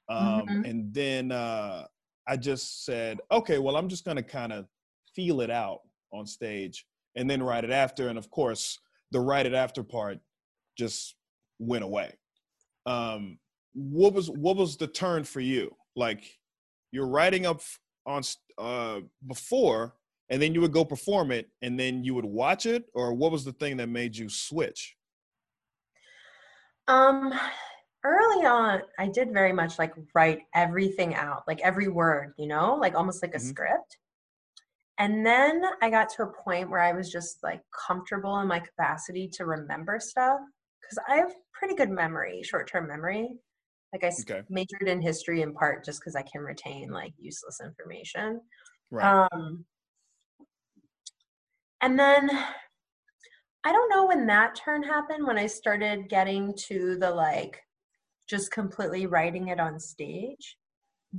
Um, 0.10 0.48
Mhm. 0.48 0.70
And 0.70 0.94
then 0.94 1.32
uh, 1.32 1.86
I 2.28 2.38
just 2.38 2.86
said, 2.86 3.20
okay, 3.32 3.58
well, 3.60 3.78
I'm 3.78 3.90
just 3.90 4.06
going 4.06 4.18
to 4.18 4.24
kind 4.24 4.52
of 4.54 4.68
feel 5.16 5.42
it 5.42 5.50
out 5.50 5.80
on 6.12 6.26
stage 6.26 6.86
and 7.16 7.30
then 7.30 7.42
write 7.42 7.64
it 7.64 7.72
after. 7.72 8.10
And 8.10 8.18
of 8.18 8.30
course, 8.30 8.78
the 9.12 9.20
write 9.20 9.46
it 9.46 9.54
after 9.54 9.84
part 9.84 10.20
just 10.78 11.16
went 11.60 11.84
away. 11.84 12.14
Um, 12.86 13.40
what 13.74 14.14
was 14.14 14.30
what 14.30 14.58
was 14.58 14.78
the 14.78 14.88
turn 14.88 15.24
for 15.24 15.40
you? 15.40 15.76
Like 15.96 16.24
you're 16.92 17.08
writing 17.08 17.46
up 17.46 17.62
on 18.06 18.22
uh, 18.58 19.00
before, 19.28 19.96
and 20.32 20.42
then 20.42 20.56
you 20.56 20.62
would 20.62 20.74
go 20.74 20.86
perform 20.86 21.32
it, 21.32 21.52
and 21.62 21.80
then 21.80 22.06
you 22.06 22.16
would 22.16 22.26
watch 22.26 22.66
it, 22.68 22.88
or 22.96 23.14
what 23.16 23.32
was 23.34 23.46
the 23.46 23.54
thing 23.54 23.78
that 23.78 23.90
made 23.90 24.18
you 24.18 24.30
switch? 24.30 24.98
Um, 26.88 27.34
early 28.04 28.46
on, 28.46 28.82
I 29.00 29.08
did 29.08 29.34
very 29.34 29.54
much 29.54 29.80
like 29.80 29.94
write 30.14 30.44
everything 30.54 31.16
out, 31.16 31.44
like 31.48 31.62
every 31.62 31.88
word, 31.88 32.34
you 32.38 32.48
know, 32.48 32.76
like 32.76 32.96
almost 32.96 33.22
like 33.24 33.36
a 33.36 33.40
Mhm. 33.40 33.40
script. 33.40 33.98
And 34.98 35.26
then 35.26 35.64
I 35.82 35.90
got 35.90 36.10
to 36.12 36.24
a 36.24 36.34
point 36.44 36.70
where 36.70 36.80
I 36.82 36.94
was 36.94 37.12
just 37.12 37.42
like 37.44 37.62
comfortable 37.88 38.40
in 38.40 38.48
my 38.48 38.60
capacity 38.60 39.28
to 39.30 39.46
remember 39.46 40.00
stuff 40.00 40.40
because 40.82 41.00
I 41.08 41.16
have 41.18 41.34
pretty 41.54 41.76
good 41.76 41.90
memory, 41.90 42.44
short 42.44 42.70
term 42.70 42.88
memory. 42.88 43.30
Like 43.94 44.04
i 44.06 44.12
Okay. 44.20 44.44
majored 44.50 44.88
in 44.88 45.02
history 45.02 45.42
in 45.42 45.54
part 45.54 45.86
just 45.86 46.00
because 46.02 46.16
I 46.16 46.24
can 46.24 46.42
retain 46.42 46.92
like 46.92 47.14
useless 47.18 47.60
information. 47.64 48.42
Right. 48.92 49.18
Um, 49.34 49.66
and 51.82 51.98
then 51.98 52.30
I 53.64 53.72
don't 53.72 53.90
know 53.90 54.08
when 54.08 54.26
that 54.28 54.56
turn 54.56 54.84
happened 54.84 55.26
when 55.26 55.38
I 55.38 55.48
started 55.48 56.10
getting 56.10 56.54
to 56.68 56.98
the 56.98 57.12
like 57.12 57.62
just 58.30 58.52
completely 58.52 59.06
writing 59.06 59.50
it 59.50 59.60
on 59.60 59.80
stage. 59.80 60.58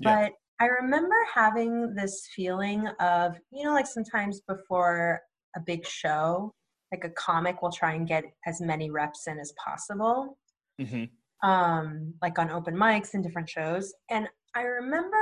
Yeah. 0.00 0.26
But 0.26 0.32
I 0.60 0.66
remember 0.66 1.16
having 1.32 1.94
this 1.94 2.28
feeling 2.34 2.88
of, 3.00 3.36
you 3.52 3.64
know, 3.64 3.72
like 3.72 3.86
sometimes 3.86 4.40
before 4.48 5.20
a 5.56 5.60
big 5.60 5.86
show, 5.86 6.52
like 6.92 7.04
a 7.04 7.10
comic 7.10 7.62
will 7.62 7.72
try 7.72 7.94
and 7.94 8.08
get 8.08 8.24
as 8.46 8.60
many 8.60 8.90
reps 8.90 9.26
in 9.26 9.38
as 9.38 9.52
possible 9.64 10.38
hmm 10.78 11.04
um, 11.42 12.14
like 12.22 12.38
on 12.38 12.50
open 12.50 12.74
mics 12.74 13.14
and 13.14 13.22
different 13.22 13.48
shows. 13.48 13.92
And 14.10 14.28
I 14.54 14.62
remember 14.62 15.16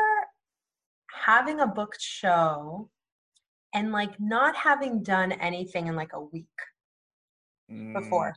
having 1.25 1.61
a 1.61 1.67
booked 1.67 2.01
show 2.01 2.91
and 3.75 3.93
like 3.93 4.19
not 4.19 4.57
having 4.57 5.03
done 5.03 5.33
anything 5.33 5.87
in 5.87 5.97
like 5.97 6.13
a 6.13 6.21
week 6.21 6.47
Mm. 7.71 7.93
before. 7.95 8.35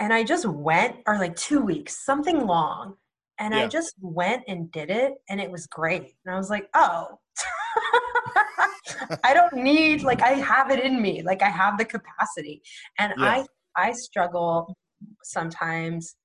And 0.00 0.12
I 0.12 0.22
just 0.24 0.46
went, 0.46 0.96
or 1.06 1.18
like 1.18 1.36
two 1.36 1.60
weeks, 1.60 2.04
something 2.04 2.46
long. 2.46 2.94
And 3.40 3.54
I 3.54 3.68
just 3.68 3.94
went 4.00 4.42
and 4.48 4.70
did 4.72 4.90
it, 4.90 5.12
and 5.28 5.40
it 5.40 5.48
was 5.48 5.66
great. 5.68 6.14
And 6.24 6.34
I 6.34 6.36
was 6.36 6.50
like, 6.50 6.68
oh, 6.74 7.18
I 9.22 9.32
don't 9.32 9.52
need, 9.54 10.02
like, 10.02 10.22
I 10.22 10.30
have 10.30 10.72
it 10.72 10.84
in 10.84 11.00
me. 11.00 11.22
Like, 11.22 11.40
I 11.42 11.48
have 11.48 11.78
the 11.78 11.84
capacity. 11.84 12.62
And 12.98 13.12
Yeah. 13.16 13.44
I, 13.76 13.88
I 13.88 13.92
struggle 13.92 14.76
sometimes 15.22 16.16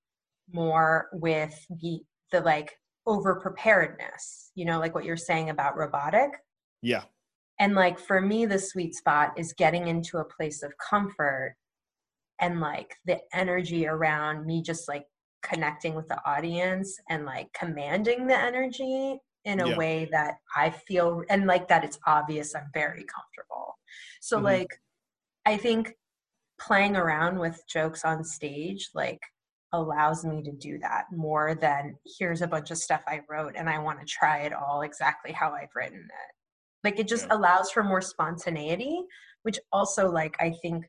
more 0.52 1.10
with 1.14 1.54
the, 1.82 2.00
the 2.32 2.42
like 2.42 2.76
over 3.06 3.36
preparedness, 3.36 4.52
you 4.56 4.66
know, 4.66 4.80
like 4.80 4.96
what 4.96 5.06
you're 5.06 5.16
saying 5.18 5.52
about 5.52 5.78
robotic. 5.78 6.32
Yeah. 6.82 7.04
And 7.60 7.76
like 7.76 8.00
for 8.00 8.20
me, 8.22 8.46
the 8.46 8.60
sweet 8.60 8.96
spot 8.96 9.34
is 9.38 9.54
getting 9.54 9.88
into 9.88 10.18
a 10.18 10.26
place 10.26 10.64
of 10.64 10.74
comfort 10.78 11.56
and 12.40 12.60
like 12.60 12.96
the 13.06 13.20
energy 13.34 13.88
around 13.88 14.46
me 14.46 14.62
just 14.62 14.88
like 14.88 15.06
connecting 15.44 15.94
with 15.96 16.08
the 16.08 16.20
audience 16.26 16.98
and 17.10 17.26
like 17.26 17.52
commanding 17.54 18.28
the 18.28 18.38
energy 18.38 19.20
in 19.46 19.60
a 19.60 19.70
Yeah. 19.70 19.76
way 19.76 20.06
that 20.12 20.36
I 20.56 20.70
feel 20.72 21.24
and 21.30 21.46
like 21.48 21.68
that 21.68 21.84
it's 21.84 22.00
obvious 22.08 22.56
I'm 22.56 22.70
very 22.74 23.06
comfortable. 23.06 23.78
So 24.22 24.38
Mhm. 24.38 24.44
like 24.44 24.70
I 25.46 25.58
think 25.58 25.94
playing 26.60 26.96
around 26.96 27.40
with 27.40 27.62
jokes 27.68 28.06
on 28.06 28.24
stage 28.24 28.90
like 28.94 29.20
allows 29.74 30.24
me 30.26 30.42
to 30.44 30.52
do 30.52 30.80
that 30.80 31.06
more 31.12 31.56
than 31.56 31.98
here's 32.20 32.42
a 32.42 32.48
bunch 32.48 32.72
of 32.72 32.78
stuff 32.78 33.04
I 33.08 33.22
wrote 33.30 33.56
and 33.58 33.70
I 33.70 33.80
want 33.80 34.00
to 34.00 34.06
try 34.06 34.40
it 34.42 34.54
all 34.54 34.82
exactly 34.82 35.32
how 35.34 35.52
I've 35.54 35.76
written 35.76 36.00
it. 36.00 36.36
Like 36.84 37.00
it 37.00 37.08
just 37.08 37.28
Yeah. 37.28 37.36
allows 37.38 37.72
for 37.72 37.84
more 37.84 38.02
spontaneity, 38.02 39.02
which 39.44 39.60
also 39.72 40.10
like 40.12 40.36
I 40.40 40.52
think 40.62 40.86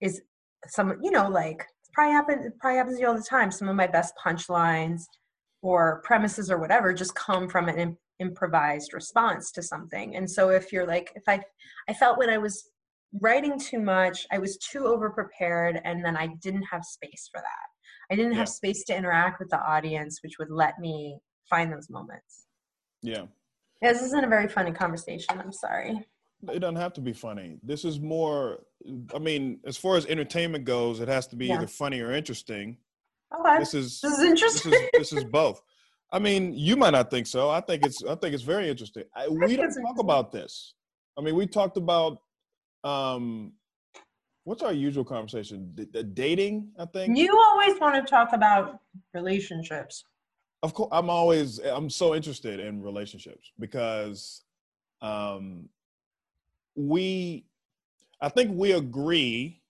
is 0.00 0.22
some 0.68 0.98
you 1.02 1.10
know 1.10 1.28
like 1.28 1.66
probably 1.92 2.12
happen 2.12 2.52
probably 2.60 2.78
happens 2.78 2.96
to 2.96 3.02
you 3.02 3.08
all 3.08 3.16
the 3.16 3.22
time. 3.22 3.50
Some 3.50 3.68
of 3.68 3.76
my 3.76 3.86
best 3.86 4.14
punchlines 4.24 5.02
or 5.62 6.00
premises 6.04 6.50
or 6.50 6.58
whatever 6.58 6.92
just 6.92 7.14
come 7.14 7.48
from 7.48 7.68
an 7.68 7.78
im- 7.78 7.98
improvised 8.20 8.92
response 8.92 9.50
to 9.52 9.62
something. 9.62 10.16
And 10.16 10.30
so 10.30 10.50
if 10.50 10.72
you're 10.72 10.86
like 10.86 11.12
if 11.16 11.24
I 11.28 11.40
I 11.88 11.94
felt 11.94 12.18
when 12.18 12.30
I 12.30 12.38
was 12.38 12.70
writing 13.20 13.58
too 13.58 13.78
much, 13.80 14.26
I 14.30 14.38
was 14.38 14.58
too 14.58 14.86
over 14.86 15.10
prepared 15.10 15.80
and 15.84 16.04
then 16.04 16.16
I 16.16 16.28
didn't 16.42 16.64
have 16.64 16.84
space 16.84 17.28
for 17.32 17.40
that. 17.40 17.66
I 18.10 18.14
didn't 18.16 18.32
Yeah. 18.32 18.38
have 18.38 18.48
space 18.48 18.84
to 18.84 18.96
interact 18.96 19.40
with 19.40 19.48
the 19.50 19.58
audience 19.60 20.20
which 20.22 20.38
would 20.38 20.50
let 20.50 20.78
me 20.78 21.18
find 21.48 21.72
those 21.72 21.88
moments. 21.90 22.46
Yeah. 23.02 23.26
Yeah, 23.82 23.92
this 23.92 24.02
isn't 24.02 24.24
a 24.24 24.28
very 24.28 24.48
funny 24.48 24.72
conversation. 24.72 25.38
I'm 25.38 25.52
sorry. 25.52 26.06
It 26.50 26.60
doesn't 26.60 26.76
have 26.76 26.92
to 26.94 27.00
be 27.00 27.12
funny. 27.12 27.58
This 27.62 27.84
is 27.84 27.98
more. 28.00 28.60
I 29.14 29.18
mean, 29.18 29.60
as 29.66 29.76
far 29.76 29.96
as 29.96 30.06
entertainment 30.06 30.64
goes, 30.64 31.00
it 31.00 31.08
has 31.08 31.26
to 31.28 31.36
be 31.36 31.46
Yeah. 31.46 31.56
either 31.56 31.66
funny 31.66 32.00
or 32.00 32.12
interesting. 32.12 32.76
Okay. 33.38 33.58
This 33.58 33.74
is 33.74 34.00
This 34.00 34.12
is 34.12 34.18
this 34.18 34.28
interesting. 34.30 34.72
is 34.72 34.80
this 34.92 35.12
is 35.12 35.24
both. 35.32 35.60
I 36.12 36.18
mean, 36.18 36.54
you 36.54 36.76
might 36.76 36.90
not 36.90 37.10
think 37.10 37.26
so. 37.26 37.50
I 37.50 37.60
think 37.60 37.84
it's 37.84 38.02
I 38.04 38.14
think 38.14 38.34
it's 38.34 38.42
very 38.44 38.68
interesting. 38.68 39.04
I, 39.14 39.28
we 39.28 39.56
don't 39.56 39.72
talk 39.72 39.98
about 39.98 40.30
this. 40.32 40.74
I 41.18 41.22
mean, 41.22 41.34
we 41.34 41.46
talked 41.46 41.76
about 41.76 42.18
um, 42.84 43.52
what's 44.44 44.62
our 44.62 44.72
usual 44.72 45.04
conversation? 45.04 45.72
D- 45.74 45.86
the 45.92 46.02
dating. 46.04 46.68
I 46.78 46.84
think. 46.86 47.16
You 47.18 47.36
always 47.48 47.80
want 47.80 47.94
to 47.96 48.08
talk 48.08 48.32
about 48.32 48.78
relationships. 49.14 50.04
Of 50.62 50.74
course 50.74 50.88
i'm 50.92 51.10
always 51.10 51.58
i'm 51.58 51.90
so 51.90 52.14
interested 52.14 52.60
in 52.60 52.82
relationships 52.82 53.52
because 53.58 54.42
um 55.02 55.68
we 56.74 57.44
i 58.20 58.28
think 58.28 58.50
we 58.54 58.72
agree 58.72 59.60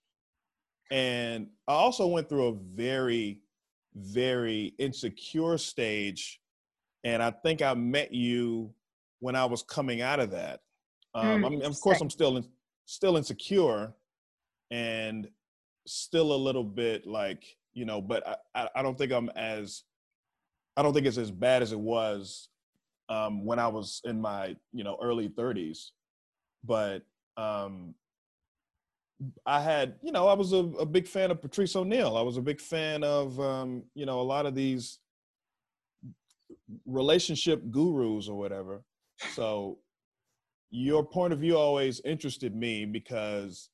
and 0.90 1.48
i 1.68 1.72
also 1.72 2.06
went 2.06 2.28
through 2.28 2.46
a 2.48 2.52
very 2.52 3.40
very 3.96 4.74
insecure 4.78 5.58
stage 5.58 6.40
and 7.04 7.22
i 7.22 7.30
think 7.30 7.62
i 7.62 7.74
met 7.74 8.12
you 8.12 8.72
when 9.20 9.34
i 9.34 9.44
was 9.44 9.62
coming 9.62 10.02
out 10.02 10.20
of 10.20 10.30
that. 10.30 10.60
Um 11.14 11.42
Mm, 11.42 11.46
I 11.46 11.48
mean, 11.48 11.62
of 11.62 11.80
course 11.80 12.00
i'm 12.00 12.10
still 12.10 12.36
in, 12.36 12.44
still 12.84 13.16
insecure 13.16 13.94
and 14.70 15.28
still 15.86 16.32
a 16.32 16.36
little 16.36 16.64
bit 16.64 17.06
like 17.06 17.56
you 17.72 17.84
know 17.84 18.00
but 18.00 18.26
I, 18.26 18.36
I 18.54 18.68
i 18.76 18.82
don't 18.82 18.98
think 18.98 19.12
i'm 19.12 19.30
as 19.30 19.84
I 20.76 20.82
don't 20.82 20.92
think 20.92 21.06
it's 21.06 21.18
as 21.18 21.30
bad 21.30 21.62
as 21.62 21.72
it 21.72 21.80
was 21.80 22.48
um, 23.08 23.44
when 23.44 23.58
I 23.58 23.68
was 23.68 24.00
in 24.04 24.20
my 24.20 24.56
you 24.72 24.84
know 24.84 24.98
early 25.02 25.28
30s, 25.28 25.90
but 26.64 27.02
um, 27.36 27.94
I 29.46 29.60
had 29.60 29.94
you 30.02 30.12
know 30.12 30.28
I 30.28 30.34
was 30.34 30.52
a, 30.52 30.58
a 30.78 30.86
big 30.86 31.06
fan 31.06 31.30
of 31.30 31.40
Patrice 31.40 31.76
O'Neal. 31.76 32.16
I 32.16 32.22
was 32.22 32.36
a 32.36 32.42
big 32.42 32.60
fan 32.60 33.04
of 33.04 33.38
um, 33.40 33.84
you 33.94 34.06
know 34.06 34.20
a 34.20 34.22
lot 34.22 34.46
of 34.46 34.54
these 34.54 34.98
relationship 36.86 37.70
gurus 37.70 38.28
or 38.28 38.36
whatever. 38.36 38.82
So 39.34 39.78
your 40.70 41.04
point 41.04 41.32
of 41.32 41.38
view 41.38 41.56
always 41.56 42.00
interested 42.04 42.54
me 42.54 42.84
because 42.84 43.70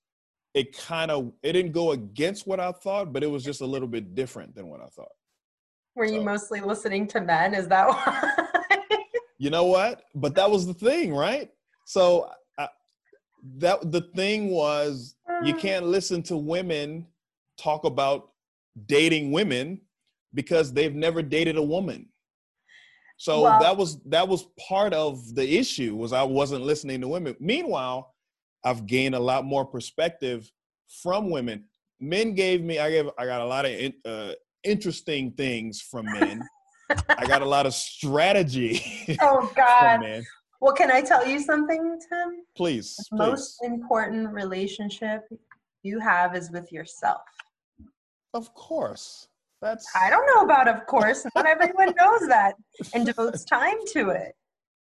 it 0.55 0.77
kind 0.77 1.11
of 1.11 1.33
it 1.43 1.55
didn't 1.55 1.73
go 1.73 1.93
against 1.93 2.47
what 2.47 2.61
I 2.61 2.73
thought, 2.73 3.13
but 3.13 3.23
it 3.23 3.31
was 3.31 3.45
just 3.45 3.61
a 3.61 3.67
little 3.67 3.89
bit 3.89 4.15
different 4.15 4.55
than 4.55 4.69
what 4.69 4.81
I 4.81 4.87
thought. 4.87 5.13
Were 5.95 6.05
you 6.05 6.21
mostly 6.23 6.61
listening 6.61 7.07
to 7.09 7.21
men? 7.21 7.55
Is 7.55 7.69
that 7.69 7.89
why? 7.89 8.79
You 9.39 9.51
know 9.51 9.65
what? 9.65 10.05
But 10.15 10.35
that 10.37 10.51
was 10.51 10.67
the 10.67 10.75
thing, 10.75 11.15
right? 11.15 11.51
So 11.85 12.31
I, 12.59 12.69
that 13.59 13.91
the 13.91 14.03
thing 14.15 14.51
was 14.51 15.17
you 15.43 15.55
can't 15.55 15.87
listen 15.87 16.23
to 16.25 16.37
women 16.37 17.07
talk 17.59 17.85
about 17.85 18.31
dating 18.87 19.33
women 19.33 19.81
because 20.35 20.73
they've 20.73 20.95
never 20.95 21.23
dated 21.23 21.57
a 21.57 21.63
woman. 21.63 22.09
So 23.17 23.43
Well- 23.43 23.61
that 23.61 23.77
was 23.77 24.01
that 24.05 24.27
was 24.27 24.47
part 24.69 24.95
of 24.95 25.35
the 25.35 25.59
issue 25.59 25.95
was 25.97 26.13
I 26.13 26.23
wasn't 26.23 26.65
listening 26.65 27.01
to 27.03 27.09
women. 27.09 27.37
Meanwhile, 27.41 28.15
I've 28.65 28.87
gained 28.87 29.15
a 29.15 29.21
lot 29.21 29.45
more 29.45 29.65
perspective 29.65 30.51
from 31.03 31.31
women. 31.31 31.65
Men 32.01 32.35
gave 32.35 32.63
me 32.63 32.79
I 32.79 32.91
gave 32.91 33.11
I 33.19 33.27
got 33.27 33.41
a 33.41 33.47
lot 33.47 33.65
of 33.65 33.73
in, 33.73 33.93
uh, 34.05 34.33
interesting 34.65 35.33
things 35.33 35.81
from 35.81 36.07
men. 36.07 36.43
I 37.09 37.27
got 37.27 37.43
a 37.43 37.47
lot 37.47 37.67
of 37.67 37.75
strategy 37.75 38.83
Oh 39.21 39.51
God. 39.57 40.01
men. 40.01 40.25
Well, 40.61 40.75
can 40.75 40.91
I 40.93 41.01
tell 41.01 41.27
you 41.27 41.41
something, 41.41 41.99
Tim? 42.09 42.45
Please, 42.57 42.95
The 43.11 43.17
please. 43.17 43.19
most 43.19 43.59
important 43.65 44.29
relationship 44.33 45.23
you 45.83 45.99
have 45.99 46.37
is 46.37 46.51
with 46.53 46.71
yourself. 46.71 47.23
Of 48.35 48.55
course. 48.55 49.29
That's 49.61 49.87
I 49.95 50.11
don't 50.11 50.27
know 50.35 50.43
about, 50.43 50.69
of 50.69 50.87
course. 50.87 51.25
Not 51.35 51.47
everyone 51.47 51.95
knows 51.99 52.27
that 52.29 52.55
and 52.95 53.07
devotes 53.07 53.45
time 53.45 53.77
to 53.93 54.11
it. 54.11 54.35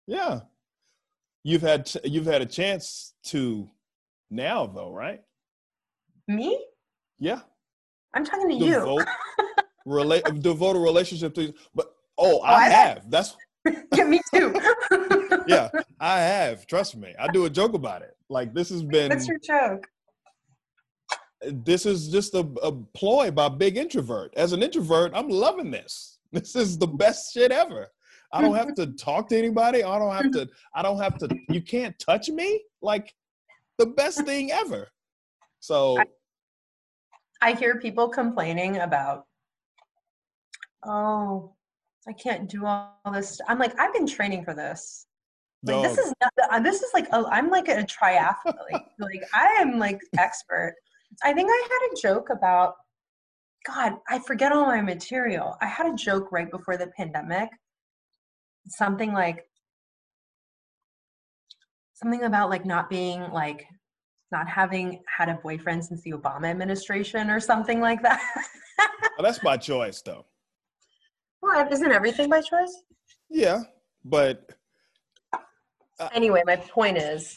Yeah. 0.06 0.40
You've 1.44 1.62
had 1.62 1.90
you've 2.04 2.26
had 2.26 2.42
a 2.42 2.46
chance 2.46 3.14
to 3.26 3.68
now 4.30 4.66
though, 4.66 4.92
right? 4.92 5.20
Me? 6.26 6.64
Yeah. 7.18 7.40
I'm 8.14 8.24
talking 8.24 8.48
to 8.50 8.54
you. 8.64 9.04
Relate 9.88 10.24
devote 10.40 10.76
a 10.76 10.78
relationship 10.78 11.34
to 11.34 11.42
you. 11.44 11.54
but 11.74 11.94
oh, 12.18 12.40
oh 12.40 12.42
I 12.42 12.54
I 12.54 12.64
have. 12.64 12.72
have. 12.72 13.10
That's 13.10 13.36
yeah, 13.96 14.04
me 14.04 14.20
too. 14.34 14.54
yeah, 15.46 15.68
I 16.00 16.20
have. 16.20 16.66
Trust 16.66 16.96
me. 16.96 17.14
I 17.18 17.28
do 17.28 17.46
a 17.46 17.50
joke 17.50 17.74
about 17.74 18.02
it. 18.02 18.16
Like 18.28 18.54
this 18.54 18.68
has 18.68 18.82
been 18.82 19.08
What's 19.10 19.26
your 19.26 19.38
joke? 19.38 19.86
this 21.40 21.86
is 21.86 22.08
just 22.08 22.34
a, 22.34 22.40
a 22.62 22.72
ploy 22.94 23.30
by 23.30 23.48
big 23.48 23.76
introvert. 23.76 24.34
As 24.36 24.52
an 24.52 24.62
introvert, 24.62 25.12
I'm 25.14 25.28
loving 25.28 25.70
this. 25.70 26.14
This 26.30 26.54
is 26.54 26.76
the 26.76 26.86
best 26.86 27.32
shit 27.32 27.50
ever. 27.50 27.88
I 28.34 28.42
don't 28.42 28.54
have 28.54 28.74
to 28.74 28.88
talk 28.88 29.30
to 29.30 29.38
anybody. 29.38 29.82
I 29.82 29.98
don't 29.98 30.14
have 30.14 30.30
to. 30.32 30.46
I 30.74 30.82
don't 30.82 30.98
have 31.00 31.16
to. 31.18 31.28
You 31.48 31.62
can't 31.62 31.98
touch 31.98 32.28
me. 32.28 32.60
Like 32.82 33.14
the 33.78 33.86
best 33.86 34.26
thing 34.26 34.52
ever. 34.52 34.88
So 35.60 35.96
I 37.40 37.52
hear 37.52 37.78
people 37.78 38.08
complaining 38.08 38.76
about 38.78 39.27
oh, 40.86 41.54
I 42.06 42.12
can't 42.12 42.48
do 42.48 42.64
all 42.66 42.94
this. 43.12 43.40
I'm 43.48 43.58
like, 43.58 43.78
I've 43.78 43.92
been 43.92 44.06
training 44.06 44.44
for 44.44 44.54
this. 44.54 45.06
Like 45.64 45.74
Dog, 45.74 45.84
this 45.84 45.98
is 45.98 46.14
not, 46.20 46.32
uh, 46.50 46.60
this 46.60 46.82
is 46.82 46.90
like 46.94 47.08
a, 47.12 47.24
I'm 47.30 47.50
like 47.50 47.68
a 47.68 47.82
triathlete. 47.84 48.34
Like, 48.72 48.84
like 48.98 49.22
I 49.34 49.46
am 49.58 49.78
like 49.78 50.00
expert. 50.18 50.74
I 51.22 51.32
think 51.32 51.50
I 51.50 51.68
had 51.70 51.92
a 51.92 52.00
joke 52.00 52.30
about 52.30 52.74
God. 53.66 53.94
I 54.08 54.20
forget 54.20 54.52
all 54.52 54.66
my 54.66 54.80
material. 54.80 55.56
I 55.60 55.66
had 55.66 55.86
a 55.86 55.94
joke 55.94 56.30
right 56.30 56.50
before 56.50 56.76
the 56.76 56.88
pandemic. 56.96 57.48
Something 58.68 59.12
like 59.12 59.44
something 61.94 62.22
about 62.22 62.50
like 62.50 62.64
not 62.64 62.88
being 62.88 63.22
like 63.32 63.66
not 64.30 64.48
having 64.48 65.02
had 65.16 65.28
a 65.28 65.34
boyfriend 65.34 65.84
since 65.84 66.02
the 66.02 66.12
Obama 66.12 66.48
administration 66.48 67.30
or 67.30 67.40
something 67.40 67.80
like 67.80 68.02
that. 68.02 68.20
well, 68.78 69.22
that's 69.22 69.42
my 69.42 69.56
choice, 69.56 70.02
though. 70.02 70.26
Well, 71.42 71.68
isn't 71.70 71.92
everything 71.92 72.28
by 72.28 72.40
choice? 72.40 72.82
Yeah, 73.30 73.62
but 74.04 74.50
uh, 76.00 76.08
Anyway, 76.12 76.42
my 76.46 76.56
point 76.56 76.98
is 76.98 77.36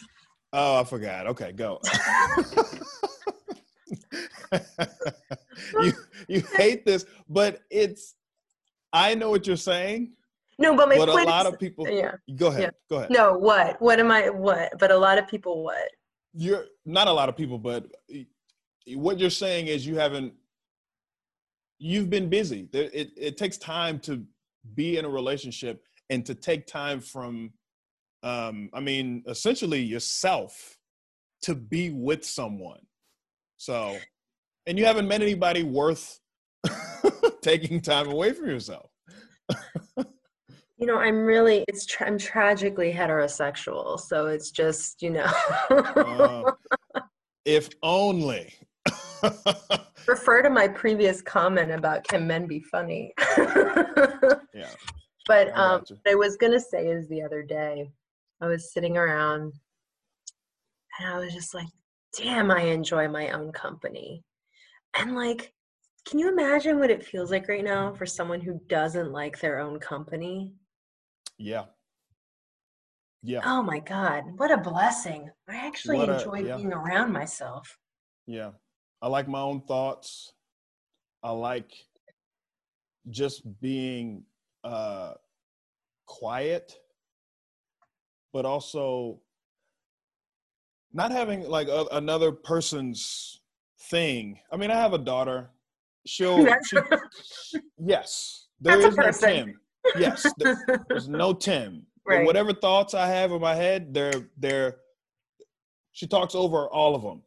oh, 0.53 0.81
I 0.81 0.83
forgot. 0.83 1.27
Okay, 1.27 1.51
go. 1.51 1.79
you 5.81 5.93
you 6.27 6.41
hate 6.55 6.85
this, 6.85 7.05
but 7.29 7.61
it's. 7.69 8.15
I 8.93 9.15
know 9.15 9.29
what 9.29 9.47
you're 9.47 9.55
saying, 9.55 10.11
no, 10.61 10.75
but 10.75 10.89
my 10.89 10.97
but 10.97 11.09
a 11.09 11.13
lot 11.13 11.47
is, 11.47 11.53
of 11.53 11.59
people. 11.59 11.89
yeah. 11.89 12.11
Go 12.35 12.47
ahead. 12.47 12.61
Yeah. 12.61 12.69
Go 12.87 12.97
ahead. 12.97 13.09
No, 13.09 13.33
what? 13.33 13.81
What 13.81 13.99
am 13.99 14.11
I? 14.11 14.29
What? 14.29 14.77
But 14.77 14.91
a 14.91 14.97
lot 14.97 15.17
of 15.17 15.27
people, 15.27 15.63
what? 15.63 15.89
You're 16.33 16.65
not 16.85 17.07
a 17.07 17.11
lot 17.11 17.29
of 17.29 17.35
people, 17.35 17.57
but 17.57 17.87
what 18.93 19.19
you're 19.19 19.31
saying 19.31 19.67
is 19.67 19.87
you 19.87 19.95
haven't. 19.95 20.33
You've 21.84 22.12
been 22.12 22.30
busy. 22.30 22.70
There- 22.72 22.91
It 22.94 23.10
it 23.17 23.38
takes 23.38 23.58
time 23.58 24.00
to 24.02 24.24
be 24.76 24.98
in 24.98 25.06
a 25.06 25.10
relationship 25.10 25.84
and 26.12 26.24
to 26.28 26.36
take 26.36 26.67
time 26.67 27.00
from. 27.02 27.54
Um, 28.24 28.70
I 28.72 28.80
mean, 28.82 29.24
essentially 29.28 29.82
yourself 29.82 30.78
to 31.41 31.56
be 31.56 31.89
with 31.89 32.24
someone. 32.24 32.82
So, 33.58 33.98
and 34.67 34.78
you 34.78 34.86
haven't 34.86 35.08
met 35.08 35.24
anybody 35.24 35.63
worth 35.63 36.20
taking 37.41 37.82
time 37.82 38.12
away 38.12 38.34
from 38.34 38.48
yourself. 38.48 38.91
You 40.78 40.88
know, 40.88 40.98
I'm 40.98 41.17
really. 41.24 41.65
It's. 41.67 41.88
Tra- 41.88 42.06
I'm 42.08 42.20
tragically 42.20 42.94
heterosexual, 42.94 44.00
so 44.00 44.28
it's 44.28 44.52
just 44.52 45.02
you 45.02 45.10
know. 45.12 45.32
Uh, 45.72 46.52
if 47.46 47.70
only. 47.82 48.54
Refer 50.07 50.41
to 50.43 50.49
my 50.49 50.67
previous 50.67 51.21
comment 51.21 51.71
about 51.71 52.07
can 52.07 52.27
men 52.27 52.47
be 52.47 52.59
funny. 52.59 53.13
yeah. 53.37 54.69
But 55.27 55.49
I 55.49 55.51
um, 55.51 55.79
gotcha. 55.79 55.95
what 55.95 56.11
I 56.11 56.15
was 56.15 56.37
gonna 56.37 56.59
say 56.59 56.87
is 56.87 57.07
the 57.07 57.21
other 57.21 57.43
day, 57.43 57.89
I 58.41 58.47
was 58.47 58.73
sitting 58.73 58.97
around, 58.97 59.53
and 60.99 61.09
I 61.09 61.19
was 61.19 61.33
just 61.33 61.53
like, 61.53 61.67
"Damn, 62.17 62.51
I 62.51 62.61
enjoy 62.61 63.07
my 63.07 63.29
own 63.29 63.51
company," 63.51 64.23
and 64.97 65.15
like, 65.15 65.53
can 66.05 66.19
you 66.19 66.29
imagine 66.29 66.79
what 66.79 66.89
it 66.89 67.05
feels 67.05 67.31
like 67.31 67.47
right 67.47 67.63
now 67.63 67.93
for 67.93 68.05
someone 68.05 68.41
who 68.41 68.59
doesn't 68.67 69.11
like 69.11 69.39
their 69.39 69.59
own 69.59 69.79
company? 69.79 70.53
Yeah. 71.37 71.65
Yeah. 73.23 73.41
Oh 73.45 73.61
my 73.61 73.79
God, 73.79 74.23
what 74.37 74.51
a 74.51 74.57
blessing! 74.57 75.29
I 75.47 75.55
actually 75.55 75.99
a- 75.99 76.17
enjoy 76.17 76.39
yeah. 76.39 76.55
being 76.57 76.73
around 76.73 77.13
myself. 77.13 77.77
Yeah. 78.25 78.51
I 79.01 79.07
like 79.07 79.27
my 79.27 79.41
own 79.41 79.61
thoughts. 79.61 80.33
I 81.23 81.31
like 81.31 81.71
just 83.09 83.41
being 83.61 84.23
uh 84.63 85.13
quiet, 86.05 86.77
but 88.33 88.45
also 88.45 89.19
not 90.93 91.11
having 91.11 91.41
like 91.49 91.67
a, 91.67 91.85
another 91.93 92.31
person's 92.31 93.41
thing. 93.89 94.39
I 94.51 94.57
mean, 94.57 94.69
I 94.71 94.75
have 94.75 94.93
a 94.93 94.97
daughter. 94.97 95.49
She'll 96.05 96.45
she, 96.67 96.77
yes, 97.77 98.47
there 98.59 98.77
That's 98.81 99.15
is 99.15 99.21
no. 99.21 99.27
Tim. 99.27 99.59
Yes, 99.97 100.25
there- 100.37 100.85
there's 100.89 101.07
no 101.09 101.33
Tim. 101.33 101.85
But 102.05 102.13
Right. 102.17 102.25
whatever 102.25 102.51
thoughts 102.51 102.95
I 102.95 103.05
have 103.07 103.31
in 103.31 103.39
my 103.39 103.53
head, 103.55 103.93
they're 103.93 104.27
they're 104.37 104.77
she 105.91 106.07
talks 106.07 106.33
over 106.33 106.67
all 106.67 106.95
of 106.95 107.03
them. 107.03 107.21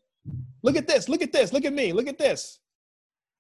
Look 0.63 0.77
at 0.77 0.87
this, 0.87 1.09
look 1.09 1.23
at 1.23 1.33
this, 1.33 1.53
look 1.53 1.65
at 1.65 1.73
me, 1.73 1.93
look 1.93 2.07
at 2.09 2.19
this. 2.19 2.61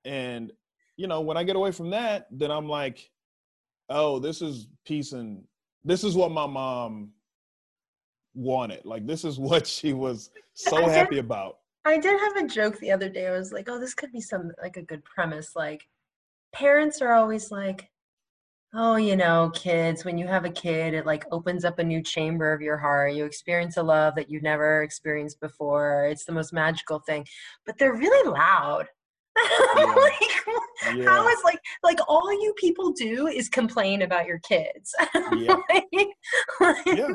And 0.04 0.52
you 0.96 1.06
know, 1.06 1.20
when 1.20 1.36
I 1.36 1.42
get 1.44 1.56
away 1.56 1.72
from 1.72 1.90
that, 1.90 2.28
then 2.30 2.50
I'm 2.50 2.68
like, 2.68 3.10
oh, 3.88 4.18
this 4.18 4.42
is 4.42 4.68
peace 4.86 5.12
and 5.12 5.42
this 5.84 6.04
is 6.04 6.14
what 6.14 6.30
my 6.30 6.46
mom 6.46 7.10
wanted. 8.34 8.84
Like 8.84 9.06
this 9.06 9.24
is 9.24 9.38
what 9.50 9.66
she 9.66 9.92
was 9.92 10.30
so 10.54 10.78
did- 10.80 10.90
happy 10.90 11.18
about. 11.18 11.58
I 11.86 11.98
did 11.98 12.18
have 12.18 12.36
a 12.36 12.48
joke 12.48 12.78
the 12.78 12.90
other 12.90 13.10
day. 13.10 13.26
I 13.26 13.32
was 13.32 13.52
like, 13.52 13.68
oh, 13.68 13.78
this 13.78 13.92
could 13.92 14.10
be 14.10 14.20
some 14.20 14.50
like 14.62 14.78
a 14.78 14.82
good 14.82 15.04
premise. 15.04 15.54
Like, 15.54 15.86
parents 16.50 17.02
are 17.02 17.12
always 17.12 17.50
like, 17.50 17.90
oh, 18.76 18.96
you 18.96 19.16
know, 19.16 19.50
kids, 19.54 20.04
when 20.04 20.18
you 20.18 20.26
have 20.26 20.44
a 20.44 20.50
kid, 20.50 20.94
it 20.94 21.06
like 21.06 21.24
opens 21.30 21.64
up 21.64 21.78
a 21.78 21.84
new 21.84 22.02
chamber 22.02 22.52
of 22.52 22.60
your 22.60 22.76
heart. 22.76 23.14
You 23.14 23.24
experience 23.24 23.76
a 23.76 23.82
love 23.82 24.14
that 24.16 24.28
you've 24.30 24.42
never 24.42 24.82
experienced 24.82 25.40
before. 25.40 26.06
It's 26.06 26.24
the 26.24 26.32
most 26.32 26.52
magical 26.52 26.98
thing. 27.00 27.24
But 27.66 27.78
they're 27.78 27.94
really 27.94 28.28
loud. 28.30 28.86
like, 29.96 30.96
Yeah. 30.96 31.28
is 31.28 31.42
like 31.44 31.58
like 31.82 31.98
all 32.08 32.30
you 32.32 32.54
people 32.56 32.92
do 32.92 33.26
is 33.26 33.48
complain 33.48 34.02
about 34.02 34.26
your 34.26 34.38
kids. 34.40 34.94
Yeah. 35.34 35.56
Like- 35.70 35.84
like- 36.60 36.86
Yeah. 36.86 37.08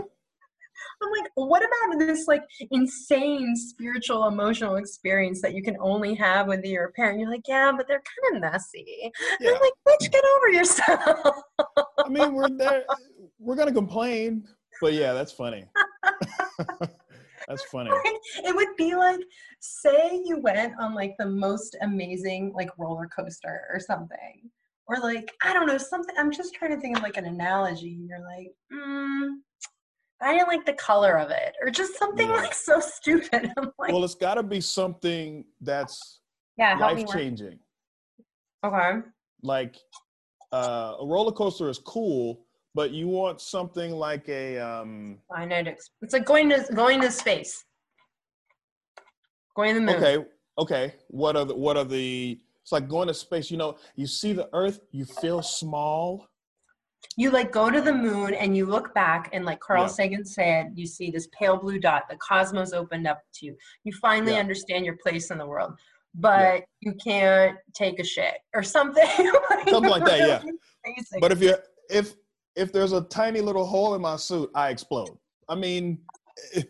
I'm 1.02 1.12
like, 1.12 1.32
what 1.36 1.64
about 1.64 2.00
this 2.00 2.28
like 2.28 2.44
insane 2.72 3.56
spiritual 3.56 4.28
emotional 4.28 4.76
experience 4.76 5.42
that 5.42 5.54
you 5.54 5.64
can 5.64 5.78
only 5.80 6.14
have 6.16 6.48
with 6.48 6.64
your 6.64 6.92
parent? 6.92 7.20
You're 7.20 7.30
like, 7.30 7.48
yeah, 7.48 7.72
but 7.76 7.88
they're 7.88 8.02
kind 8.24 8.36
of 8.44 8.52
messy. 8.52 9.12
Yeah. 9.40 9.52
I'm 9.52 9.62
like, 9.62 9.74
bitch, 9.88 10.12
get 10.12 10.24
over 10.38 10.50
yourself. 10.50 11.36
I 12.06 12.10
mean, 12.10 12.34
we're 12.34 12.50
there. 12.50 12.84
We're 13.40 13.56
gonna 13.56 13.74
complain, 13.74 14.46
but 14.82 14.94
yeah, 14.94 15.14
that's 15.14 15.32
funny. 15.32 15.66
that's 17.48 17.64
funny. 17.66 17.92
it 18.44 18.56
would 18.56 18.76
be 18.78 18.96
like, 18.96 19.20
say 19.60 20.22
you 20.26 20.40
went 20.42 20.74
on 20.80 20.94
like 20.94 21.16
the 21.18 21.26
most 21.26 21.78
amazing 21.82 22.54
like 22.56 22.70
roller 22.78 23.08
coaster 23.08 23.68
or 23.72 23.80
something. 23.80 24.50
Or 24.88 24.98
like, 24.98 25.32
I 25.44 25.54
don't 25.54 25.68
know, 25.68 25.78
something 25.78 26.16
I'm 26.18 26.32
just 26.32 26.56
trying 26.56 26.74
to 26.74 26.82
think 26.82 26.98
of 26.98 27.04
like 27.04 27.18
an 27.18 27.26
analogy. 27.26 27.94
And 27.94 28.10
you're 28.10 28.20
like, 28.22 28.52
mm, 28.74 29.36
I 30.22 30.34
didn't 30.34 30.48
like 30.48 30.66
the 30.66 30.74
color 30.74 31.18
of 31.18 31.32
it. 31.32 31.54
Or 31.62 31.70
just 31.70 31.98
something 31.98 32.28
Yeah. 32.28 32.36
like 32.36 32.54
so 32.54 32.80
stupid. 32.80 33.52
I'm 33.58 33.72
like, 33.80 33.92
Well, 33.92 34.04
it's 34.04 34.16
got 34.16 34.36
to 34.36 34.44
be 34.44 34.62
something 34.62 35.46
that's 35.62 36.20
yeah, 36.58 36.78
life 36.78 37.08
changing. 37.08 37.60
Okay. 38.64 39.00
Like 39.42 39.78
uh, 40.52 40.96
a 41.00 41.06
roller 41.06 41.32
coaster 41.32 41.70
is 41.70 41.80
cool, 41.80 42.42
but 42.76 42.92
you 42.92 43.08
want 43.08 43.40
something 43.40 43.92
like 43.92 44.28
a 44.28 44.58
um, 44.58 45.20
Finite. 45.34 45.68
Ex- 45.68 45.92
it's 46.02 46.14
like 46.14 46.26
going 46.26 46.50
to 46.50 46.66
going 46.74 47.00
to 47.02 47.12
space. 47.12 47.64
Going 49.56 49.76
to 49.76 49.80
the 49.80 49.86
moon. 49.86 49.96
okay, 49.96 50.26
okay. 50.58 50.94
What 51.08 51.36
are 51.38 51.46
the 51.46 51.56
what 51.56 51.78
are 51.78 51.86
the? 51.86 52.40
It's 52.62 52.72
like 52.74 52.90
going 52.90 53.08
to 53.08 53.14
space. 53.14 53.50
You 53.50 53.58
know, 53.58 53.78
you 53.96 54.06
see 54.06 54.34
the 54.34 54.50
Earth, 54.54 54.82
you 54.92 55.06
feel 55.06 55.42
small. 55.42 56.28
You 57.18 57.32
like 57.32 57.52
go 57.52 57.70
to 57.70 57.82
the 57.82 57.94
moon 57.94 58.34
and 58.34 58.56
you 58.56 58.66
look 58.66 58.94
back 58.94 59.30
and 59.34 59.44
like 59.46 59.60
Carl 59.60 59.84
Yeah. 59.84 59.88
Sagan 59.90 60.26
said, 60.26 60.72
you 60.76 60.86
see 60.88 61.12
this 61.12 61.28
pale 61.38 61.58
blue 61.58 61.80
dot. 61.80 62.04
The 62.10 62.16
cosmos 62.18 62.72
opened 62.74 63.08
up 63.08 63.22
to 63.36 63.46
you. 63.46 63.56
You 63.84 63.92
finally 64.02 64.34
Yeah. 64.34 64.40
understand 64.40 64.86
your 64.86 64.96
place 64.98 65.30
in 65.32 65.38
the 65.38 65.46
world, 65.46 65.74
but 66.16 66.64
you 66.80 66.94
can't 66.94 67.58
take 67.74 68.00
a 68.00 68.04
shit 68.04 68.36
or 68.54 68.64
something. 68.64 69.04
like 69.50 69.70
Something 69.70 69.92
like 69.92 70.06
that, 70.06 70.20
yeah. 70.20 70.42
basic. 70.84 71.20
But 71.22 71.32
if 71.32 71.42
you 71.42 71.56
if 71.90 72.16
if 72.56 72.72
there's 72.72 72.94
a 72.94 73.02
tiny 73.02 73.42
little 73.42 73.66
hole 73.66 73.96
in 73.96 74.02
my 74.02 74.16
suit, 74.16 74.50
I 74.56 74.70
explode. 74.70 75.18
I 75.48 75.56
mean, 75.56 76.00
eh, 76.56 76.64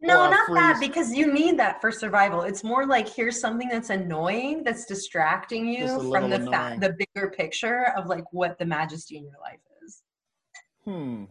No, 0.00 0.20
or 0.20 0.26
I 0.26 0.30
not 0.30 0.54
that 0.54 0.76
because 0.80 1.12
you 1.12 1.32
need 1.32 1.58
that 1.58 1.80
for 1.80 1.90
survival. 1.90 2.42
It's 2.42 2.62
more 2.64 2.86
like 2.86 3.08
here's 3.08 3.40
something 3.40 3.68
that's 3.68 3.90
annoying 3.90 4.62
that's 4.62 4.84
distracting 4.84 5.66
you 5.68 5.86
from 6.10 6.28
the 6.30 6.40
fa- 6.40 6.76
the 6.80 6.96
bigger 6.98 7.30
picture 7.30 7.92
of 7.96 8.06
like 8.06 8.24
what 8.32 8.58
the 8.58 8.66
majesty 8.66 9.16
in 9.16 9.24
your 9.24 9.40
life. 9.40 9.58
Hmm. 10.86 11.24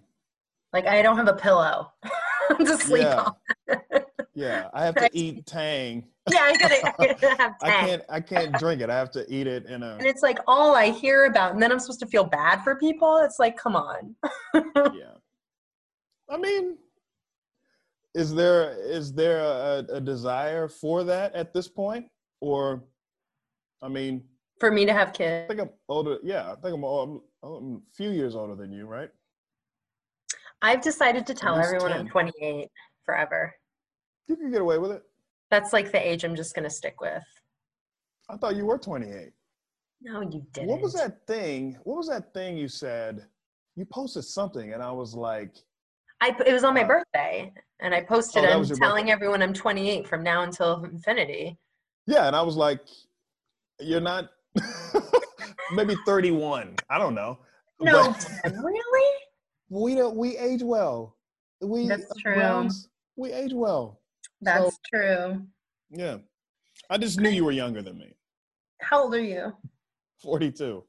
Like 0.73 0.85
I 0.85 1.01
don't 1.01 1.15
have 1.17 1.27
a 1.27 1.33
pillow 1.33 1.91
to 2.59 2.77
sleep 2.77 3.03
Yeah. 3.03 3.29
on. 3.69 3.81
Yeah, 4.37 4.67
I 4.73 4.83
have 4.83 4.95
to 4.95 5.09
eat 5.13 5.45
Tang. 5.45 6.03
Yeah, 6.29 6.41
I 6.41 6.57
gotta, 6.57 6.93
I 7.01 7.07
gotta 7.13 7.35
have 7.41 7.55
I 7.61 7.69
can't 7.69 8.01
I 8.09 8.19
can't 8.19 8.51
drink 8.59 8.81
it. 8.81 8.89
I 8.89 8.95
have 8.97 9.09
to 9.11 9.25
eat 9.33 9.47
it 9.47 9.65
in 9.67 9.81
a 9.81 9.93
And 9.95 10.05
it's 10.05 10.21
like 10.21 10.39
all 10.45 10.75
I 10.75 10.89
hear 10.89 11.23
about, 11.23 11.53
and 11.53 11.63
then 11.63 11.71
I'm 11.71 11.79
supposed 11.79 12.01
to 12.01 12.05
feel 12.05 12.25
bad 12.25 12.61
for 12.61 12.75
people. 12.75 13.19
It's 13.23 13.39
like, 13.39 13.55
come 13.55 13.77
on. 13.77 14.13
yeah. 14.53 15.13
I 16.29 16.35
mean, 16.37 16.77
is 18.13 18.35
there 18.35 18.75
is 18.77 19.13
there 19.13 19.39
a, 19.39 19.85
a 19.93 20.01
desire 20.01 20.67
for 20.67 21.05
that 21.05 21.33
at 21.33 21.53
this 21.53 21.69
point, 21.69 22.05
or, 22.41 22.83
I 23.81 23.87
mean, 23.87 24.21
For 24.59 24.69
me 24.69 24.85
to 24.85 24.91
have 24.91 25.13
kids? 25.13 25.45
I 25.45 25.47
think 25.55 25.61
I'm 25.61 25.69
older. 25.87 26.17
Yeah, 26.23 26.51
I 26.51 26.55
think 26.55 26.75
I'm, 26.75 26.83
I'm, 26.83 27.21
I'm 27.41 27.75
a 27.75 27.95
few 27.95 28.09
years 28.09 28.35
older 28.35 28.55
than 28.55 28.73
you, 28.73 28.85
right? 28.85 29.11
I've 30.65 30.81
decided 30.81 31.27
to 31.27 31.35
tell 31.35 31.55
least 31.57 31.67
everyone 31.67 31.91
10. 31.91 31.99
I'm 31.99 32.07
28 32.07 32.67
forever. 33.05 33.53
You 34.27 34.35
can 34.35 34.51
get 34.51 34.61
away 34.61 34.79
with 34.79 34.91
it. 34.91 35.03
That's 35.51 35.73
like 35.73 35.91
the 35.91 36.05
age 36.05 36.23
I'm 36.23 36.35
just 36.35 36.55
gonna 36.55 36.71
stick 36.71 36.99
with. 37.01 37.21
I 38.29 38.37
thought 38.37 38.55
you 38.55 38.65
were 38.65 38.79
28. 38.79 39.31
No, 40.01 40.21
you 40.21 40.43
didn't. 40.53 40.69
What 40.69 40.81
was 40.81 40.93
that 40.93 41.27
thing? 41.27 41.77
What 41.83 41.97
was 41.97 42.09
that 42.09 42.33
thing 42.33 42.57
you 42.57 42.67
said? 42.67 43.27
You 43.75 43.85
posted 43.85 44.23
something, 44.23 44.73
and 44.73 44.81
I 44.81 44.91
was 44.91 45.13
like, 45.13 45.53
I 46.21 46.35
it 46.45 46.51
was 46.53 46.63
on 46.63 46.73
my 46.73 46.83
Uh, 46.83 46.87
birthday, 46.87 47.53
and 47.81 47.93
I 47.93 48.01
posted. 48.01 48.43
Oh, 48.43 48.47
that 48.47 48.53
I'm 48.55 48.65
telling 48.65 49.03
birthday. 49.05 49.11
everyone 49.11 49.43
I'm 49.43 49.53
28 49.53 50.07
from 50.07 50.23
now 50.23 50.41
until 50.41 50.83
infinity. 50.85 51.59
yeah, 52.07 52.25
and 52.25 52.35
I 52.35 52.41
was 52.41 52.55
like, 52.55 52.81
you're 53.79 54.01
not. 54.01 54.29
maybe 55.73 55.95
31. 56.05 56.75
I 56.89 56.97
don't 56.97 57.13
know. 57.13 57.37
No, 57.81 58.11
But 58.43 58.53
really? 58.63 59.11
We 59.69 59.95
don't. 59.95 60.15
We 60.15 60.37
age 60.37 60.63
well. 60.63 61.15
We 61.61 61.87
That's 61.87 62.09
uh, 62.11 62.13
true. 62.19 62.69
We 63.15 63.31
age 63.31 63.53
well. 63.53 64.01
That's 64.41 64.77
true. 64.93 65.45
Yeah, 65.89 66.17
I 66.89 66.97
just 66.97 67.19
knew 67.19 67.29
you 67.29 67.45
were 67.45 67.51
younger 67.51 67.81
than 67.81 67.97
me. 67.97 68.13
How 68.81 69.03
old 69.03 69.13
are 69.15 69.19
you? 69.23 69.53
42. 70.21 70.83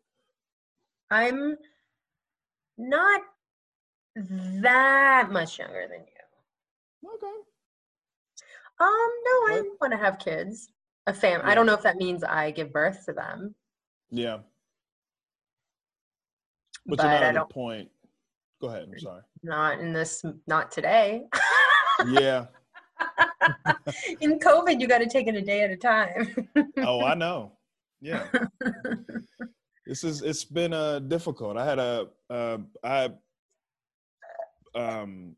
I'm 1.11 1.57
not 2.77 3.21
that 4.17 5.31
much 5.31 5.59
younger 5.59 5.87
than 5.89 6.01
you. 6.01 7.15
Okay. 7.15 7.27
Um, 8.79 8.89
no, 9.25 9.31
I 9.49 9.63
What? 9.63 9.81
want 9.81 9.93
to 9.93 9.99
have 9.99 10.19
kids. 10.19 10.69
A 11.07 11.15
fam. 11.15 11.41
I 11.45 11.55
don't 11.55 11.67
know 11.67 11.75
if 11.75 11.83
that 11.83 11.97
means 11.97 12.25
I 12.25 12.51
give 12.51 12.73
birth 12.73 13.05
to 13.07 13.13
them, 13.13 13.55
Yeah, 14.11 14.39
but, 16.85 16.97
but, 16.97 17.03
you're 17.05 17.13
not 17.13 17.23
I 17.23 17.27
at 17.27 17.33
the 17.35 17.39
don't. 17.39 17.49
point. 17.51 17.91
Go 18.67 18.73
ahead. 18.73 18.89
I'm 18.93 18.99
sorry. 18.99 19.23
Not 19.45 19.79
in 19.79 19.93
this. 19.93 20.25
Not 20.49 20.73
today. 20.73 21.23
Yeah. 22.09 22.47
in 24.21 24.41
COVID, 24.41 24.81
you 24.81 24.89
got 24.89 24.99
to 24.99 25.07
take 25.07 25.29
it 25.29 25.37
a 25.37 25.41
day 25.41 25.63
at 25.63 25.71
a 25.71 25.77
time. 25.77 26.35
Oh, 26.79 27.05
I 27.05 27.15
know. 27.15 27.53
Yeah. 28.01 28.27
this 29.87 30.03
is 30.03 30.23
it's 30.23 30.45
been 30.45 30.73
uh 30.73 30.99
difficult 30.99 31.57
i 31.57 31.65
had 31.65 31.79
a 31.79 32.09
uh 32.29 32.59
i 32.85 33.09
um 34.75 35.35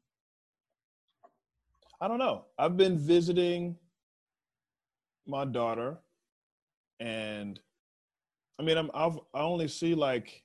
i 2.00 2.08
don't 2.08 2.18
know 2.18 2.46
i've 2.58 2.76
been 2.76 2.98
visiting 2.98 3.76
my 5.26 5.44
daughter 5.44 5.98
and 6.98 7.60
i 8.58 8.62
mean 8.62 8.76
i'm 8.76 8.90
I've, 8.94 9.18
i 9.34 9.40
only 9.40 9.68
see 9.68 9.94
like 9.94 10.42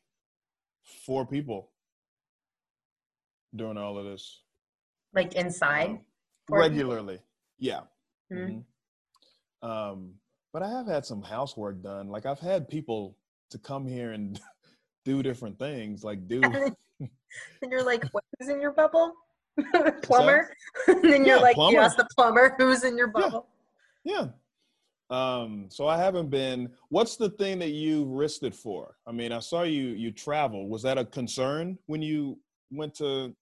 four 0.83 1.25
people 1.25 1.72
during 3.55 3.77
all 3.77 3.97
of 3.97 4.05
this 4.05 4.41
like 5.13 5.33
inside. 5.35 5.89
um, 5.89 5.99
regularly 6.49 7.19
yeah 7.59 7.81
Mhm. 8.31 8.63
Mhm. 9.63 9.67
Um, 9.69 10.13
but 10.51 10.61
I 10.63 10.69
have 10.69 10.87
had 10.87 11.05
some 11.05 11.21
housework 11.23 11.81
done. 11.81 12.09
Like 12.09 12.25
I've 12.25 12.39
had 12.39 12.67
people 12.69 13.17
to 13.49 13.57
come 13.57 13.87
here 13.87 14.11
and 14.11 14.39
do 15.05 15.23
different 15.23 15.57
things, 15.57 16.03
like 16.03 16.27
do 16.27 16.41
and 16.99 17.71
you're 17.71 17.83
like, 17.83 18.03
what, 18.11 18.23
who's 18.39 18.49
in 18.49 18.59
your 18.61 18.71
bubble? 18.71 19.13
plumber. 20.03 20.53
and 20.87 21.03
then 21.03 21.25
you're 21.25 21.37
Yeah, 21.37 21.41
like, 21.41 21.55
plumber. 21.55 21.77
you 21.77 21.83
ask 21.83 21.95
the 21.97 22.07
plumber 22.15 22.55
who's 22.57 22.83
in 22.83 22.97
your 22.97 23.07
Yeah. 23.15 23.21
bubble. 23.29 23.47
yeah. 24.03 24.27
Um, 25.09 25.67
so 25.69 25.87
I 25.87 25.97
haven't 25.97 26.29
been. 26.29 26.71
What's 26.89 27.17
the 27.17 27.29
thing 27.29 27.59
that 27.59 27.69
you 27.71 28.05
risked 28.05 28.43
it 28.43 28.55
for? 28.55 28.97
I 29.07 29.11
mean, 29.11 29.31
I 29.31 29.39
saw 29.39 29.61
you 29.63 29.89
you 29.89 30.11
travel. 30.11 30.67
Was 30.67 30.81
that 30.83 30.97
a 30.97 31.05
concern 31.05 31.77
when 31.85 32.01
you 32.01 32.39
went 32.71 32.95
to 32.95 33.35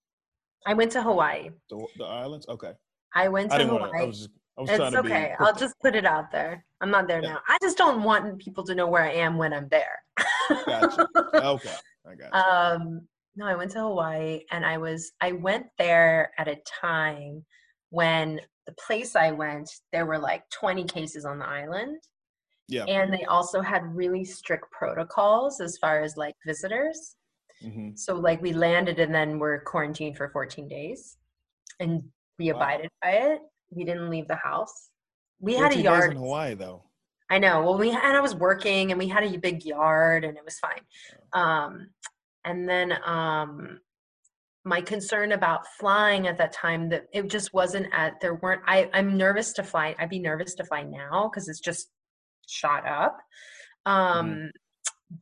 I 0.66 0.74
went 0.74 0.92
to 0.94 1.02
Hawaii. 1.02 1.50
the, 1.70 1.86
the 1.98 2.06
islands? 2.06 2.46
Okay, 2.48 2.74
I 3.16 3.28
went 3.30 3.52
to 3.52 3.58
didn't 3.58 3.74
want 3.74 3.84
to. 3.84 3.88
I 3.90 3.92
Hawaii. 3.92 4.08
was 4.08 4.18
just, 4.20 4.30
I 4.58 4.62
was 4.62 4.70
trying 4.70 4.88
It's 4.88 4.96
okay. 4.98 5.34
I'll 5.40 5.56
just 5.56 5.76
put 5.82 5.96
it 5.96 6.06
out 6.06 6.32
there. 6.32 6.64
I'm 6.82 6.92
not 6.92 7.08
there 7.08 7.22
Yeah. 7.22 7.30
now. 7.34 7.40
I 7.48 7.58
just 7.62 7.78
don't 7.78 8.04
want 8.04 8.40
people 8.40 8.64
to 8.66 8.76
know 8.76 8.88
where 8.88 9.04
I 9.04 9.14
am 9.14 9.38
when 9.38 9.54
I'm 9.54 9.68
there. 9.70 10.04
Gotcha. 10.66 11.08
Okay, 11.36 11.74
I 12.06 12.16
got 12.16 12.34
you. 12.34 12.40
um, 12.86 13.02
no, 13.36 13.46
I 13.46 13.56
went 13.56 13.72
to 13.72 13.80
Hawaii 13.80 14.42
and 14.52 14.66
I 14.66 14.78
was 14.78 15.12
I 15.22 15.32
went 15.32 15.66
there 15.78 16.32
at 16.38 16.48
a 16.48 16.58
time 16.82 17.46
when 17.90 18.40
the 18.68 18.74
place 18.74 19.16
I 19.16 19.32
went, 19.32 19.70
there 19.92 20.06
were 20.06 20.20
like 20.20 20.44
20 20.52 20.84
cases 20.84 21.26
on 21.26 21.40
the 21.40 21.48
island. 21.48 21.98
yeah. 22.68 22.84
And 22.86 23.12
they 23.14 23.24
also 23.26 23.62
had 23.62 23.84
really 23.96 24.24
strict 24.24 24.70
protocols 24.72 25.60
as 25.62 25.78
far 25.78 26.02
as 26.02 26.16
like 26.18 26.36
visitors. 26.46 27.16
Hmm 27.62 27.92
So 27.96 28.16
like 28.16 28.42
we 28.42 28.54
landed 28.54 29.00
and 29.00 29.14
then 29.14 29.40
we're 29.40 29.62
quarantined 29.62 30.18
for 30.18 30.30
14 30.30 30.68
days. 30.68 31.18
And 31.80 32.04
we 32.40 32.52
Wow. 32.52 32.58
abided 32.60 32.90
by 33.02 33.12
it. 33.12 33.40
We 33.70 33.84
didn't 33.84 34.10
leave 34.10 34.28
the 34.28 34.36
house. 34.36 34.90
We 35.40 35.56
had 35.56 35.72
a 35.74 35.78
yard. 35.82 36.12
in 36.12 36.18
Hawaii, 36.18 36.54
though. 36.56 36.84
I 37.30 37.40
know. 37.40 37.62
Well, 37.64 37.78
we 37.78 37.90
and 37.90 38.00
I 38.18 38.20
was 38.20 38.36
working, 38.36 38.92
and 38.92 39.00
we 39.00 39.08
had 39.08 39.24
a 39.24 39.38
big 39.38 39.64
yard, 39.64 40.26
and 40.26 40.38
it 40.38 40.44
was 40.44 40.60
fine. 40.60 40.82
Um, 41.34 41.90
and 42.44 42.68
then 42.68 42.94
um, 43.06 43.80
my 44.66 44.82
concern 44.82 45.32
about 45.32 45.66
flying 45.80 46.28
at 46.28 46.38
that 46.38 46.52
time 46.52 46.90
that 46.90 47.06
it 47.14 47.30
just 47.30 47.54
wasn't 47.54 47.88
at 47.94 48.20
there 48.22 48.36
weren't. 48.36 48.62
I 48.68 48.90
I'm 48.94 49.18
nervous 49.18 49.54
to 49.54 49.64
fly. 49.64 49.96
I'd 49.98 50.10
be 50.10 50.20
nervous 50.20 50.54
to 50.56 50.66
fly 50.66 50.84
now 50.84 51.30
because 51.30 51.48
it's 51.48 51.60
just 51.62 51.90
shot 52.48 52.86
up. 52.88 53.18
Um, 53.86 54.52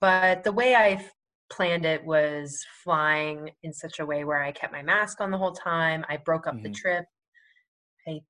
But 0.01 0.43
the 0.43 0.51
way 0.51 0.75
I 0.75 1.05
planned 1.49 1.85
it 1.85 2.03
was 2.05 2.65
flying 2.83 3.49
in 3.63 3.73
such 3.73 3.99
a 3.99 4.05
way 4.05 4.23
where 4.23 4.41
I 4.41 4.51
kept 4.51 4.71
my 4.73 4.81
mask 4.83 5.19
on 5.21 5.31
the 5.31 5.37
whole 5.37 5.53
time. 5.53 6.05
I 6.09 6.17
broke 6.17 6.47
up 6.47 6.61
the 6.61 6.69
Mhm. 6.69 6.75
trip. 6.75 7.05
I 8.07 8.21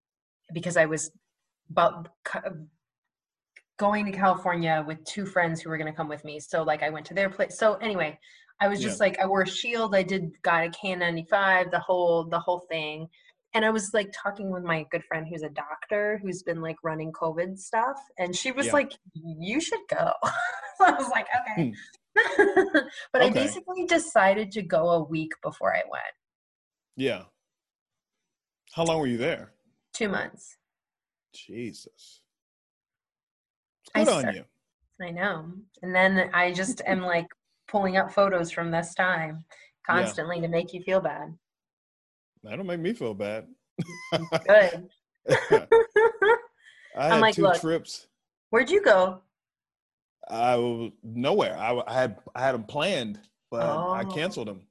because 0.53 0.77
I 0.77 0.85
was 0.85 1.11
about 1.69 2.09
going 3.77 4.05
to 4.05 4.11
California 4.11 4.83
with 4.87 5.03
two 5.05 5.25
friends 5.25 5.61
who 5.61 5.69
were 5.69 5.77
going 5.77 5.91
to 5.91 5.95
come 5.95 6.09
with 6.09 6.23
me. 6.25 6.39
So 6.39 6.63
like 6.63 6.83
I 6.83 6.89
went 6.89 7.05
to 7.07 7.13
their 7.13 7.29
place. 7.29 7.57
So 7.57 7.75
anyway, 7.75 8.19
I 8.59 8.67
was 8.67 8.81
just 8.81 8.99
like 8.99 9.19
I 9.19 9.25
wore 9.25 9.43
a 9.43 9.47
shield. 9.47 9.95
I 9.95 10.03
did 10.03 10.31
got 10.41 10.65
a 10.65 10.69
K95, 10.69 11.71
the 11.71 11.79
whole 11.79 12.25
the 12.25 12.39
whole 12.39 12.59
thing. 12.69 13.07
And 13.53 13.65
I 13.65 13.69
was 13.71 13.93
like 13.93 14.11
talking 14.11 14.51
with 14.51 14.63
my 14.63 14.85
good 14.91 15.03
friend 15.05 15.25
who's 15.27 15.43
a 15.43 15.49
doctor 15.49 16.19
who's 16.21 16.43
been 16.43 16.61
like 16.61 16.75
running 16.83 17.11
COVID 17.13 17.57
stuff, 17.57 17.97
and 18.19 18.35
she 18.35 18.51
was 18.51 18.67
Yeah. 18.67 18.73
like, 18.73 18.91
"You 19.13 19.59
should 19.59 19.79
go." 19.89 20.11
so 20.77 20.85
I 20.85 20.91
was 20.91 21.09
like, 21.09 21.25
"Okay." 21.57 21.73
but 23.13 23.21
I 23.21 23.29
basically 23.29 23.85
decided 23.85 24.51
to 24.53 24.61
go 24.61 24.89
a 24.89 25.03
week 25.03 25.31
before 25.43 25.75
I 25.75 25.81
went. 25.89 26.03
Yeah. 26.95 27.23
How 28.73 28.83
long 28.83 28.99
were 28.99 29.07
you 29.07 29.17
there? 29.17 29.53
Two 29.93 30.09
months. 30.09 30.57
Jesus. 31.33 32.21
It's 33.83 33.91
I 33.95 34.03
good 34.03 34.13
on 34.13 34.19
start- 34.21 34.35
you. 34.35 34.45
I 35.01 35.11
know. 35.11 35.51
And 35.81 35.95
then 35.95 36.29
I 36.33 36.51
just 36.51 36.81
am 36.85 37.01
like 37.01 37.27
pulling 37.67 37.97
up 37.97 38.11
photos 38.11 38.51
from 38.51 38.71
this 38.71 38.93
time 38.93 39.45
constantly 39.85 40.41
to 40.41 40.47
make 40.47 40.73
you 40.73 40.81
feel 40.83 40.99
bad. 40.99 41.33
That 42.43 42.55
don't 42.55 42.67
make 42.67 42.79
me 42.79 42.93
feel 42.93 43.13
bad. 43.13 43.47
Good. 44.47 44.89
I 46.95 47.07
had 47.07 47.21
like, 47.21 47.35
two 47.35 47.51
trips. 47.59 48.07
Where'd 48.49 48.69
you 48.69 48.81
go? 48.81 49.21
I 50.29 50.55
was 50.57 50.91
nowhere. 51.03 51.57
I, 51.57 51.81
I 51.87 51.93
had 51.93 52.17
I 52.35 52.41
had 52.41 52.53
them 52.53 52.63
planned, 52.63 53.19
but 53.51 53.85
I 53.91 54.03
Oh. 54.03 54.05
canceled 54.05 54.47
them. 54.47 54.61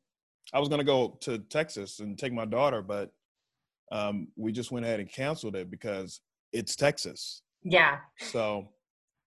I 0.53 0.61
was 0.61 0.69
gonna 0.69 0.85
go 0.85 1.19
to 1.23 1.39
Texas 1.39 2.01
and 2.01 2.19
take 2.19 2.33
my 2.33 2.45
daughter, 2.45 2.83
but 2.83 3.11
um, 3.91 4.29
we 4.37 4.53
just 4.53 4.71
went 4.71 4.85
ahead 4.87 5.01
and 5.01 5.11
canceled 5.11 5.57
it 5.57 5.71
because 5.71 6.21
it's 6.53 6.77
Texas. 6.77 7.43
Yeah. 7.63 7.99
So, 8.19 8.69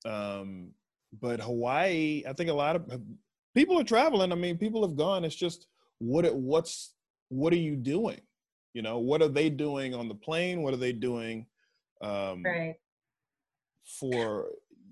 um, 0.05 0.71
but 1.19 1.41
Hawaii, 1.41 2.23
I 2.27 2.33
think 2.33 2.49
a 2.49 2.53
lot 2.53 2.75
of 2.75 3.01
people 3.55 3.79
are 3.79 3.83
traveling. 3.83 4.31
I 4.31 4.35
mean, 4.35 4.57
people 4.57 4.87
have 4.87 4.95
gone. 4.95 5.25
It's 5.25 5.35
just 5.35 5.67
what 5.99 6.25
it, 6.25 6.33
what's 6.35 6.93
what 7.29 7.53
are 7.53 7.57
you 7.57 7.75
doing? 7.75 8.21
You 8.73 8.81
know, 8.81 8.99
what 8.99 9.21
are 9.21 9.27
they 9.27 9.49
doing 9.49 9.93
on 9.93 10.07
the 10.07 10.15
plane? 10.15 10.61
What 10.61 10.73
are 10.73 10.77
they 10.77 10.93
doing 10.93 11.45
um, 12.01 12.43
Right. 12.45 12.75
for 13.99 14.47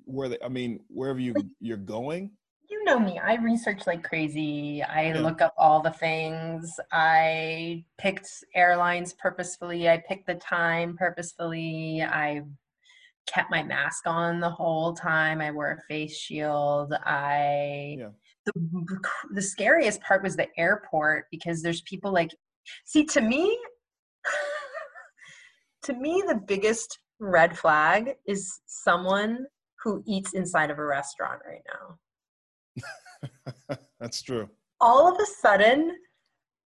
where 0.10 0.30
they? 0.30 0.38
I 0.43 0.49
mean, 0.49 0.80
wherever 0.88 1.20
you 1.20 1.34
you're 1.60 1.78
going. 1.78 2.32
You 2.70 2.84
know 2.84 2.99
me. 2.99 3.18
I 3.20 3.36
research 3.36 3.88
like 3.88 4.03
crazy. 4.03 4.84
I 4.84 5.07
Yeah. 5.14 5.22
look 5.22 5.41
up 5.41 5.53
all 5.57 5.82
the 5.82 5.91
things. 5.91 6.80
I 6.91 7.84
picked 7.97 8.28
airlines 8.55 9.14
purposefully. 9.14 9.89
I 9.89 10.03
picked 10.07 10.28
the 10.28 10.36
time 10.36 10.95
purposefully. 10.97 12.03
I 12.03 12.43
kept 13.28 13.49
my 13.51 13.64
mask 13.64 14.05
on 14.07 14.39
the 14.39 14.49
whole 14.49 14.93
time. 14.93 15.41
I 15.41 15.51
wore 15.51 15.72
a 15.72 15.82
face 15.88 16.16
shield. 16.18 16.93
I 17.05 17.95
Yeah. 17.99 18.10
the 18.45 18.99
the 19.34 19.41
scariest 19.41 20.01
part 20.01 20.24
was 20.24 20.36
the 20.36 20.47
airport 20.57 21.26
because 21.32 21.62
there's 21.62 21.82
people 21.82 22.12
like 22.12 22.32
see 22.86 23.03
to 23.05 23.22
me 23.22 23.57
to 25.84 25.93
me 25.93 26.24
the 26.28 26.36
biggest 26.36 26.99
red 27.20 27.57
flag 27.57 28.16
is 28.28 28.62
someone 28.66 29.45
who 29.84 30.04
eats 30.06 30.34
inside 30.34 30.70
of 30.70 30.80
a 30.80 30.86
restaurant 30.86 31.42
right 31.48 31.62
now. 31.68 33.78
That's 34.00 34.22
true. 34.22 34.50
All 34.82 35.12
of 35.12 35.20
a 35.20 35.26
sudden, 35.26 35.98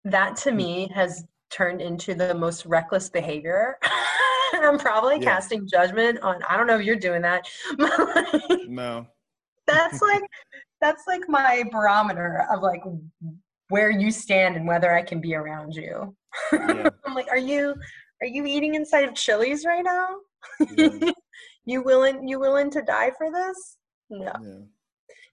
that 0.04 0.36
to 0.36 0.50
hmm. 0.50 0.56
me 0.56 0.90
has 0.94 1.24
turned 1.50 1.80
into 1.80 2.14
the 2.14 2.34
most 2.34 2.66
reckless 2.66 3.08
behavior. 3.08 3.78
I'm 4.54 4.78
probably 4.78 5.16
yeah. 5.16 5.24
casting 5.24 5.68
judgment 5.68 6.20
on 6.20 6.42
I 6.48 6.56
don't 6.56 6.66
know 6.66 6.78
if 6.78 6.84
you're 6.84 6.96
doing 6.96 7.22
that. 7.22 7.48
no. 8.66 9.06
That's 9.66 10.00
like 10.00 10.22
that's 10.80 11.04
like 11.06 11.22
my 11.28 11.64
barometer 11.70 12.46
of 12.50 12.62
like 12.62 12.82
where 13.68 13.90
you 13.90 14.10
stand 14.10 14.56
and 14.56 14.66
whether 14.66 14.94
I 14.94 15.02
can 15.02 15.20
be 15.20 15.34
around 15.34 15.74
you. 15.74 16.14
Yeah. 16.52 16.88
I'm 17.04 17.14
like, 17.14 17.28
are 17.28 17.38
you 17.38 17.74
are 18.22 18.26
you 18.26 18.46
eating 18.46 18.74
inside 18.74 19.04
of 19.04 19.14
Chili's 19.14 19.64
right 19.64 19.84
now? 19.84 20.08
Yeah. 20.76 21.12
You 21.68 21.82
willing 21.82 22.26
you 22.26 22.40
willing 22.40 22.70
to 22.70 22.82
die 22.82 23.10
for 23.16 23.30
this? 23.30 23.76
No. 24.10 24.24
Yeah. 24.24 24.58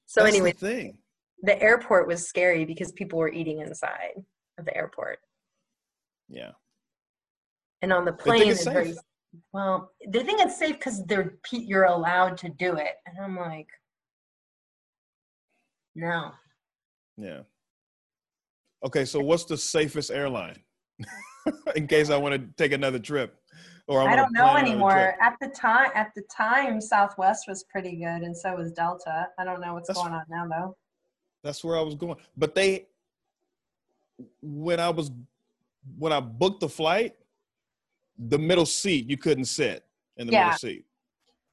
So 0.06 0.22
That's 0.22 0.36
anyway, 0.36 0.52
the, 0.52 0.58
thing. 0.58 0.98
the 1.44 1.62
airport 1.62 2.08
was 2.08 2.28
scary 2.28 2.66
because 2.66 2.92
people 2.92 3.18
were 3.18 3.32
eating 3.32 3.62
inside 3.62 4.14
of 4.60 4.66
the 4.66 4.76
airport. 4.76 5.20
Yeah. 6.30 6.52
And 7.82 7.92
on 7.94 8.06
the 8.06 8.14
plane, 8.14 8.50
it's 8.50 8.66
very 8.66 8.94
well. 9.54 9.92
They 10.08 10.24
think 10.24 10.42
it's 10.42 10.58
safe 10.58 10.76
because 10.76 11.04
they're 11.06 11.36
you're 11.52 11.86
allowed 11.86 12.38
to 12.40 12.50
do 12.50 12.76
it, 12.76 12.96
and 13.06 13.18
I'm 13.20 13.38
like, 13.38 13.68
no. 15.96 16.32
Yeah. 17.18 17.42
Okay, 18.86 19.06
so 19.06 19.20
what's 19.22 19.46
the 19.46 19.58
safest 19.58 20.12
airline? 20.12 20.60
In 21.76 21.88
case 21.88 22.10
I 22.10 22.18
want 22.18 22.36
to 22.36 22.48
take 22.58 22.72
another 22.72 23.00
trip, 23.00 23.36
or 23.88 24.02
I, 24.02 24.14
I 24.14 24.16
don't 24.16 24.34
know 24.34 24.56
anymore. 24.56 25.16
At 25.22 25.36
the 25.40 25.48
time, 25.48 25.92
at 25.94 26.12
the 26.16 26.24
time, 26.36 26.82
Southwest 26.82 27.46
was 27.48 27.64
pretty 27.70 27.98
good, 27.98 28.22
and 28.24 28.36
so 28.36 28.56
was 28.56 28.72
Delta. 28.72 29.28
I 29.38 29.44
don't 29.44 29.62
know 29.62 29.74
what's 29.74 29.88
that's, 29.88 30.00
going 30.00 30.14
on 30.14 30.24
now, 30.30 30.48
though. 30.48 30.78
That's 31.44 31.64
where 31.64 31.78
I 31.78 31.82
was 31.82 31.96
going, 31.96 32.16
but 32.36 32.56
they, 32.56 32.88
when 34.42 34.80
I 34.80 34.90
was, 34.90 35.12
when 35.98 36.12
I 36.12 36.20
booked 36.20 36.62
the 36.62 36.70
flight, 36.70 37.16
the 38.18 38.40
middle 38.40 38.66
seat 38.66 39.10
you 39.10 39.18
couldn't 39.18 39.46
sit 39.46 39.84
in 40.18 40.28
the 40.28 40.34
yeah. 40.34 40.46
middle 40.46 40.58
seat. 40.58 40.86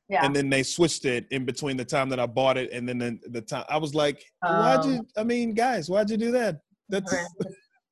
Yeah. 0.09 0.25
And 0.25 0.35
then 0.37 0.51
they 0.51 0.63
switched 0.63 1.05
it 1.05 1.27
in 1.31 1.45
between 1.45 1.77
the 1.77 1.85
time 1.85 2.09
that 2.11 2.21
I 2.21 2.27
bought 2.27 2.59
it 2.59 2.71
and 2.73 2.89
then 2.89 2.99
the, 2.99 3.19
the 3.31 3.41
time 3.41 3.65
I 3.69 3.79
was 3.79 3.95
like, 3.95 4.23
why'd 4.41 4.85
you? 4.85 5.07
Oh. 5.17 5.21
I 5.21 5.25
mean, 5.25 5.55
guys, 5.55 5.89
why'd 5.89 6.11
you 6.11 6.17
do 6.17 6.31
that? 6.33 6.61
That's 6.89 7.15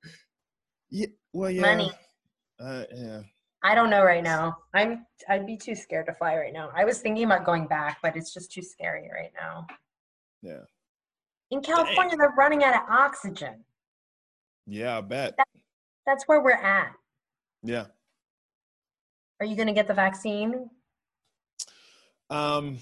yeah. 0.90 1.06
Well, 1.32 1.50
yeah. 1.50 1.62
Money. 1.62 1.92
Uh, 2.58 2.84
yeah. 2.94 3.20
I 3.62 3.74
don't 3.74 3.90
know 3.90 4.02
right 4.02 4.24
now. 4.24 4.56
I'm 4.74 5.06
I'd 5.28 5.46
be 5.46 5.56
too 5.56 5.74
scared 5.74 6.06
to 6.06 6.14
fly 6.14 6.36
right 6.36 6.52
now. 6.52 6.70
I 6.74 6.84
was 6.84 7.00
thinking 7.00 7.24
about 7.24 7.44
going 7.44 7.66
back, 7.66 7.98
but 8.02 8.16
it's 8.16 8.32
just 8.32 8.52
too 8.52 8.62
scary 8.62 9.10
right 9.12 9.32
now. 9.38 9.66
Yeah. 10.42 10.64
In 11.50 11.60
California, 11.60 12.10
Dang. 12.10 12.18
they're 12.18 12.34
running 12.38 12.64
out 12.64 12.74
of 12.74 12.88
oxygen. 12.88 13.64
Yeah, 14.66 14.98
I 14.98 15.00
bet. 15.00 15.36
That, 15.36 15.48
that's 16.06 16.24
where 16.28 16.40
we're 16.40 16.52
at. 16.52 16.92
Yeah. 17.62 17.86
Are 19.40 19.46
you 19.46 19.56
going 19.56 19.66
to 19.68 19.74
get 19.74 19.88
the 19.88 19.94
vaccine? 19.94 20.70
Um, 22.30 22.78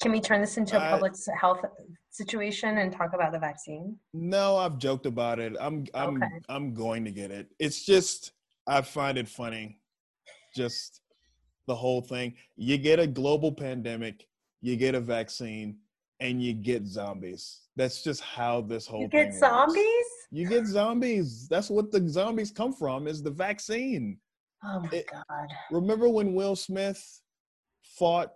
Can 0.00 0.12
we 0.12 0.20
turn 0.20 0.40
this 0.40 0.56
into 0.56 0.76
a 0.76 0.90
public 0.90 1.12
health 1.38 1.64
situation 2.10 2.78
and 2.78 2.92
talk 2.92 3.12
about 3.12 3.32
the 3.32 3.38
vaccine? 3.38 3.98
No, 4.14 4.56
I've 4.56 4.78
joked 4.78 5.06
about 5.06 5.38
it. 5.38 5.54
I'm 5.60 5.86
I'm 5.94 6.22
okay. 6.22 6.40
I'm 6.48 6.74
going 6.74 7.04
to 7.04 7.10
get 7.10 7.30
it. 7.30 7.48
It's 7.58 7.84
just 7.84 8.32
I 8.66 8.82
find 8.82 9.18
it 9.18 9.28
funny. 9.28 9.78
Just 10.54 11.00
the 11.66 11.74
whole 11.74 12.02
thing. 12.02 12.34
You 12.56 12.78
get 12.78 12.98
a 12.98 13.06
global 13.06 13.52
pandemic, 13.52 14.26
you 14.60 14.76
get 14.76 14.94
a 14.94 15.00
vaccine, 15.00 15.78
and 16.20 16.42
you 16.42 16.52
get 16.52 16.86
zombies. 16.86 17.60
That's 17.76 18.02
just 18.02 18.20
how 18.20 18.60
this 18.60 18.86
whole 18.86 19.02
you 19.02 19.08
get 19.08 19.34
zombies. 19.34 19.76
Works. 19.76 20.28
You 20.30 20.48
get 20.48 20.66
zombies. 20.66 21.48
That's 21.48 21.70
what 21.70 21.90
the 21.90 22.08
zombies 22.08 22.50
come 22.50 22.72
from. 22.72 23.06
Is 23.06 23.22
the 23.22 23.30
vaccine. 23.30 24.18
Oh 24.64 24.80
my 24.80 24.88
it, 24.92 25.06
god! 25.10 25.48
Remember 25.70 26.08
when 26.08 26.34
Will 26.34 26.54
Smith 26.54 27.22
fought 27.82 28.32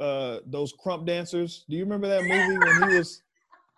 uh, 0.00 0.38
those 0.46 0.72
crump 0.78 1.06
dancers. 1.06 1.64
Do 1.68 1.76
you 1.76 1.84
remember 1.84 2.08
that 2.08 2.22
movie 2.22 2.58
when 2.58 2.90
he 2.90 2.96
was 2.98 3.22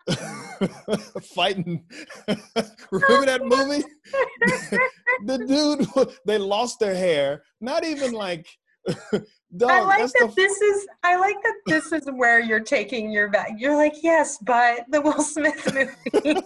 fighting? 1.35 1.85
remember 2.91 3.27
that 3.27 3.43
movie? 3.45 3.85
the 5.27 5.39
dude, 5.39 6.09
they 6.27 6.39
lost 6.39 6.79
their 6.81 6.95
hair. 6.95 7.43
Not 7.61 7.85
even 7.85 8.13
like. 8.13 8.47
Dog, 9.57 9.71
I 9.71 9.81
like 9.81 10.13
that 10.13 10.33
this 10.37 10.61
is. 10.61 10.87
I 11.03 11.17
like 11.17 11.37
that 11.43 11.55
this 11.67 11.93
is 11.93 12.07
where 12.15 12.39
you're 12.41 12.61
taking 12.61 13.11
your 13.11 13.29
back. 13.31 13.51
You're 13.59 13.77
like, 13.77 13.95
yes, 14.03 14.39
but 14.43 14.85
the 14.91 15.01
Will 15.01 15.23
Smith 15.23 15.75
movie. 15.75 16.41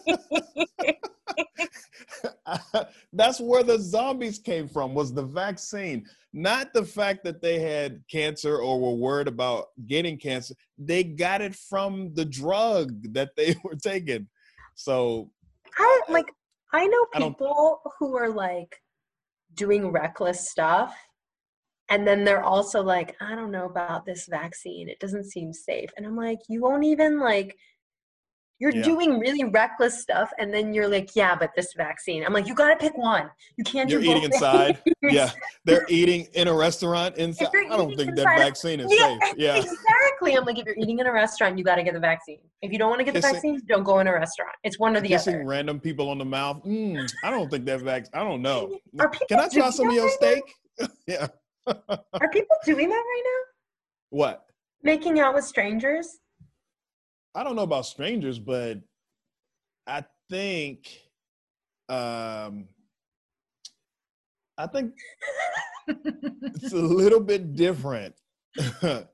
That's 3.13 3.41
where 3.41 3.63
the 3.63 3.79
zombies 3.79 4.39
came 4.39 4.69
from. 4.69 4.95
Was 4.95 5.13
the 5.13 5.23
vaccine? 5.23 6.07
not 6.35 6.75
the 6.75 6.85
fact 6.85 7.23
that 7.23 7.41
they 7.41 7.61
had 7.61 8.03
cancer 8.11 8.59
or 8.59 8.81
were 8.81 8.97
worried 8.97 9.29
about 9.29 9.67
getting 9.87 10.19
cancer. 10.19 10.55
They 10.77 11.05
got 11.05 11.41
it 11.41 11.55
from 11.55 12.13
the 12.15 12.25
drug 12.25 13.13
that 13.15 13.31
they 13.37 13.55
were 13.65 13.77
taking. 13.77 14.27
So 14.75 15.31
I 15.79 16.01
like 16.09 16.27
I 16.73 16.87
know 16.87 17.07
people 17.15 17.81
I 17.87 17.91
who 17.99 18.17
are 18.17 18.31
like 18.31 18.77
doing 19.55 19.93
reckless 19.93 20.51
stuff 20.51 20.97
and 21.89 22.07
then 22.07 22.25
they're 22.25 22.43
also 22.43 22.83
like 22.83 23.17
I 23.21 23.35
don't 23.35 23.51
know 23.51 23.67
about 23.67 24.07
this 24.07 24.27
vaccine. 24.27 24.89
It 24.89 25.01
doesn't 25.01 25.25
seem 25.25 25.53
safe. 25.53 25.91
And 25.97 26.07
I'm 26.07 26.17
like 26.17 26.41
you 26.49 26.61
won't 26.61 26.85
even 26.85 27.21
like 27.21 27.57
you're 28.61 28.75
yeah. 28.75 28.83
doing 28.83 29.19
really 29.19 29.45
reckless 29.45 30.01
stuff, 30.01 30.31
and 30.39 30.55
then 30.55 30.73
you're 30.73 30.87
like, 30.87 31.11
"Yeah, 31.17 31.35
but 31.35 31.51
this 31.57 31.75
vaccine." 31.77 32.25
I'm 32.25 32.33
like, 32.33 32.47
"You 32.47 32.55
got 32.55 32.69
to 32.71 32.77
pick 32.77 32.97
one. 32.97 33.29
You 33.57 33.65
can't." 33.65 33.91
You're 33.91 34.01
eating 34.01 34.23
inside. 34.23 34.81
yeah, 35.03 35.33
they're 35.65 35.85
eating 35.89 36.29
in 36.35 36.47
a 36.47 36.55
restaurant 36.55 37.17
inside. 37.17 37.49
I 37.53 37.77
don't 37.77 37.97
think 37.97 38.15
that 38.15 38.25
vaccine 38.25 38.79
is 38.81 38.87
yeah, 38.91 39.19
safe. 39.21 39.35
Yeah, 39.37 39.57
exactly. 39.57 40.37
I'm 40.37 40.45
like, 40.45 40.59
if 40.59 40.67
you're 40.67 40.77
eating 40.79 41.01
in 41.01 41.07
a 41.07 41.13
restaurant, 41.13 41.59
you 41.59 41.65
got 41.65 41.77
to 41.77 41.83
get 41.83 41.95
the 41.95 42.01
vaccine. 42.01 42.39
If 42.63 42.71
you 42.71 42.79
don't 42.79 42.91
want 42.91 43.01
to 43.01 43.05
get 43.05 43.15
kissing, 43.15 43.29
the 43.29 43.35
vaccine, 43.35 43.61
don't 43.67 43.83
go 43.83 43.99
in 43.99 44.07
a 44.07 44.13
restaurant. 44.13 44.55
It's 44.63 44.79
one 44.79 44.97
or 44.97 45.01
the 45.01 45.09
kissing 45.09 45.35
other. 45.35 45.45
random 45.45 45.81
people 45.81 46.09
on 46.09 46.19
the 46.19 46.25
mouth. 46.25 46.63
Mm, 46.65 47.13
I 47.25 47.31
don't 47.31 47.51
think 47.51 47.67
that 47.67 47.81
vaccine. 47.81 48.13
I 48.15 48.23
don't 48.23 48.41
know. 48.41 48.79
Can 49.29 49.41
I 49.41 49.49
try 49.49 49.71
some 49.71 49.89
of 49.89 49.95
your 49.95 50.09
steak? 50.11 50.45
yeah. 51.07 51.27
Are 51.67 52.29
people 52.33 52.57
doing 52.65 52.89
that 52.89 52.95
right 52.95 53.23
now? 53.25 53.41
What? 54.11 54.47
Making 54.83 55.21
out 55.21 55.35
with 55.35 55.45
strangers. 55.45 56.19
I 57.35 57.43
don't 57.43 57.57
know 57.57 57.63
about 57.63 57.87
strangers, 57.87 58.39
but 58.39 58.79
I 59.87 60.05
think 60.31 60.89
um 61.89 62.69
I 64.57 64.67
think 64.67 64.93
it's 65.89 66.73
a 66.73 66.77
little 66.77 67.21
bit 67.21 67.55
different. 67.55 68.15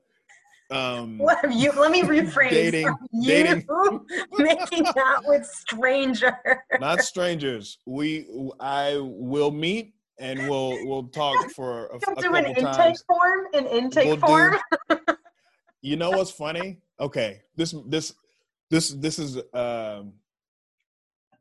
um 0.71 1.17
what 1.17 1.37
you 1.53 1.71
let 1.73 1.91
me 1.91 2.01
rephrase 2.03 2.49
dating, 2.49 2.95
you 3.11 3.27
dating. 3.27 3.67
making 4.37 4.85
out 4.97 5.23
with 5.25 5.45
strangers 5.45 6.31
not 6.79 7.01
strangers 7.01 7.79
we 7.85 8.25
i 8.61 8.97
will 8.97 9.51
meet 9.51 9.93
and 10.19 10.47
we'll 10.49 10.85
we'll 10.87 11.07
talk 11.09 11.49
for 11.55 11.87
a, 11.87 11.95
a 11.95 12.21
do 12.21 12.35
an 12.35 12.45
intake 12.45 12.63
times. 12.63 13.03
form 13.07 13.47
an 13.53 13.65
intake 13.67 14.05
we'll 14.05 14.17
form 14.17 14.57
do, 14.89 14.97
you 15.81 15.95
know 15.95 16.11
what's 16.11 16.31
funny 16.31 16.79
okay, 17.01 17.41
this 17.55 17.75
this 17.87 18.13
this 18.69 18.89
this 18.91 19.19
is 19.19 19.37
um 19.53 20.13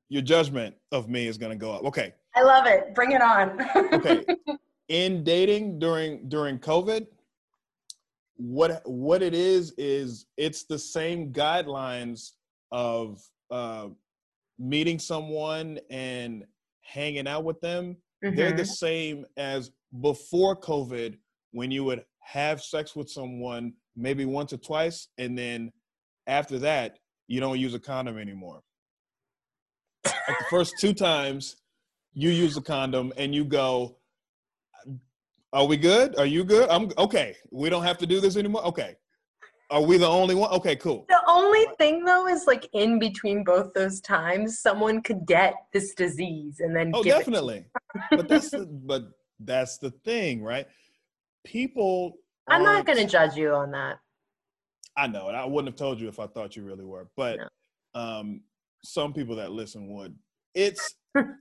your 0.08 0.22
judgment 0.22 0.74
of 0.90 1.08
me 1.08 1.28
is 1.28 1.38
going 1.38 1.52
to 1.52 1.56
go 1.56 1.70
up. 1.70 1.84
Okay. 1.84 2.14
I 2.34 2.42
love 2.42 2.66
it. 2.66 2.94
Bring 2.96 3.12
it 3.12 3.22
on. 3.22 3.60
okay. 3.92 4.24
In 4.88 5.22
dating 5.22 5.78
during 5.78 6.28
during 6.28 6.58
COVID, 6.58 7.06
what 8.36 8.82
what 8.86 9.22
it 9.22 9.34
is 9.34 9.72
is 9.78 10.26
it's 10.36 10.64
the 10.64 10.78
same 10.78 11.32
guidelines 11.32 12.32
of 12.72 13.22
uh, 13.52 13.88
meeting 14.58 14.98
someone 14.98 15.78
and 15.90 16.44
hanging 16.80 17.28
out 17.28 17.44
with 17.44 17.60
them. 17.60 17.96
Mm-hmm. 18.24 18.36
They're 18.36 18.52
the 18.52 18.62
mm-hmm. 18.62 18.64
same 18.64 19.26
as 19.36 19.70
before 20.00 20.56
COVID 20.56 21.16
when 21.52 21.70
you 21.70 21.84
would 21.84 22.04
have 22.20 22.62
sex 22.62 22.94
with 22.94 23.10
someone 23.10 23.72
maybe 23.96 24.24
once 24.24 24.52
or 24.52 24.58
twice, 24.58 25.08
and 25.18 25.36
then 25.36 25.72
after 26.26 26.58
that, 26.58 26.98
you 27.26 27.40
don't 27.40 27.58
use 27.58 27.74
a 27.74 27.78
condom 27.78 28.18
anymore. 28.18 28.62
like 30.04 30.38
the 30.38 30.44
first 30.48 30.74
two 30.78 30.94
times, 30.94 31.56
you 32.12 32.30
use 32.30 32.56
a 32.56 32.62
condom 32.62 33.12
and 33.16 33.34
you 33.34 33.44
go, 33.44 33.96
Are 35.52 35.66
we 35.66 35.76
good? 35.76 36.18
Are 36.18 36.26
you 36.26 36.44
good? 36.44 36.68
I'm 36.68 36.90
okay. 36.98 37.36
We 37.50 37.70
don't 37.70 37.82
have 37.82 37.98
to 37.98 38.06
do 38.06 38.20
this 38.20 38.36
anymore. 38.36 38.64
Okay. 38.66 38.96
Are 39.70 39.82
we 39.82 39.98
the 39.98 40.08
only 40.08 40.34
one? 40.34 40.50
Okay, 40.52 40.74
cool. 40.74 41.04
The 41.08 41.20
only 41.28 41.64
thing 41.78 42.04
though 42.04 42.26
is 42.26 42.46
like 42.46 42.68
in 42.72 42.98
between 42.98 43.44
both 43.44 43.72
those 43.72 44.00
times, 44.00 44.58
someone 44.58 45.00
could 45.00 45.24
get 45.26 45.54
this 45.72 45.94
disease 45.94 46.58
and 46.58 46.74
then. 46.74 46.90
Oh, 46.94 47.04
definitely. 47.04 47.66
but 48.10 48.28
that's 48.28 48.50
the, 48.50 48.66
but 48.84 49.04
that's 49.38 49.78
the 49.78 49.92
thing, 50.04 50.42
right? 50.42 50.66
People 51.44 52.14
I'm 52.48 52.64
not 52.64 52.84
going 52.84 52.98
to 52.98 53.06
judge 53.06 53.36
you 53.36 53.52
on 53.52 53.70
that. 53.70 53.98
I 54.96 55.06
know, 55.06 55.28
and 55.28 55.36
I 55.36 55.44
wouldn't 55.44 55.72
have 55.72 55.78
told 55.78 56.00
you 56.00 56.08
if 56.08 56.18
I 56.18 56.26
thought 56.26 56.56
you 56.56 56.64
really 56.64 56.84
were, 56.84 57.08
but 57.16 57.38
No. 57.38 58.00
um, 58.00 58.40
some 58.84 59.12
people 59.12 59.36
that 59.36 59.52
listen 59.52 59.88
would. 59.94 60.16
It's 60.52 60.96
mean, 61.14 61.36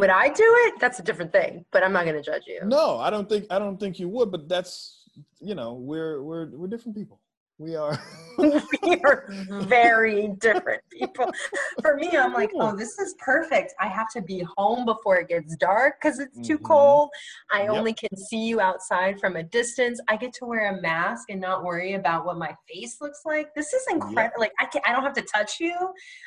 would 0.00 0.10
I 0.10 0.28
do 0.28 0.44
it? 0.66 0.74
That's 0.80 0.98
a 0.98 1.04
different 1.04 1.32
thing, 1.32 1.64
but 1.70 1.84
I'm 1.84 1.92
not 1.92 2.02
going 2.04 2.16
to 2.16 2.22
judge 2.22 2.42
you. 2.48 2.62
no, 2.64 2.98
I 2.98 3.10
don't 3.10 3.28
think 3.28 3.46
I 3.48 3.60
don't 3.60 3.78
think 3.78 4.00
you 4.00 4.08
would, 4.08 4.32
but 4.32 4.48
that's 4.48 5.04
you 5.40 5.54
know 5.54 5.74
we're 5.74 6.22
we're 6.22 6.46
we're 6.50 6.68
different 6.68 6.96
people. 6.96 7.20
We 7.58 7.74
are. 7.74 7.98
we 8.38 9.00
are 9.02 9.24
very 9.62 10.28
different 10.40 10.82
people. 10.92 11.32
For 11.80 11.96
me, 11.96 12.14
I'm 12.14 12.34
like, 12.34 12.50
oh, 12.54 12.76
this 12.76 12.98
is 12.98 13.14
perfect. 13.18 13.72
I 13.80 13.88
have 13.88 14.10
to 14.10 14.20
be 14.20 14.44
home 14.58 14.84
before 14.84 15.16
it 15.20 15.28
gets 15.28 15.56
dark 15.56 15.94
because 15.98 16.18
it's 16.18 16.46
too 16.46 16.58
Mhm. 16.58 16.64
cold. 16.64 17.08
I 17.50 17.62
Yep. 17.62 17.70
only 17.70 17.94
can 17.94 18.14
see 18.14 18.44
you 18.44 18.60
outside 18.60 19.18
from 19.18 19.36
a 19.36 19.42
distance. 19.42 19.98
I 20.06 20.16
get 20.16 20.34
to 20.34 20.44
wear 20.44 20.76
a 20.76 20.82
mask 20.82 21.30
and 21.30 21.40
not 21.40 21.64
worry 21.64 21.94
about 21.94 22.26
what 22.26 22.36
my 22.36 22.54
face 22.68 23.00
looks 23.00 23.22
like. 23.24 23.54
This 23.54 23.72
is 23.72 23.86
incredible. 23.90 24.38
Like 24.38 24.52
I 24.60 24.66
can 24.66 24.82
I 24.84 24.92
don't 24.92 25.02
have 25.02 25.14
to 25.14 25.22
touch 25.22 25.58
you 25.58 25.74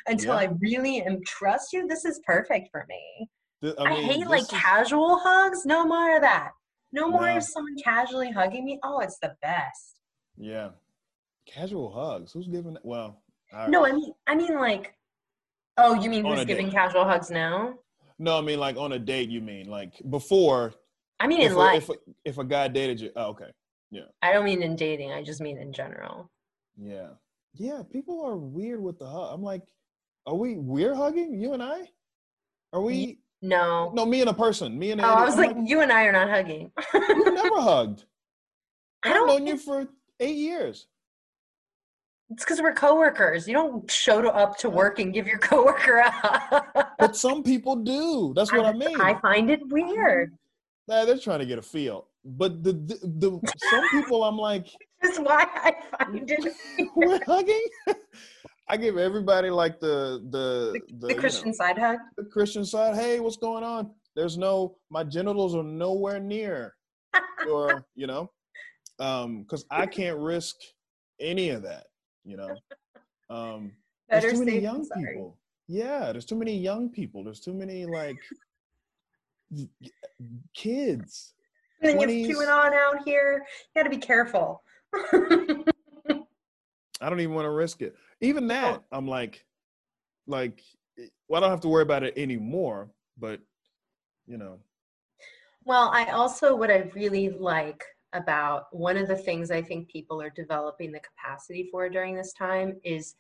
until 0.08 0.34
Yeah. 0.34 0.50
I 0.50 0.54
really 0.60 1.04
am 1.04 1.22
trust 1.26 1.74
you. 1.74 1.86
This 1.88 2.06
is 2.06 2.20
perfect 2.26 2.70
for 2.72 2.88
me. 2.90 3.30
Th- 3.62 3.76
I, 3.78 3.90
mean, 3.92 4.04
hate 4.04 4.28
like 4.28 4.42
is- 4.42 4.48
casual 4.48 5.20
hugs. 5.20 5.64
No 5.64 5.86
more 5.86 6.16
of 6.16 6.24
that. 6.24 6.54
No 6.92 7.10
more 7.10 7.30
of 7.30 7.44
someone 7.44 7.76
casually 7.84 8.32
hugging 8.32 8.66
me. 8.66 8.80
Oh, 8.84 9.00
it's 9.00 9.20
the 9.20 9.36
best. 9.42 9.98
Yeah, 10.38 10.70
casual 11.48 11.92
hugs. 11.92 12.32
Who's 12.32 12.48
giving? 12.48 12.74
that? 12.74 12.86
Well, 12.86 13.22
I, 13.54 13.68
No, 13.68 13.86
I 13.86 13.92
mean, 13.92 14.12
I 14.28 14.36
mean, 14.36 14.56
like, 14.58 14.94
oh, 15.78 15.94
you 16.02 16.10
mean 16.10 16.26
who's 16.26 16.46
giving 16.46 16.68
date. 16.68 16.74
casual 16.76 17.06
hugs 17.06 17.30
now? 17.30 17.76
no, 18.18 18.38
I 18.38 18.42
mean 18.42 18.60
like 18.60 18.76
on 18.78 18.94
a 18.94 19.00
date. 19.00 19.30
You 19.30 19.42
mean 19.42 19.70
like 19.70 19.94
before? 20.10 20.74
I 21.20 21.28
mean, 21.28 21.42
If 21.42 21.52
in 21.52 21.58
a, 21.58 21.60
life. 21.60 21.84
if 21.84 21.90
a, 21.90 21.94
if 22.26 22.38
a 22.38 22.44
guy 22.46 22.68
dated 22.70 23.00
you, 23.02 23.12
oh, 23.16 23.26
okay, 23.32 23.52
Yeah. 23.92 24.04
I 24.22 24.32
don't 24.34 24.46
mean 24.46 24.64
in 24.64 24.76
dating. 24.76 25.12
I 25.12 25.22
just 25.24 25.42
mean 25.42 25.58
in 25.58 25.74
general. 25.74 26.30
yeah, 26.78 27.10
yeah. 27.54 27.82
People 27.92 28.26
are 28.26 28.38
weird 28.38 28.82
with 28.82 28.98
the 29.00 29.08
hug. 29.08 29.34
I'm 29.34 29.44
like, 29.44 29.64
are 30.26 30.36
we 30.36 30.58
we're 30.58 30.96
hugging 30.96 31.40
you 31.40 31.54
and 31.54 31.62
I? 31.62 31.82
Are 32.74 32.82
we? 32.82 33.20
No. 33.42 33.92
No, 33.94 34.06
me 34.06 34.22
and 34.22 34.30
a 34.30 34.34
person. 34.34 34.78
Me 34.78 34.92
and 34.92 35.02
Oh, 35.02 35.06
Andy, 35.06 35.22
I 35.22 35.26
was 35.26 35.36
like, 35.38 35.56
you 35.64 35.82
and 35.82 35.92
I 35.92 36.04
are 36.06 36.12
not 36.12 36.30
hugging. 36.30 36.72
we've 36.94 37.34
never 37.34 37.62
hugged. 37.62 38.06
I 39.04 39.10
I've 39.10 39.16
don't. 39.16 39.28
known 39.28 39.48
you 39.48 39.58
for 39.58 39.88
eight 40.20 40.36
years. 40.36 40.88
It's 42.32 42.44
because 42.44 42.62
we're 42.62 42.74
coworkers. 42.74 43.48
You 43.48 43.54
don't 43.54 43.90
show 43.90 44.28
up 44.30 44.58
to 44.60 44.70
work 44.70 45.00
and 45.00 45.14
give 45.14 45.26
your 45.26 45.40
coworker 45.40 45.98
a 46.00 46.12
hug. 46.12 46.64
But 47.00 47.16
some 47.16 47.42
people 47.44 47.76
do. 47.78 48.34
That's 48.36 48.52
what 48.52 48.66
I, 48.66 48.74
mean. 48.74 49.00
I 49.02 49.16
find 49.16 49.50
it 49.50 49.62
weird. 49.70 50.34
Nah, 50.88 51.06
they're 51.06 51.18
trying 51.18 51.40
to 51.40 51.46
get 51.46 51.58
a 51.58 51.62
feel. 51.62 52.08
But 52.26 52.62
the, 52.64 52.74
the 52.74 53.00
the 53.04 53.54
some 53.70 53.90
people, 53.90 54.24
I'm 54.26 54.38
like, 54.38 54.68
This 55.02 55.14
is 55.14 55.20
why 55.20 55.48
I 55.56 55.74
find 55.98 56.30
it 56.30 56.54
we're 56.96 57.24
hugging. 57.26 57.62
I 58.70 58.78
give 58.78 58.98
everybody 58.98 59.50
like 59.50 59.80
the 59.80 60.24
the 60.30 60.80
the, 60.90 60.96
the 61.00 61.08
you 61.10 61.16
know, 61.16 61.20
Christian 61.20 61.54
side 61.54 61.78
hug. 61.78 61.98
the 62.18 62.24
Christian 62.24 62.64
side. 62.64 62.96
Hey, 62.96 63.20
what's 63.20 63.38
going 63.38 63.64
on? 63.64 63.92
There's 64.16 64.38
no 64.38 64.78
my 64.92 65.04
genitals 65.04 65.56
are 65.56 65.64
nowhere 65.64 66.20
near, 66.20 66.76
or 67.50 67.84
you 67.96 68.06
know, 68.06 68.30
um, 69.00 69.42
because 69.42 69.66
I 69.72 69.88
can't 69.88 70.18
risk 70.18 70.56
any 71.20 71.50
of 71.50 71.64
that. 71.64 71.88
You 72.24 72.38
know, 72.38 72.56
um, 73.32 73.72
Better 74.08 74.28
there's 74.28 74.40
too 74.40 74.46
many 74.46 74.60
young 74.60 74.88
people. 74.96 75.38
Yeah, 75.68 76.12
there's 76.12 76.26
too 76.26 76.36
many 76.36 76.56
young 76.56 76.90
people. 76.90 77.24
There's 77.24 77.40
too 77.40 77.54
many 77.54 77.86
like 77.88 78.18
kids. 80.56 81.34
And 81.82 81.98
then 81.98 82.08
20s. 82.08 82.28
you're 82.28 82.36
chewing 82.36 82.50
on 82.50 82.74
out 82.74 83.04
here. 83.06 83.46
You 83.74 83.82
got 83.82 83.90
to 83.90 83.96
be 83.96 84.02
careful. 84.02 84.62
I 87.02 87.10
don't 87.10 87.22
even 87.22 87.34
want 87.34 87.46
to 87.46 87.52
risk 87.52 87.82
it. 87.82 87.96
Even 88.22 88.48
that, 88.48 88.84
I'm 88.92 89.08
like, 89.08 89.46
like, 90.28 90.62
well, 91.28 91.38
I 91.38 91.40
don't 91.42 91.52
have 91.52 91.62
to 91.62 91.70
worry 91.70 91.84
about 91.84 92.04
it 92.04 92.18
anymore. 92.18 92.92
But 93.18 93.42
you 94.28 94.38
know, 94.38 94.60
Well, 95.64 95.90
I 95.94 96.06
also 96.12 96.56
what 96.56 96.72
I 96.72 96.90
really 96.96 97.30
like 97.30 97.84
about 98.14 98.76
one 98.76 98.98
of 98.98 99.08
the 99.08 99.18
things 99.18 99.52
I 99.52 99.62
think 99.62 99.90
people 99.90 100.22
are 100.22 100.32
developing 100.32 100.92
the 100.92 101.00
capacity 101.00 101.70
for 101.72 101.90
during 101.90 102.16
this 102.16 102.34
time 102.34 102.80
is 102.84 103.16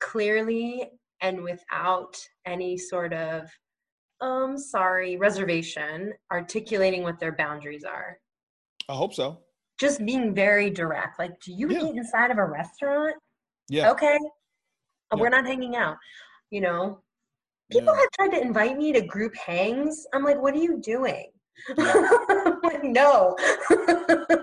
clearly 0.00 0.90
and 1.20 1.42
without 1.42 2.16
any 2.44 2.76
sort 2.76 3.12
of 3.12 3.48
um 4.20 4.58
sorry 4.58 5.16
reservation 5.16 6.12
articulating 6.32 7.02
what 7.02 7.18
their 7.20 7.32
boundaries 7.36 7.84
are 7.84 8.18
I 8.88 8.94
hope 8.96 9.14
so. 9.14 9.44
just 9.78 10.04
being 10.04 10.34
very 10.34 10.70
direct 10.70 11.18
like 11.18 11.38
do 11.40 11.52
you 11.52 11.68
Yeah. 11.68 11.80
eat 11.80 11.96
inside 11.96 12.30
of 12.30 12.38
a 12.38 12.44
restaurant 12.44 13.16
Yeah. 13.68 13.90
okay 13.90 14.18
Yeah. 15.12 15.20
we're 15.20 15.28
not 15.30 15.46
hanging 15.46 15.76
out 15.76 15.96
you 16.50 16.60
know 16.60 17.00
people 17.70 17.92
yeah. 17.94 18.00
have 18.00 18.10
tried 18.12 18.36
to 18.38 18.40
invite 18.40 18.76
me 18.76 18.92
to 18.92 19.00
group 19.02 19.34
hangs 19.36 20.06
i'm 20.14 20.24
like 20.24 20.40
what 20.40 20.54
are 20.54 20.58
you 20.58 20.78
doing 20.80 21.30
Yeah. 21.76 22.08
Like 22.62 22.84
no 22.84 23.36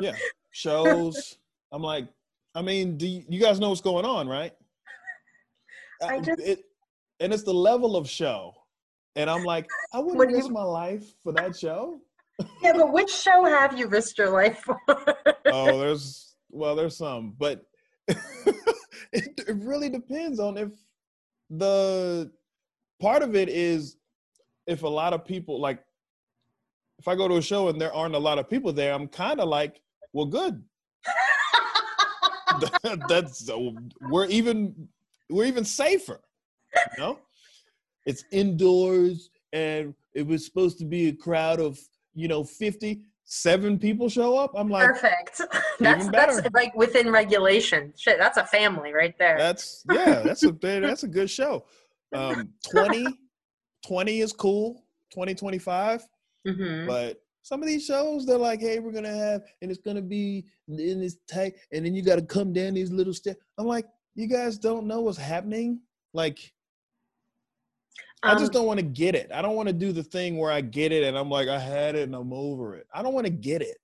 yeah. 0.02 0.14
Shows. 0.52 1.38
I'm 1.72 1.82
like, 1.82 2.08
I 2.56 2.62
mean, 2.62 2.98
do 2.98 3.08
you, 3.08 3.24
you 3.28 3.40
guys 3.40 3.60
know 3.60 3.70
what's 3.70 3.82
going 3.82 4.06
on, 4.06 4.28
right? 4.28 4.54
I 6.02 6.18
Uh, 6.18 6.22
just- 6.22 6.40
it, 6.42 6.60
and 7.20 7.34
it's 7.34 7.44
the 7.44 7.54
level 7.54 7.96
of 7.96 8.08
show. 8.10 8.54
And 9.16 9.30
I'm 9.30 9.44
like, 9.44 9.68
I 9.94 10.00
wouldn't 10.00 10.22
do 10.22 10.30
you- 10.30 10.36
risk 10.38 10.52
my 10.52 10.64
life 10.64 11.06
for 11.24 11.34
that 11.34 11.58
show. 11.58 12.00
yeah 12.64 12.74
but 12.74 12.92
which 12.94 13.12
show 13.12 13.46
have 13.46 13.78
you 13.78 13.88
risked 13.88 14.18
your 14.18 14.30
life 14.32 14.60
for 14.60 14.78
oh, 15.48 15.78
there's 15.80 16.36
well, 16.50 16.76
there's 16.76 16.98
some, 16.98 17.34
but 17.38 17.66
really 19.74 19.90
depends 19.90 20.40
on 20.40 20.56
if 20.56 20.70
the 21.50 22.32
part 23.02 23.24
of 23.24 23.36
it 23.36 23.50
is 23.50 23.98
if 24.68 24.84
a 24.84 24.88
lot 24.88 25.14
of 25.14 25.26
people 25.26 25.60
like 25.60 25.80
if 27.00 27.08
I 27.08 27.16
go 27.16 27.28
to 27.28 27.38
a 27.38 27.42
show 27.42 27.70
and 27.70 27.82
there 27.82 27.92
aren't 27.92 28.14
a 28.14 28.20
lot 28.20 28.38
of 28.38 28.48
people 28.48 28.72
there, 28.72 28.94
I'm 28.94 29.08
kind 29.08 29.40
of 29.40 29.50
like, 29.50 29.82
well, 30.14 30.28
good. 30.28 30.64
That's 33.10 33.50
we're 34.12 34.28
even 34.28 34.88
we're 35.32 35.46
even 35.46 35.66
safer. 35.66 36.22
You 36.96 37.04
know, 37.04 37.20
it's 38.06 38.26
indoors 38.32 39.32
and 39.54 39.96
it 40.14 40.28
was 40.28 40.46
supposed 40.46 40.78
to 40.80 40.86
be 40.86 41.08
a 41.08 41.14
crowd 41.14 41.60
of 41.60 41.80
you 42.14 42.28
know 42.28 42.44
50 42.44 43.02
seven 43.26 43.80
people 43.80 44.10
show 44.10 44.38
up 44.38 44.52
i'm 44.56 44.70
like 44.70 44.86
perfect 44.86 45.42
that's 45.80 46.08
that's 46.10 46.42
like 46.54 46.76
within 46.76 47.10
regulation 47.10 47.94
shit 47.98 48.18
that's 48.20 48.38
a 48.38 48.46
family 48.46 48.94
right 48.94 49.18
there 49.18 49.38
That's 49.38 49.84
yeah, 49.92 50.20
that's 50.22 50.44
a 50.44 50.52
that's 50.82 51.04
a 51.04 51.08
good 51.08 51.30
show. 51.30 51.66
Um 52.14 52.50
20 52.72 53.08
20 53.88 54.20
is 54.22 54.34
cool, 54.34 54.84
20 55.14 55.36
25, 55.36 56.06
Mhm. 56.48 56.88
but 56.88 57.22
some 57.42 57.62
of 57.62 57.68
these 57.68 57.86
shows 57.86 58.26
they're 58.26 58.38
like, 58.38 58.62
"Hey, 58.62 58.80
we're 58.80 58.92
to 59.04 59.10
have 59.14 59.42
and 59.62 59.70
it's 59.72 59.82
to 59.98 60.02
be 60.02 60.46
in 60.68 61.02
this 61.02 61.18
tight 61.28 61.56
and 61.72 61.86
then 61.86 61.94
you 61.96 62.02
got 62.02 62.16
to 62.16 62.22
come 62.26 62.54
down 62.54 62.74
these 62.74 62.92
little 62.92 63.14
steps. 63.14 63.40
I'm 63.58 63.66
like, 63.68 63.86
"You 64.16 64.28
guys 64.28 64.58
don't 64.58 64.86
know 64.88 65.02
what's 65.02 65.18
happening?" 65.18 65.80
Like 66.14 66.54
I 68.24 68.34
just 68.34 68.46
Um, 68.46 68.52
don't 68.52 68.66
want 68.68 68.80
to 68.80 68.86
get 68.86 69.16
it. 69.16 69.32
I 69.34 69.42
don't 69.42 69.56
want 69.56 69.68
to 69.68 69.74
do 69.74 69.92
the 69.92 70.04
thing 70.04 70.38
where 70.38 70.52
I 70.52 70.62
get 70.62 70.92
it 70.92 71.04
and 71.04 71.18
I'm 71.18 71.30
like, 71.30 71.50
"I 71.50 71.60
had 71.60 71.96
it 71.96 72.04
and 72.04 72.16
I'm 72.16 72.32
over 72.34 72.76
it." 72.76 72.88
I 72.94 73.04
don't 73.04 73.14
want 73.14 73.28
to 73.28 73.32
get 73.34 73.62
it. 73.62 73.78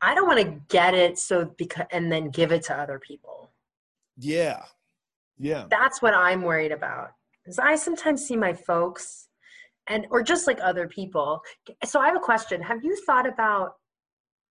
I 0.00 0.14
don't 0.14 0.26
want 0.26 0.40
to 0.40 0.60
get 0.68 0.94
it 0.94 1.18
so 1.18 1.54
because 1.56 1.86
and 1.92 2.10
then 2.10 2.30
give 2.30 2.52
it 2.52 2.62
to 2.64 2.76
other 2.76 2.98
people. 2.98 3.52
Yeah. 4.16 4.64
Yeah. 5.38 5.66
That's 5.70 6.02
what 6.02 6.14
I'm 6.14 6.42
worried 6.42 6.72
about. 6.72 7.10
Because 7.44 7.58
I 7.58 7.76
sometimes 7.76 8.26
see 8.26 8.36
my 8.36 8.52
folks 8.52 9.28
and 9.88 10.06
or 10.10 10.22
just 10.22 10.46
like 10.46 10.58
other 10.60 10.88
people. 10.88 11.40
So 11.84 12.00
I 12.00 12.06
have 12.06 12.16
a 12.16 12.20
question. 12.20 12.60
Have 12.62 12.84
you 12.84 12.96
thought 13.06 13.26
about 13.26 13.72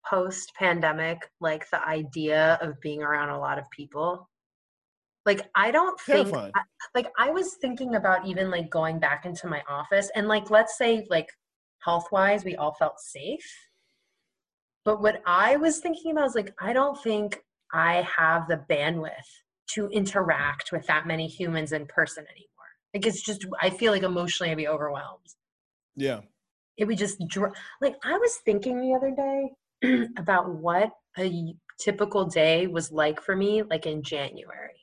post 0.04 0.52
pandemic 0.58 1.18
like 1.40 1.68
the 1.70 1.86
idea 1.86 2.58
of 2.60 2.80
being 2.80 3.02
around 3.02 3.30
a 3.30 3.38
lot 3.38 3.58
of 3.58 3.64
people? 3.70 4.28
Like 5.24 5.48
I 5.54 5.70
don't 5.70 5.98
think 6.00 6.34
I- 6.34 6.50
like 6.94 7.06
I 7.18 7.30
was 7.30 7.54
thinking 7.54 7.94
about 7.94 8.26
even 8.26 8.50
like 8.50 8.70
going 8.70 8.98
back 8.98 9.24
into 9.24 9.46
my 9.46 9.62
office 9.68 10.10
and 10.14 10.26
like 10.28 10.50
let's 10.50 10.76
say 10.76 11.06
like 11.10 11.28
health 11.84 12.06
wise 12.10 12.44
we 12.44 12.56
all 12.56 12.74
felt 12.74 12.98
safe. 12.98 13.44
But 14.84 15.00
what 15.00 15.22
I 15.26 15.56
was 15.56 15.78
thinking 15.78 16.12
about 16.12 16.26
is 16.26 16.34
like 16.34 16.52
I 16.60 16.72
don't 16.72 17.00
think 17.02 17.40
I 17.72 18.06
have 18.16 18.48
the 18.48 18.64
bandwidth 18.68 19.10
to 19.74 19.88
interact 19.88 20.72
with 20.72 20.86
that 20.86 21.06
many 21.06 21.28
humans 21.28 21.72
in 21.72 21.86
person 21.86 22.24
anymore. 22.24 22.48
Like 22.92 23.06
it's 23.06 23.22
just 23.22 23.46
I 23.60 23.70
feel 23.70 23.92
like 23.92 24.02
emotionally 24.02 24.50
I'd 24.50 24.56
be 24.56 24.68
overwhelmed. 24.68 25.26
Yeah. 25.96 26.20
It 26.76 26.86
would 26.86 26.98
just 26.98 27.22
like 27.80 27.96
I 28.04 28.18
was 28.18 28.36
thinking 28.44 28.80
the 28.80 28.94
other 28.94 29.14
day 29.14 30.08
about 30.18 30.52
what 30.52 30.90
a 31.18 31.54
typical 31.80 32.24
day 32.26 32.66
was 32.66 32.90
like 32.90 33.20
for 33.20 33.36
me 33.36 33.62
like 33.62 33.86
in 33.86 34.02
January 34.02 34.81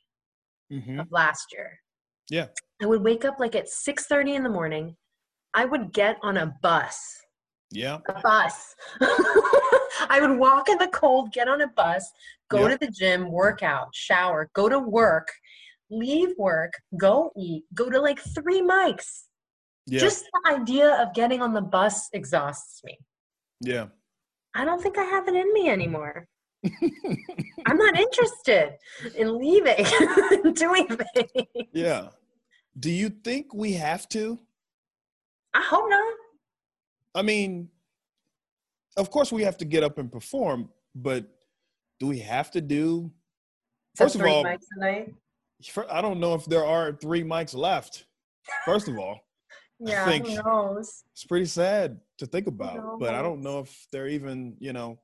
Mhm. 0.72 1.02
of 1.02 1.12
last 1.12 1.48
year. 1.52 1.80
Yeah. 2.30 2.48
I 2.82 2.86
would 2.86 3.02
wake 3.02 3.26
up 3.26 3.40
like 3.40 3.56
at 3.56 3.68
6:30 3.70 4.36
in 4.36 4.44
the 4.44 4.50
morning. 4.50 4.96
I 5.54 5.66
would 5.66 5.94
get 5.94 6.18
on 6.22 6.38
a 6.38 6.48
bus 6.62 6.98
Yeah. 7.72 8.00
A 8.08 8.20
bus. 8.22 8.76
I 10.10 10.20
would 10.22 10.38
walk 10.40 10.70
in 10.70 10.78
the 10.80 10.88
cold, 10.88 11.32
get 11.34 11.48
on 11.48 11.62
a 11.62 11.68
bus, 11.68 12.10
go 12.50 12.62
Yeah. 12.62 12.70
to 12.70 12.78
the 12.86 12.92
gym, 12.92 13.32
work 13.32 13.62
out, 13.64 13.94
shower, 13.94 14.50
go 14.54 14.70
to 14.70 14.80
work, 14.80 15.28
leave 15.92 16.34
work, 16.38 16.74
go 16.98 17.32
eat, 17.38 17.66
go 17.74 17.90
to 17.90 18.00
like 18.00 18.20
three 18.36 18.62
mics. 18.62 19.26
Yeah. 19.86 20.00
Just 20.00 20.26
the 20.32 20.52
idea 20.52 21.02
of 21.02 21.14
getting 21.14 21.42
on 21.42 21.54
the 21.54 21.62
bus 21.62 22.10
exhausts 22.14 22.84
me. 22.84 22.98
yeah. 23.62 23.88
I 24.56 24.66
don't 24.66 24.82
think 24.82 24.98
I 24.98 25.04
have 25.04 25.28
it 25.28 25.36
in 25.36 25.54
me 25.54 25.70
anymore. 25.70 26.28
I'm 27.66 27.78
not 27.78 27.98
interested 27.98 28.76
in 29.16 29.38
leaving 29.38 29.86
doing 30.54 30.88
things. 30.88 31.68
yeah. 31.74 32.10
Do 32.80 32.90
you 32.92 33.10
think 33.10 33.54
we 33.54 33.74
have 33.74 34.08
to? 34.10 34.38
I 35.54 35.62
hope 35.62 35.90
not. 35.90 36.14
I 37.16 37.22
mean, 37.22 37.70
of 38.98 39.10
course 39.10 39.32
we 39.32 39.44
have 39.44 39.58
to 39.58 39.66
get 39.66 39.84
up 39.84 39.98
and 39.98 40.12
perform, 40.12 40.70
but 40.96 41.26
do 42.00 42.08
we 42.08 42.20
have 42.20 42.52
to 42.52 42.62
do? 42.62 43.12
First 43.96 44.16
of 44.16 44.22
all, 44.26 44.46
I 44.46 46.02
don't 46.02 46.20
know 46.20 46.34
if 46.36 46.46
there 46.46 46.66
are 46.66 46.94
three 46.94 47.24
mics 47.24 47.56
left. 47.56 48.06
First 48.66 48.88
of 48.88 48.98
all, 48.98 49.20
Yeah, 49.80 50.06
think- 50.06 50.28
who 50.28 50.42
knows? 50.44 51.04
it's 51.12 51.26
pretty 51.26 51.46
sad 51.46 52.00
to 52.20 52.26
think 52.26 52.48
about, 52.48 53.00
but 53.00 53.14
I 53.16 53.22
don't 53.22 53.42
know 53.42 53.60
if 53.60 53.88
they're 53.92 54.08
even, 54.08 54.56
you 54.60 54.72
know, 54.74 55.00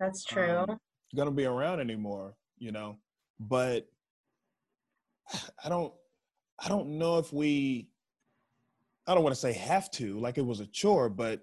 That's 0.00 0.24
true. 0.24 0.50
um, 0.50 0.78
gonna 1.16 1.30
be 1.32 1.44
around 1.46 1.80
anymore, 1.80 2.34
you 2.58 2.70
know. 2.72 2.98
But 3.40 3.88
I 5.64 5.68
don't 5.68 5.92
I 6.58 6.68
don't 6.68 6.98
know 6.98 7.18
if 7.18 7.32
we 7.32 7.88
I 9.06 9.14
don't 9.14 9.22
want 9.22 9.34
to 9.34 9.40
say 9.40 9.52
have 9.52 9.90
to, 9.92 10.18
like 10.18 10.36
it 10.38 10.44
was 10.44 10.60
a 10.60 10.66
chore, 10.66 11.08
but 11.08 11.40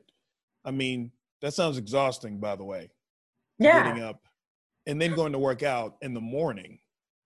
I 0.65 0.71
mean, 0.71 1.11
that 1.41 1.53
sounds 1.53 1.77
exhausting 1.77 2.39
by 2.39 2.55
the 2.55 2.63
way. 2.63 2.89
yeah. 3.59 3.83
Getting 3.83 4.03
up 4.03 4.21
and 4.85 5.01
then 5.01 5.15
going 5.15 5.31
to 5.31 5.39
work 5.39 5.63
out 5.63 5.95
in 6.01 6.13
the 6.13 6.19
morning 6.21 6.79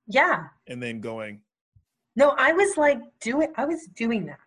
Yeah. 0.08 0.44
and 0.68 0.82
then 0.82 1.02
going, 1.02 1.42
No, 2.16 2.36
I 2.38 2.54
was 2.54 2.78
like 2.78 3.00
doing 3.22 3.52
I 3.58 3.66
was 3.66 3.88
doing 3.96 4.26
that. 4.28 4.40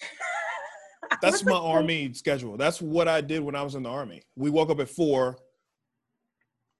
That's 1.20 1.44
my 1.44 1.52
like, 1.52 1.62
army 1.62 2.12
schedule. 2.14 2.56
That's 2.56 2.80
what 2.80 3.08
I 3.08 3.20
did 3.20 3.42
when 3.42 3.54
I 3.54 3.62
was 3.62 3.74
in 3.74 3.82
the 3.82 3.90
army. 3.90 4.22
We 4.36 4.50
woke 4.50 4.70
up 4.70 4.80
at 4.80 4.88
four, 4.88 5.36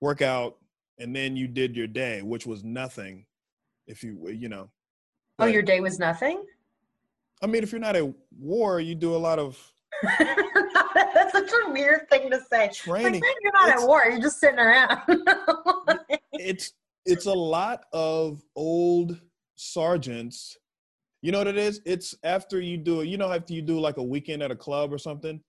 work 0.02 0.20
out, 0.20 0.58
and 0.98 1.16
then 1.16 1.36
you 1.36 1.46
did 1.48 1.74
your 1.74 1.86
day, 1.86 2.20
which 2.20 2.44
was 2.44 2.62
nothing. 2.62 3.24
If 3.86 4.02
you 4.04 4.28
you 4.28 4.50
know. 4.50 4.68
Oh, 5.38 5.46
your 5.46 5.62
day 5.62 5.80
was 5.80 5.98
nothing? 5.98 6.44
I 7.42 7.46
mean, 7.46 7.62
if 7.62 7.72
you're 7.72 7.80
not 7.80 7.96
at 7.96 8.04
war, 8.38 8.78
you 8.80 8.94
do 8.94 9.16
a 9.16 9.18
lot 9.18 9.38
of 9.38 9.58
That's 10.18 11.32
such 11.32 11.50
a 11.66 11.70
weird 11.70 12.08
thing 12.10 12.30
to 12.30 12.40
say. 12.50 12.66
Like, 12.66 12.72
training. 12.74 13.20
man, 13.20 13.32
you're 13.40 13.52
not 13.52 13.68
It's- 13.68 13.82
at 13.82 13.88
war, 13.88 14.04
you're 14.08 14.20
just 14.20 14.38
sitting 14.38 14.58
around. 14.58 14.98
It's 16.34 16.72
it's 17.04 17.26
a 17.26 17.32
lot 17.32 17.84
of 17.92 18.42
old 18.56 19.20
sergeants. 19.54 20.56
You 21.20 21.30
know 21.30 21.38
what 21.38 21.46
it 21.46 21.58
is? 21.58 21.80
It's 21.84 22.16
after 22.24 22.58
you 22.60 22.76
do 22.78 23.00
it. 23.02 23.08
You 23.08 23.16
know, 23.16 23.30
after 23.30 23.52
you 23.52 23.62
do 23.62 23.78
like 23.78 23.98
a 23.98 24.02
weekend 24.02 24.42
at 24.42 24.50
a 24.50 24.56
club 24.56 24.92
or 24.92 24.98
something. 24.98 25.40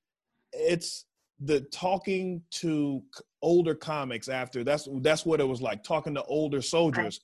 It's 0.51 1.05
the 1.45 1.61
talking 1.71 2.41
to 2.51 3.03
older 3.41 3.75
comics 3.75 4.29
after. 4.29 4.63
That's 4.63 4.87
that's 5.01 5.25
what 5.25 5.39
it 5.39 5.47
was 5.47 5.61
like 5.61 5.83
talking 5.83 6.15
to 6.15 6.23
older 6.23 6.61
soldiers. 6.61 7.19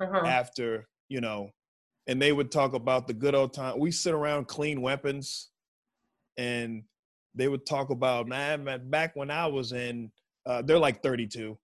Uh-huh. 0.00 0.26
after 0.26 0.88
you 1.08 1.20
know, 1.20 1.50
and 2.06 2.20
they 2.20 2.32
would 2.32 2.50
talk 2.50 2.74
about 2.74 3.06
the 3.06 3.14
good 3.14 3.34
old 3.34 3.52
time. 3.52 3.78
We 3.78 3.90
sit 3.90 4.14
around 4.14 4.46
clean 4.48 4.80
weapons, 4.80 5.50
and 6.36 6.84
they 7.34 7.48
would 7.48 7.66
talk 7.66 7.90
about 7.90 8.28
man, 8.28 8.64
back 8.90 9.16
when 9.16 9.30
I 9.30 9.46
was 9.46 9.72
in. 9.72 10.10
Uh, 10.44 10.60
they're 10.60 10.78
like 10.78 11.02
32. 11.04 11.56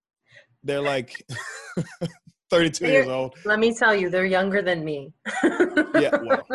They're 0.63 0.81
like 0.81 1.27
32 2.51 2.85
They're- 2.85 2.93
years 2.93 3.09
old. 3.09 3.35
Let 3.45 3.59
me 3.59 3.75
tell 3.75 3.95
you, 3.95 4.09
they're 4.09 4.25
younger 4.25 4.63
than 4.63 4.85
me. 4.85 5.13
Yeah, 5.43 6.17
well, 6.23 6.47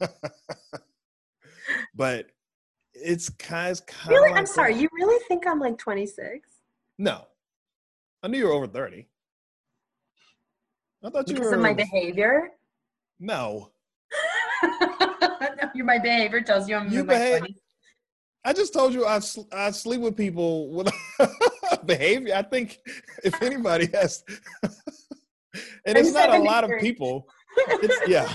but 1.94 2.26
it's 3.04 3.28
kind 3.30 3.72
of 3.72 3.84
kind 3.86 4.10
really? 4.16 4.30
of. 4.30 4.36
I'm 4.36 4.46
sorry, 4.46 4.74
you 4.76 4.88
really 4.92 5.22
think 5.28 5.46
I'm 5.46 5.58
like 5.58 5.78
26? 5.78 6.48
No, 6.98 7.26
I 8.22 8.28
knew 8.28 8.38
you 8.38 8.46
were 8.46 8.52
over 8.52 8.66
30. 8.66 9.06
I 11.04 11.10
thought 11.10 11.28
you 11.28 11.34
Because 11.34 11.50
were. 11.50 11.56
of 11.56 11.60
my 11.62 11.74
behavior? 11.74 12.50
no, 13.20 13.70
Your 15.74 15.84
my 15.84 15.98
behavior 15.98 16.40
tells 16.40 16.68
you 16.68 16.76
I'm 16.76 16.88
You 16.92 17.04
behave- 17.04 17.42
I 18.44 18.52
just 18.52 18.72
told 18.72 18.92
you 18.92 19.06
I 19.06 19.20
sl- 19.20 19.48
I 19.52 19.70
sleep 19.70 20.00
with 20.00 20.16
people 20.16 20.68
with 20.72 20.92
behavior. 21.86 22.34
I 22.34 22.42
think 22.42 22.78
if 23.22 23.40
anybody 23.40 23.86
has, 23.94 24.24
and 25.86 25.96
it's 25.96 26.12
not 26.12 26.34
a 26.34 26.38
lot 26.38 26.64
of 26.64 26.70
people. 26.80 27.26
It's 27.68 28.08
yeah, 28.08 28.34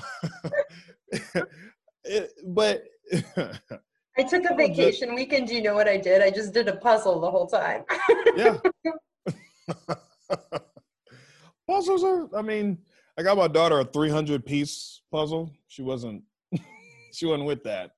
It- 2.06 2.32
but 2.46 2.86
I 4.18 4.24
took 4.24 4.46
a 4.46 4.56
vacation 4.56 5.14
weekend. 5.14 5.50
You 5.50 5.62
know 5.62 5.76
what 5.76 5.88
I 5.88 5.98
did? 5.98 6.22
I 6.22 6.32
just 6.32 6.54
did 6.54 6.68
a 6.68 6.76
puzzle 6.76 7.20
the 7.20 7.30
whole 7.30 7.48
time. 7.48 7.84
yeah. 8.36 8.58
Puzzles 11.70 12.04
are. 12.04 12.28
I 12.36 12.42
mean, 12.42 12.80
I 13.18 13.24
got 13.24 13.38
my 13.38 13.48
daughter 13.48 13.80
a 13.80 13.86
300 13.86 14.46
piece 14.46 15.02
puzzle. 15.12 15.52
She 15.68 15.82
wasn't. 15.82 16.24
she 17.14 17.26
wasn't 17.26 17.46
with 17.46 17.64
that. 17.64 17.92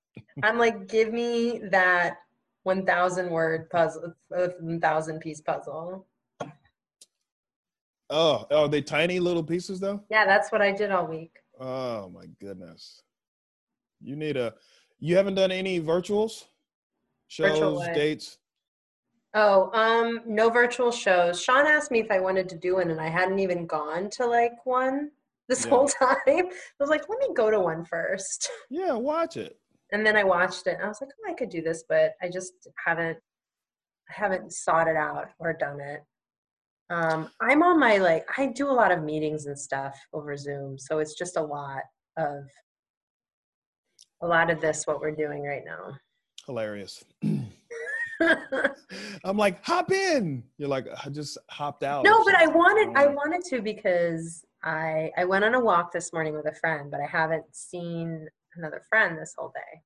I'm 0.44 0.58
like, 0.58 0.88
give 0.88 1.14
me 1.14 1.62
that 1.72 2.18
1,000 2.64 3.30
word 3.30 3.70
puzzle, 3.70 4.14
uh, 4.36 4.48
1,000 4.60 5.20
piece 5.20 5.40
puzzle. 5.40 6.08
Oh, 8.10 8.46
are 8.52 8.68
they 8.68 8.82
tiny 8.82 9.20
little 9.20 9.44
pieces 9.44 9.80
though? 9.80 10.02
Yeah, 10.10 10.26
that's 10.26 10.52
what 10.52 10.62
I 10.62 10.72
did 10.72 10.92
all 10.92 11.06
week. 11.06 11.38
Oh 11.60 12.10
my 12.10 12.26
goodness. 12.42 13.04
You 14.02 14.16
need 14.16 14.36
a 14.36 14.54
you 15.00 15.16
haven't 15.16 15.36
done 15.36 15.52
any 15.52 15.80
virtuals? 15.80 16.46
Shows, 17.28 17.50
Virtual 17.60 17.94
dates? 17.94 18.38
Oh, 19.36 19.70
um, 19.74 20.22
no 20.26 20.50
virtual 20.50 20.92
shows. 20.92 21.42
Sean 21.42 21.68
asked 21.68 21.92
me 21.92 22.00
if 22.00 22.10
I 22.10 22.20
wanted 22.20 22.50
to 22.50 22.56
do 22.56 22.76
one, 22.76 22.90
and 22.90 23.00
I 23.00 23.10
hadn't 23.10 23.40
even 23.40 23.68
gone 23.68 24.10
to 24.12 24.26
like 24.26 24.66
one 24.66 25.12
this 25.48 25.64
Yeah. 25.64 25.70
whole 25.70 25.88
time. 26.00 26.18
I 26.28 26.44
was 26.80 26.90
like, 26.90 27.08
let 27.08 27.20
me 27.20 27.28
go 27.36 27.52
to 27.52 27.60
one 27.60 27.86
first. 27.86 28.50
Yeah, 28.70 28.94
watch 28.94 29.38
it. 29.38 29.60
And 29.92 30.06
then 30.06 30.16
I 30.16 30.24
watched 30.24 30.66
it, 30.68 30.76
and 30.76 30.84
I 30.84 30.88
was 30.88 31.00
like, 31.02 31.12
oh, 31.20 31.32
I 31.32 31.34
could 31.36 31.50
do 31.50 31.62
this, 31.62 31.84
but 31.88 32.14
I 32.22 32.30
just 32.30 32.54
haven't, 32.84 33.18
I 34.10 34.14
haven't 34.14 34.52
sought 34.54 34.88
it 34.88 34.96
out 34.96 35.30
or 35.40 35.54
done 35.54 35.80
it. 35.80 36.02
Um, 36.92 37.30
I'm 37.40 37.62
on 37.62 37.80
my 37.80 37.98
like, 37.98 38.26
I 38.38 38.48
do 38.48 38.68
a 38.70 38.74
lot 38.74 38.92
of 38.92 39.04
meetings 39.04 39.46
and 39.46 39.58
stuff 39.58 39.96
over 40.12 40.36
Zoom, 40.36 40.80
so 40.80 40.98
it's 40.98 41.14
just 41.14 41.38
a 41.38 41.42
lot 41.42 41.84
of, 42.18 42.44
a 44.22 44.28
lot 44.28 44.50
of 44.50 44.62
this 44.62 44.86
what 44.86 45.00
we're 45.00 45.12
doing 45.16 45.44
right 45.44 45.64
now. 45.66 45.96
Hilarious. 46.46 47.04
I'm 49.24 49.38
like, 49.38 49.64
hop 49.66 49.92
in. 49.92 50.44
You're 50.58 50.68
like, 50.70 50.88
I 51.06 51.10
just 51.10 51.38
hopped 51.50 51.84
out. 51.84 52.04
No, 52.04 52.24
but 52.24 52.36
I 52.36 52.48
wanted 52.48 52.98
I 52.98 53.08
wanted 53.08 53.44
to 53.50 53.62
because 53.62 54.44
I 54.64 55.12
I 55.18 55.26
went 55.26 55.46
on 55.46 55.54
a 55.56 55.60
walk 55.60 55.92
this 55.92 56.12
morning 56.12 56.34
with 56.36 56.48
a 56.48 56.56
friend, 56.56 56.92
but 56.92 57.00
I 57.00 57.06
haven't 57.06 57.46
seen 57.52 58.28
another 58.56 58.82
friend 58.90 59.18
this 59.18 59.34
whole 59.38 59.52
day. 59.56 59.82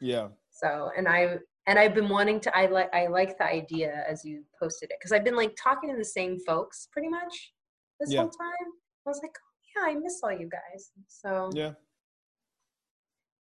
Yeah. 0.00 0.28
So, 0.50 0.90
and 0.96 1.08
I 1.08 1.38
and 1.66 1.78
I've 1.78 1.94
been 1.94 2.08
wanting 2.08 2.40
to 2.40 2.56
I 2.56 2.66
like 2.66 2.92
I 2.94 3.06
like 3.06 3.38
the 3.38 3.44
idea 3.44 4.04
as 4.08 4.24
you 4.24 4.42
posted 4.58 4.90
it 4.90 4.96
because 5.00 5.12
I've 5.12 5.24
been 5.24 5.36
like 5.36 5.56
talking 5.62 5.90
to 5.90 5.96
the 5.96 6.04
same 6.04 6.38
folks 6.46 6.88
pretty 6.92 7.08
much 7.08 7.52
this 7.98 8.12
Yeah. 8.12 8.20
whole 8.22 8.30
time. 8.30 8.68
I 9.06 9.10
was 9.10 9.20
like, 9.22 9.32
oh, 9.34 9.86
yeah, 9.86 9.92
I 9.92 9.94
miss 9.98 10.20
all 10.22 10.32
you 10.32 10.48
guys. 10.50 10.90
So, 11.08 11.50
Yeah. 11.54 11.72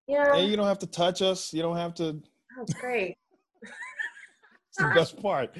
Yeah, 0.09 0.33
And 0.35 0.49
you 0.49 0.57
don't 0.57 0.65
have 0.67 0.79
to 0.79 0.87
touch 0.87 1.21
us. 1.21 1.53
You 1.53 1.61
don't 1.61 1.77
have 1.77 1.93
to 1.95 2.21
that's 2.57 2.73
great. 2.73 3.15
it's 3.61 4.77
the 4.77 4.91
best 4.95 5.21
part. 5.21 5.55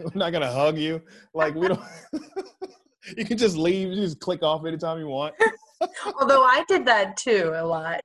We're 0.00 0.10
not 0.14 0.30
gonna 0.32 0.50
hug 0.50 0.78
you. 0.78 1.02
Like 1.34 1.54
we 1.54 1.68
don't 1.68 1.80
you 3.16 3.24
can 3.24 3.36
just 3.38 3.56
leave, 3.56 3.88
you 3.88 3.96
just 3.96 4.18
click 4.18 4.42
off 4.42 4.64
anytime 4.66 4.98
you 4.98 5.06
want. 5.06 5.34
Although 6.20 6.42
I 6.42 6.64
did 6.68 6.84
that 6.86 7.16
too 7.16 7.52
a 7.54 7.64
lot. 7.64 8.00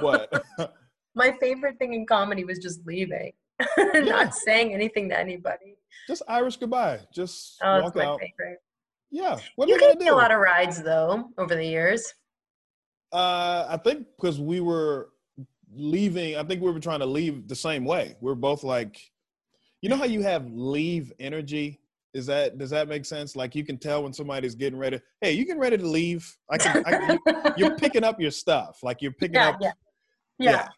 What? 0.00 0.44
My 1.14 1.32
favorite 1.40 1.78
thing 1.78 1.94
in 1.94 2.06
comedy 2.06 2.44
was 2.44 2.58
just 2.58 2.84
leaving, 2.86 3.32
Yeah. 3.78 4.00
not 4.00 4.34
saying 4.34 4.72
anything 4.74 5.08
to 5.08 5.18
anybody. 5.18 5.76
just 6.06 6.22
Irish 6.28 6.56
goodbye. 6.56 7.00
Just 7.12 7.58
Oh, 7.62 7.82
walk 7.82 7.96
my 7.96 8.04
out. 8.04 8.20
favorite. 8.20 8.58
Yeah. 9.10 9.38
What 9.56 9.68
You 9.68 9.80
gave 9.80 9.98
me 9.98 10.08
a 10.08 10.14
lot 10.14 10.30
of 10.30 10.38
rides 10.38 10.82
though 10.82 11.30
over 11.38 11.54
the 11.54 11.64
years. 11.64 12.12
Uh, 13.12 13.66
I 13.68 13.76
think 13.78 14.06
because 14.16 14.40
we 14.40 14.60
were 14.60 15.10
leaving, 15.74 16.36
I 16.36 16.42
think 16.44 16.62
we 16.62 16.70
were 16.70 16.80
trying 16.80 17.00
to 17.00 17.06
leave 17.06 17.48
the 17.48 17.54
same 17.54 17.84
way. 17.84 18.16
We're 18.20 18.34
both 18.34 18.64
like, 18.64 19.00
you 19.80 19.88
know 19.88 19.96
how 19.96 20.04
you 20.04 20.22
have 20.22 20.50
leave 20.52 21.12
energy. 21.20 21.80
Is 22.14 22.26
that 22.26 22.58
does 22.58 22.70
that 22.70 22.88
make 22.88 23.04
sense? 23.04 23.36
Like 23.36 23.54
you 23.54 23.64
can 23.64 23.78
tell 23.78 24.02
when 24.02 24.12
somebody's 24.12 24.54
getting 24.54 24.78
ready. 24.78 25.00
Hey, 25.20 25.32
you 25.32 25.44
getting 25.44 25.60
ready 25.60 25.76
to 25.76 25.86
leave? 25.86 26.36
I 26.50 26.58
can. 26.58 26.82
I, 26.86 27.12
you, 27.12 27.52
you're 27.56 27.76
picking 27.76 28.02
up 28.02 28.20
your 28.20 28.30
stuff. 28.30 28.78
Like 28.82 29.00
you're 29.02 29.12
picking 29.12 29.34
Yeah, 29.34 29.48
up. 29.50 29.58
yeah. 29.60 29.72
Yeah. 30.38 30.68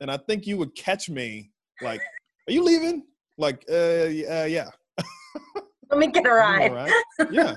And 0.00 0.10
I 0.10 0.16
think 0.18 0.46
you 0.46 0.58
would 0.58 0.74
catch 0.74 1.08
me 1.08 1.50
like, 1.80 2.00
"Are 2.48 2.52
you 2.52 2.62
leaving?" 2.62 3.04
Like, 3.38 3.64
uh, 3.70 3.74
uh 3.74 4.46
yeah. 4.48 4.68
Let 5.90 5.98
me 5.98 6.08
get 6.08 6.26
a 6.26 6.30
ride. 6.32 6.72
right? 6.72 6.92
Yeah. 7.30 7.54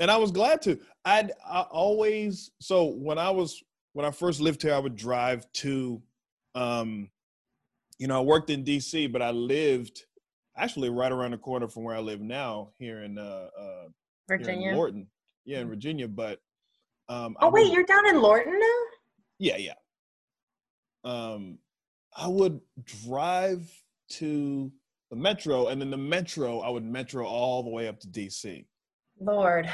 and 0.00 0.10
I 0.10 0.16
was 0.16 0.30
glad 0.32 0.60
to. 0.62 0.78
I'd 1.04 1.32
I 1.46 1.60
always 1.62 2.50
so 2.60 2.86
when 2.86 3.18
I 3.18 3.30
was 3.30 3.62
when 3.92 4.04
I 4.06 4.10
first 4.10 4.40
lived 4.40 4.62
here, 4.62 4.74
I 4.74 4.78
would 4.78 4.96
drive 4.96 5.50
to 5.54 6.02
um 6.54 7.10
you 7.98 8.06
know, 8.06 8.18
I 8.18 8.22
worked 8.22 8.48
in 8.48 8.64
DC, 8.64 9.12
but 9.12 9.20
I 9.20 9.30
lived 9.30 10.06
actually 10.56 10.88
right 10.88 11.12
around 11.12 11.32
the 11.32 11.38
corner 11.38 11.68
from 11.68 11.84
where 11.84 11.94
I 11.96 12.00
live 12.00 12.20
now 12.20 12.70
here 12.78 13.02
in 13.02 13.18
uh, 13.18 13.48
uh 13.58 13.88
here 14.28 14.36
in 14.36 14.38
Virginia. 14.38 14.74
Lorton. 14.74 15.06
Yeah, 15.44 15.60
in 15.60 15.68
Virginia. 15.68 16.08
But 16.08 16.40
um 17.08 17.36
I 17.40 17.46
Oh 17.46 17.50
wait, 17.50 17.64
would- 17.64 17.72
you're 17.74 17.84
down 17.84 18.06
in 18.08 18.20
Lorton 18.20 18.58
now? 18.58 18.78
yeah, 19.38 19.56
yeah. 19.56 19.74
Um, 21.04 21.58
I 22.14 22.28
would 22.28 22.60
drive 23.06 23.70
to 24.10 24.70
the 25.10 25.16
metro, 25.16 25.68
and 25.68 25.80
then 25.80 25.90
the 25.90 25.96
metro, 25.96 26.60
I 26.60 26.68
would 26.68 26.84
metro 26.84 27.26
all 27.26 27.62
the 27.62 27.70
way 27.70 27.88
up 27.88 27.98
to 28.00 28.08
DC. 28.08 28.66
Lord. 29.18 29.70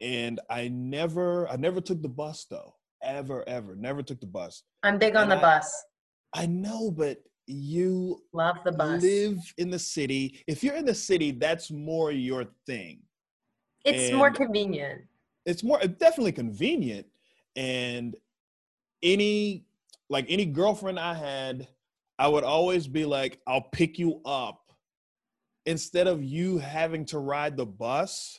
And 0.00 0.40
I 0.48 0.68
never, 0.68 1.48
I 1.48 1.56
never 1.56 1.80
took 1.80 2.00
the 2.02 2.08
bus 2.08 2.46
though, 2.48 2.74
ever, 3.02 3.46
ever, 3.48 3.76
never 3.76 4.02
took 4.02 4.20
the 4.20 4.26
bus. 4.26 4.62
I'm 4.82 4.98
big 4.98 5.16
on 5.16 5.24
And 5.24 5.32
the 5.32 5.36
I- 5.36 5.40
bus. 5.58 5.84
I 6.32 6.46
know, 6.46 6.90
but 6.90 7.18
you 7.46 8.22
Love 8.32 8.56
the 8.64 8.70
bus. 8.72 9.02
live 9.02 9.38
in 9.58 9.68
the 9.70 9.78
city. 9.78 10.42
If 10.46 10.62
you're 10.62 10.76
in 10.76 10.84
the 10.84 10.94
city, 10.94 11.32
that's 11.32 11.70
more 11.70 12.12
your 12.12 12.44
thing. 12.66 13.00
it's 13.84 14.12
more 14.12 14.30
convenient. 14.30 15.02
it's 15.46 15.62
more 15.64 15.80
definitely 15.80 16.32
convenient 16.32 17.06
and 17.56 18.14
any 19.02 19.64
like 20.10 20.26
any 20.28 20.44
girlfriend 20.44 20.98
i 21.00 21.14
had 21.14 21.66
i 22.18 22.28
would 22.28 22.44
always 22.44 22.86
be 22.86 23.06
like 23.06 23.40
i'll 23.46 23.68
pick 23.72 23.98
you 23.98 24.20
up 24.26 24.60
instead 25.64 26.06
of 26.06 26.22
you 26.22 26.58
having 26.58 27.06
to 27.06 27.18
ride 27.18 27.56
the 27.56 27.64
bus 27.64 28.38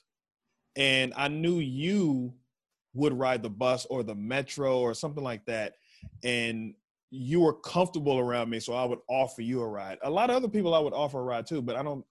and 0.76 1.14
i 1.16 1.28
knew 1.28 1.60
you 1.60 2.34
would 2.94 3.14
ride 3.18 3.42
the 3.44 3.50
bus 3.50 3.86
or 3.90 4.04
the 4.04 4.16
metro 4.16 4.80
or 4.80 4.94
something 4.94 5.24
like 5.24 5.46
that 5.46 5.76
and 6.24 6.74
you 7.10 7.40
were 7.42 7.54
comfortable 7.54 8.20
around 8.20 8.50
me 8.50 8.60
so 8.60 8.74
i 8.74 8.86
would 8.86 9.00
offer 9.10 9.42
you 9.42 9.62
a 9.62 9.68
ride 9.68 9.98
a 10.04 10.10
lot 10.10 10.30
of 10.30 10.36
other 10.36 10.48
people 10.48 10.74
i 10.74 10.80
would 10.80 10.94
offer 10.94 11.20
a 11.20 11.24
ride 11.24 11.46
too 11.46 11.62
but 11.62 11.76
i 11.76 11.84
don't 11.84 12.06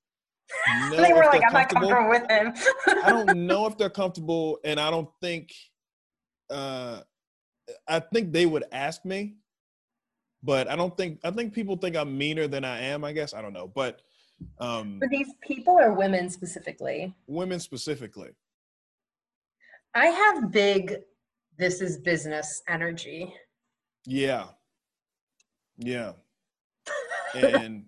know 0.90 0.96
they 0.96 1.12
were 1.12 1.22
if 1.22 1.32
like, 1.32 1.42
I'm 1.46 1.52
not 1.52 1.68
comfortable. 1.68 2.08
with 2.08 2.28
him. 2.28 2.52
I 3.04 3.10
don't 3.10 3.38
know 3.46 3.66
if 3.66 3.78
they're 3.78 3.88
comfortable, 3.88 4.58
and 4.64 4.80
I 4.80 4.90
don't 4.90 5.08
think. 5.20 5.52
Uh, 6.50 7.02
I 7.86 8.00
think 8.00 8.32
they 8.32 8.46
would 8.46 8.64
ask 8.72 9.04
me, 9.04 9.36
but 10.42 10.68
I 10.68 10.74
don't 10.74 10.96
think. 10.96 11.20
I 11.22 11.30
think 11.30 11.52
people 11.54 11.76
think 11.76 11.94
I'm 11.94 12.18
meaner 12.18 12.48
than 12.48 12.64
I 12.64 12.80
am. 12.80 13.04
I 13.04 13.12
guess 13.12 13.32
I 13.32 13.42
don't 13.42 13.52
know, 13.52 13.68
but 13.72 14.00
um, 14.58 14.98
For 15.00 15.06
these 15.08 15.28
people 15.40 15.74
or 15.78 15.92
women 15.92 16.28
specifically? 16.28 17.14
women 17.28 17.60
specifically. 17.60 18.30
I 19.94 20.06
have 20.06 20.50
big 20.50 20.96
this 21.58 21.80
is 21.80 21.98
business 21.98 22.62
energy. 22.68 23.32
Yeah, 24.06 24.46
yeah, 25.78 26.12
and 27.34 27.84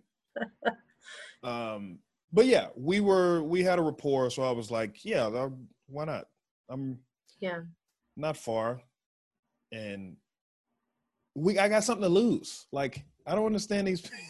um, 1.42 1.98
but 2.32 2.46
yeah, 2.46 2.68
we 2.76 3.00
were 3.00 3.42
we 3.42 3.62
had 3.62 3.78
a 3.78 3.82
rapport, 3.82 4.30
so 4.30 4.42
I 4.42 4.50
was 4.50 4.70
like, 4.70 5.04
yeah, 5.04 5.28
that- 5.30 5.56
why 5.88 6.04
not? 6.04 6.26
I'm 6.68 6.98
Yeah. 7.40 7.60
not 8.16 8.36
far, 8.36 8.80
and 9.72 10.16
we 11.34 11.58
I 11.58 11.68
got 11.68 11.84
something 11.84 12.02
to 12.02 12.08
lose. 12.08 12.66
Like 12.72 13.04
I 13.26 13.34
don't 13.34 13.46
understand 13.46 13.86
these. 13.88 14.02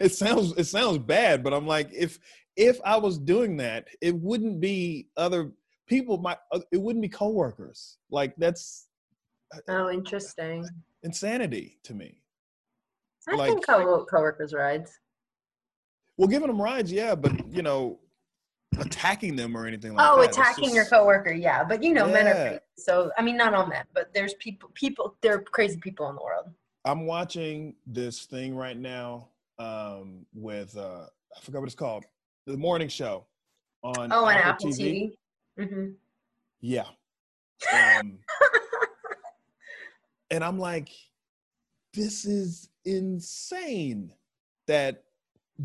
It 0.00 0.12
sounds 0.12 0.54
it 0.56 0.64
sounds 0.64 0.98
bad, 0.98 1.44
but 1.44 1.52
I'm 1.52 1.66
like 1.66 1.90
if 1.92 2.18
if 2.56 2.80
I 2.84 2.96
was 2.96 3.18
doing 3.18 3.58
that, 3.58 3.86
it 4.00 4.14
wouldn't 4.14 4.60
be 4.60 5.08
other 5.16 5.52
people. 5.92 6.18
My 6.18 6.36
uh, 6.50 6.60
it 6.72 6.80
wouldn't 6.80 7.02
be 7.02 7.08
coworkers. 7.08 7.98
Like 8.10 8.34
that's 8.36 8.88
Oh, 9.68 9.90
interesting. 9.90 10.66
insanity 11.02 11.78
to 11.84 11.92
me. 11.94 12.18
I 13.28 13.34
Like- 13.34 13.50
think 13.50 13.66
co- 13.66 14.04
coworkers 14.06 14.54
rides. 14.54 14.98
Well, 16.16 16.28
giving 16.28 16.48
them 16.48 16.60
rides, 16.60 16.90
yeah, 16.90 17.14
but 17.14 17.32
you 17.52 17.62
know, 17.62 17.98
attacking 18.78 19.36
them 19.36 19.56
or 19.56 19.66
anything 19.66 19.94
like 19.94 20.06
oh, 20.08 20.20
that. 20.20 20.28
Oh, 20.28 20.30
attacking 20.30 20.74
your 20.74 20.84
just- 20.84 20.90
coworker, 20.92 21.32
yeah. 21.32 21.64
But 21.64 21.82
you 21.82 21.92
know, 21.92 22.06
men 22.06 22.26
are 22.26 22.34
crazy. 22.34 22.60
So 22.78 23.10
I 23.18 23.22
mean, 23.22 23.36
not 23.36 23.54
all 23.54 23.66
men, 23.66 23.84
but 23.94 24.12
there's 24.14 24.34
people. 24.34 24.70
People, 24.74 25.16
there 25.20 25.34
are 25.34 25.42
crazy 25.42 25.78
people 25.78 26.08
in 26.08 26.16
the 26.16 26.22
world. 26.22 26.46
I'm 26.84 27.06
watching 27.06 27.76
this 27.86 28.24
thing 28.24 28.56
right 28.56 28.76
now 28.76 29.28
um, 29.58 30.26
with 30.34 30.76
uh, 30.76 31.06
I 31.36 31.40
forgot 31.40 31.60
what 31.60 31.66
it's 31.66 31.74
called, 31.74 32.04
the 32.46 32.56
morning 32.56 32.88
show 32.88 33.26
on 33.84 34.10
Oh, 34.12 34.24
on 34.24 34.34
Apple 34.34 34.70
TV. 34.70 35.12
Hmm 35.58 35.90
Yeah. 36.60 36.86
Um, 37.72 38.18
and 40.30 40.42
I'm 40.42 40.58
like, 40.58 40.88
this 41.94 42.24
is 42.24 42.68
insane 42.84 44.12
that 44.66 45.04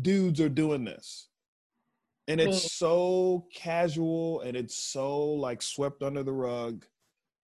dudes 0.00 0.40
are 0.40 0.48
doing 0.48 0.84
this. 0.84 1.28
And 2.28 2.40
it's 2.40 2.74
so 2.74 3.46
casual 3.54 4.42
and 4.42 4.54
it's 4.54 4.74
so 4.74 5.18
like 5.24 5.62
swept 5.62 6.02
under 6.02 6.22
the 6.22 6.32
rug. 6.32 6.84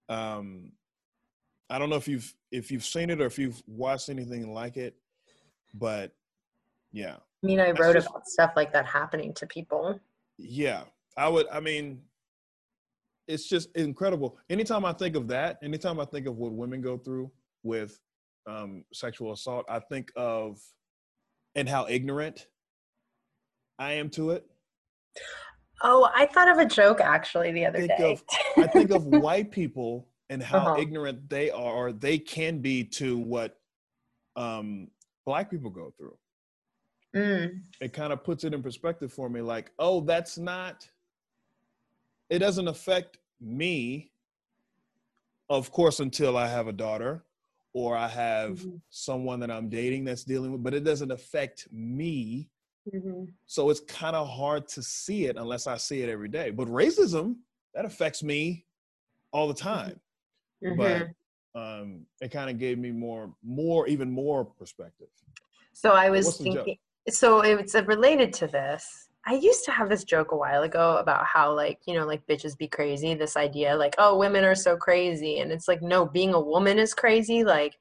Um, 0.09 0.73
I 1.69 1.79
don't 1.79 1.91
know 1.91 1.97
if 1.97 2.09
you've 2.09 2.35
if 2.51 2.71
you've 2.71 2.85
seen 2.85 3.11
it 3.11 3.21
or 3.21 3.27
if 3.27 3.39
you've 3.39 3.63
watched 3.67 4.09
anything 4.09 4.55
like 4.55 4.79
it, 4.79 4.97
but 5.75 6.13
yeah. 6.93 7.17
I 7.43 7.47
mean, 7.47 7.61
I 7.61 7.71
wrote 7.73 7.93
just- 7.93 8.09
about 8.09 8.27
stuff 8.27 8.53
like 8.57 8.73
that 8.73 8.87
happening 8.87 9.35
to 9.35 9.47
people. 9.47 10.01
Yeah, 10.39 10.85
I 11.17 11.29
would. 11.29 11.47
I 11.53 11.61
mean, 11.61 12.01
it's 13.31 13.49
just 13.49 13.75
incredible. 13.77 14.39
Anytime 14.51 14.85
I 14.85 14.93
think 14.93 15.17
of 15.17 15.29
that, 15.29 15.59
anytime 15.63 16.01
I 16.01 16.05
think 16.05 16.27
of 16.27 16.37
what 16.37 16.53
women 16.53 16.81
go 16.81 16.99
through 16.99 17.31
with 17.63 17.99
um, 18.47 18.85
sexual 18.93 19.33
assault, 19.33 19.65
I 19.69 19.79
think 19.79 20.11
of 20.17 20.59
and 21.55 21.69
how 21.69 21.87
ignorant 21.89 22.47
I 23.79 23.93
am 23.95 24.11
to 24.11 24.31
it. 24.31 24.45
Oh, 25.83 26.11
I 26.15 26.27
thought 26.27 26.51
of 26.51 26.59
a 26.59 26.67
joke 26.67 27.01
actually 27.01 27.53
the 27.53 27.65
other 27.67 27.79
Think 27.79 27.97
day. 27.97 28.13
of 28.13 28.23
I 28.59 28.67
think 28.67 28.91
of 28.91 29.05
white 29.27 29.51
people 29.51 30.09
and 30.29 30.43
how 30.43 30.59
Uh-huh. 30.59 30.81
ignorant 30.81 31.29
they 31.29 31.51
are, 31.51 31.73
or 31.73 31.93
they 31.93 32.19
can 32.19 32.59
be 32.61 32.85
to 32.85 33.19
what 33.19 33.57
um, 34.37 34.89
black 35.27 35.51
people 35.51 35.71
go 35.71 35.93
through. 35.97 36.17
Mm, 37.17 37.63
it 37.81 37.93
kind 37.93 38.13
of 38.13 38.23
puts 38.23 38.45
it 38.45 38.55
in 38.55 38.63
perspective 38.63 39.13
for 39.13 39.29
me 39.29 39.41
like 39.41 39.73
oh 39.81 40.01
that's 40.01 40.39
not 40.39 40.89
it 42.31 42.39
doesn't 42.39 42.69
affect 42.69 43.19
me 43.41 44.11
of 45.51 45.71
course 45.73 46.01
until 46.01 46.37
i 46.37 46.47
have 46.47 46.69
a 46.69 46.73
daughter 46.73 47.25
or 47.75 47.97
i 47.97 48.09
have 48.09 48.61
Mhm. 48.61 48.81
someone 48.91 49.41
that 49.41 49.51
i'm 49.51 49.69
dating 49.69 50.05
that's 50.05 50.25
dealing 50.25 50.53
with 50.53 50.63
but 50.63 50.75
it 50.75 50.85
doesn't 50.85 51.11
affect 51.11 51.69
me 51.73 52.49
mhm. 52.93 53.33
so 53.47 53.69
it's 53.71 53.81
kind 53.81 54.17
of 54.17 54.29
hard 54.29 54.67
to 54.69 54.83
see 54.83 55.27
it 55.27 55.37
unless 55.37 55.67
i 55.67 55.77
see 55.77 56.03
it 56.03 56.09
every 56.09 56.29
day 56.29 56.51
but 56.51 56.69
racism 56.69 57.37
that 57.75 57.85
affects 57.85 58.23
me 58.23 58.65
all 59.33 59.49
the 59.49 59.55
time 59.55 60.01
Mhm. 60.63 60.77
but 60.77 61.61
um 61.61 62.07
it 62.21 62.31
kind 62.31 62.49
of 62.51 62.59
gave 62.59 62.79
me 62.79 62.91
more 62.93 63.35
more 63.43 63.87
even 63.89 64.11
more 64.11 64.45
perspective 64.45 65.09
So 65.73 65.93
I 65.93 66.11
was 66.11 66.37
thinking. 66.37 66.77
So 67.09 67.41
it's 67.41 67.75
related 67.75 68.33
to 68.35 68.47
this. 68.47 69.09
I 69.27 69.35
used 69.35 69.65
to 69.67 69.73
have 69.73 69.89
this 69.89 70.05
joke 70.05 70.33
a 70.33 70.37
while 70.37 70.63
ago 70.63 70.97
about 70.97 71.27
how 71.27 71.55
like 71.55 71.79
you 71.87 71.95
know 71.95 72.07
like 72.07 72.27
bitches 72.27 72.57
be 72.57 72.69
crazy. 72.69 73.15
This 73.15 73.37
idea 73.37 73.77
like 73.77 73.95
oh 73.99 74.19
women 74.19 74.45
are 74.45 74.55
so 74.55 74.77
crazy, 74.77 75.39
and 75.41 75.53
it's 75.53 75.69
like 75.69 75.83
no, 75.83 76.07
being 76.07 76.33
a 76.35 76.41
woman 76.41 76.79
is 76.79 76.95
crazy. 76.95 77.45
Like 77.45 77.77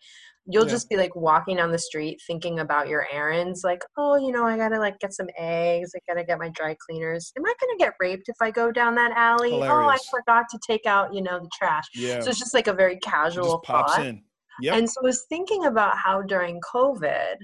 you'll 0.52 0.66
Yeah. 0.66 0.72
just 0.72 0.90
be 0.90 0.98
like 0.98 1.16
walking 1.16 1.58
down 1.58 1.72
the 1.72 1.78
street 1.80 2.20
thinking 2.28 2.60
about 2.60 2.88
your 2.90 3.08
errands, 3.12 3.64
like 3.64 3.84
oh 3.98 4.18
you 4.18 4.32
know 4.32 4.46
I 4.46 4.58
gotta 4.58 4.80
like 4.80 5.00
get 5.00 5.14
some 5.14 5.28
eggs, 5.38 5.92
I 5.96 6.00
gotta 6.12 6.26
get 6.26 6.40
my 6.40 6.50
dry 6.50 6.76
cleaners. 6.88 7.32
Am 7.38 7.46
I 7.46 7.54
gonna 7.62 7.78
get 7.78 7.94
raped 8.00 8.28
if 8.30 8.36
I 8.42 8.52
go 8.52 8.72
down 8.72 8.96
that 8.96 9.12
alley? 9.16 9.52
Oh 9.54 9.88
I 9.90 9.98
forgot 10.12 10.46
to 10.50 10.60
take 10.68 10.86
out 10.86 11.14
you 11.14 11.22
know 11.22 11.40
the 11.40 11.50
trash. 11.54 11.86
yeah 11.96 12.20
So 12.22 12.30
it's 12.32 12.40
just 12.40 12.54
like 12.54 12.68
a 12.68 12.74
very 12.74 12.96
it 12.96 13.02
casual 13.02 13.44
just 13.46 13.64
pops 13.64 13.98
thought. 13.98 14.06
in 14.08 14.24
yep 14.62 14.76
And 14.78 14.90
so 14.90 15.02
I 15.02 15.06
was 15.06 15.26
thinking 15.30 15.66
about 15.66 15.98
how 15.98 16.22
during 16.22 16.60
COVID, 16.74 17.36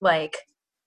like 0.00 0.36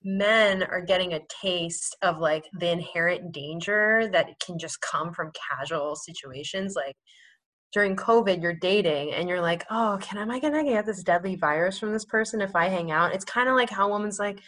men 0.06 0.64
are 0.64 0.82
getting 0.82 1.14
a 1.14 1.22
taste 1.42 1.98
of 2.04 2.20
like 2.20 2.46
the 2.60 2.70
inherent 2.70 3.34
danger 3.34 4.08
that 4.12 4.30
can 4.40 4.58
just 4.58 4.80
come 4.82 5.12
from 5.12 5.32
casual 5.50 5.96
situations. 5.96 6.76
Like 6.76 6.96
during 7.74 7.96
COVID, 7.96 8.42
you're 8.42 8.54
dating 8.54 9.14
and 9.14 9.28
you're 9.28 9.42
like, 9.42 9.66
oh, 9.72 9.98
can 10.02 10.20
am 10.20 10.30
I 10.30 10.40
gonna 10.40 10.64
get 10.64 10.86
this 10.86 11.04
deadly 11.04 11.36
virus 11.36 11.80
from 11.80 11.92
this 11.92 12.06
person 12.06 12.40
if 12.40 12.56
I 12.56 12.70
hang 12.70 12.92
out? 12.92 13.14
It's 13.14 13.26
kind 13.26 13.50
of 13.50 13.56
like 13.56 13.70
how 13.72 13.88
a 13.88 13.90
woman's 13.90 14.20
like, 14.20 14.40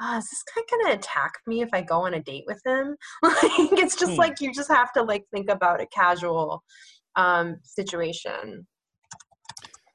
ah, 0.00 0.18
is 0.18 0.28
this 0.28 0.42
guy 0.54 0.62
gonna 0.70 0.94
attack 0.98 1.32
me 1.46 1.62
if 1.62 1.70
I 1.72 1.82
go 1.82 2.00
on 2.00 2.14
a 2.14 2.22
date 2.22 2.44
with 2.46 2.60
him? 2.66 2.96
like 3.22 3.78
it's 3.78 3.96
just 3.96 4.12
Hmm. 4.12 4.18
like 4.18 4.40
you 4.40 4.52
just 4.52 4.70
have 4.70 4.92
to 4.94 5.02
like 5.02 5.24
think 5.32 5.48
about 5.48 5.80
a 5.80 5.86
casual 5.86 6.62
um 7.14 7.56
situation. 7.62 8.66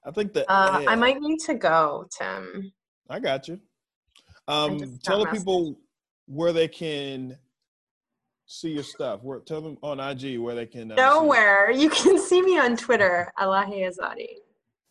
I 0.06 0.12
think 0.12 0.34
that 0.34 0.50
uh, 0.50 0.82
I 0.88 0.96
might 0.96 1.20
need 1.20 1.40
to 1.42 1.54
go, 1.54 2.06
Tim. 2.18 2.72
I 3.10 3.20
got 3.20 3.48
you. 3.48 3.60
Um, 4.48 5.00
tell 5.04 5.20
the 5.20 5.32
people 5.32 5.80
where 6.26 6.54
they 6.54 6.68
can 6.68 7.38
see 8.46 8.72
your 8.74 8.84
stuff. 8.84 9.22
Where 9.24 9.40
tell 9.40 9.62
them 9.62 9.78
on 9.82 10.00
IG 10.00 10.40
where 10.40 10.56
they 10.56 10.66
can. 10.66 10.92
Uh, 10.92 10.96
Nowhere. 10.96 11.72
You 11.72 11.90
can 11.90 12.20
see 12.20 12.42
me 12.42 12.60
on 12.60 12.76
Twitter, 12.76 13.32
Elahe 13.40 13.90
Izadi. 13.90 14.36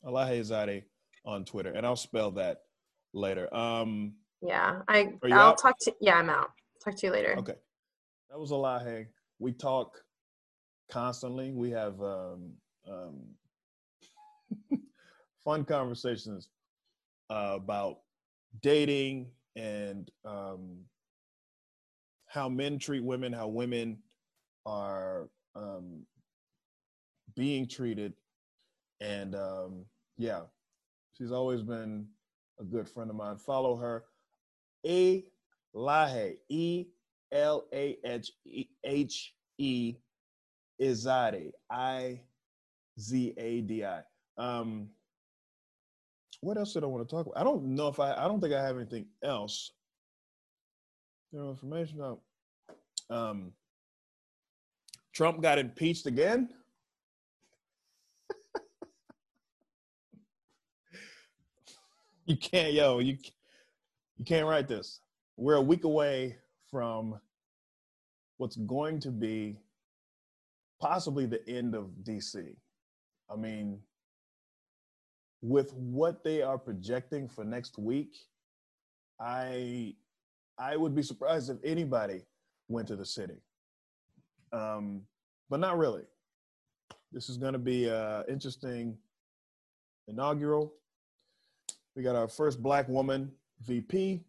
Elahe 0.05 0.41
Izadi 0.41 0.85
on 1.25 1.45
Twitter, 1.45 1.73
and 1.73 1.87
I'll 1.87 1.97
spell 1.97 2.31
that 2.33 2.63
later. 3.13 3.55
Um, 3.55 4.15
yeah, 4.43 4.81
I 4.89 5.13
I'll 5.25 5.33
out? 5.33 5.59
talk 5.59 5.77
to. 5.83 5.95
Yeah, 6.01 6.17
I'm 6.17 6.31
out. 6.31 6.51
Talk 6.83 6.97
to 6.97 7.07
you 7.07 7.13
later. 7.13 7.35
Okay, 7.39 7.57
that 8.31 8.39
was 8.39 8.51
Elahe. 8.51 9.07
We 9.39 9.53
talk 9.53 10.03
constantly. 10.91 11.53
We 11.53 11.71
have 11.71 12.01
um, 12.01 12.53
um, 12.91 13.21
fun 15.45 15.65
conversations 15.65 16.49
uh, 17.29 17.53
about 17.57 17.99
dating 18.63 19.27
and 19.57 20.11
um, 20.25 20.79
how 22.27 22.49
men 22.49 22.79
treat 22.79 23.03
women, 23.03 23.33
how 23.33 23.49
women 23.49 23.99
are 24.67 25.29
um, 25.55 26.07
being 27.35 27.67
treated, 27.67 28.13
and 29.01 29.35
um, 29.35 29.85
yeah, 30.17 30.43
she's 31.17 31.33
always 31.33 31.63
been 31.63 32.07
a 32.61 32.65
good 32.65 32.89
friend 32.89 33.11
of 33.11 33.17
mine. 33.17 33.37
Follow 33.37 33.77
her, 33.77 34.05
A 34.87 35.25
Lahe 35.75 36.37
E 36.49 36.87
L 37.33 37.67
A 37.73 37.97
H 38.05 38.33
H 38.85 39.35
E 39.59 39.95
Izadi 40.81 41.53
I 41.71 42.21
Z 42.99 43.35
A 43.37 43.61
D 43.63 43.85
I. 43.85 44.03
Um, 44.39 44.89
what 46.41 46.57
else 46.57 46.73
did 46.73 46.83
I 46.85 46.87
want 46.87 47.07
to 47.07 47.15
talk 47.15 47.27
about? 47.27 47.39
I 47.39 47.45
don't 47.45 47.75
know 47.75 47.89
if 47.89 48.01
I. 48.01 48.15
I 48.15 48.27
don't 48.27 48.41
think 48.41 48.55
I 48.55 48.63
have 48.63 48.77
anything 48.77 49.07
else. 49.23 49.73
General 51.31 51.51
information 51.51 52.01
about 52.01 52.21
um, 53.11 53.53
Trump 55.13 55.43
got 55.43 55.59
impeached 55.59 56.07
again. 56.07 56.49
you 62.27 62.37
can't, 62.37 62.73
yo, 62.73 62.99
you 63.01 63.19
you 64.19 64.25
can't 64.25 64.47
write 64.47 64.69
this. 64.69 65.01
We're 65.37 65.57
a 65.57 65.63
week 65.63 65.85
away 65.85 66.37
from 66.71 67.21
what's 68.39 68.57
going 68.57 69.01
to 69.01 69.11
be 69.11 69.59
possibly 70.81 71.27
the 71.27 71.47
end 71.49 71.75
of 71.75 71.91
DC. 72.03 72.55
I 73.31 73.37
mean, 73.37 73.81
with 75.43 75.73
what 75.75 76.23
they 76.23 76.43
are 76.43 76.59
projecting 76.59 77.29
for 77.29 77.45
next 77.45 77.79
week, 77.79 78.17
I 79.21 79.95
I 80.59 80.77
would 80.77 80.95
be 80.95 81.03
surprised 81.03 81.51
if 81.51 81.57
anybody 81.65 82.23
went 82.69 82.89
to 82.89 82.97
the 82.97 83.07
city. 83.07 83.41
Um, 84.53 85.03
but 85.49 85.61
not 85.61 85.79
really. 85.79 86.03
This 87.13 87.29
is 87.29 87.37
going 87.37 87.55
to 87.55 87.59
be 87.59 87.89
an 87.89 88.25
interesting 88.29 88.97
inaugural. 90.07 90.75
We 91.97 92.03
got 92.03 92.15
our 92.15 92.29
first 92.29 92.63
black 92.63 92.89
woman 92.89 93.33
VP. 93.63 94.23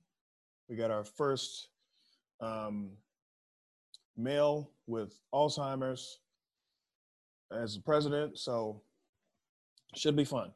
We 0.69 0.75
got 0.75 0.89
our 0.89 1.03
first 1.03 1.67
um, 2.39 2.91
male 4.17 4.71
with 4.87 5.19
Alzheimer's 5.33 6.19
as 7.51 7.75
the 7.75 7.81
president. 7.81 8.39
So 8.39 8.81
should 9.95 10.15
be 10.15 10.23
fun. 10.23 10.51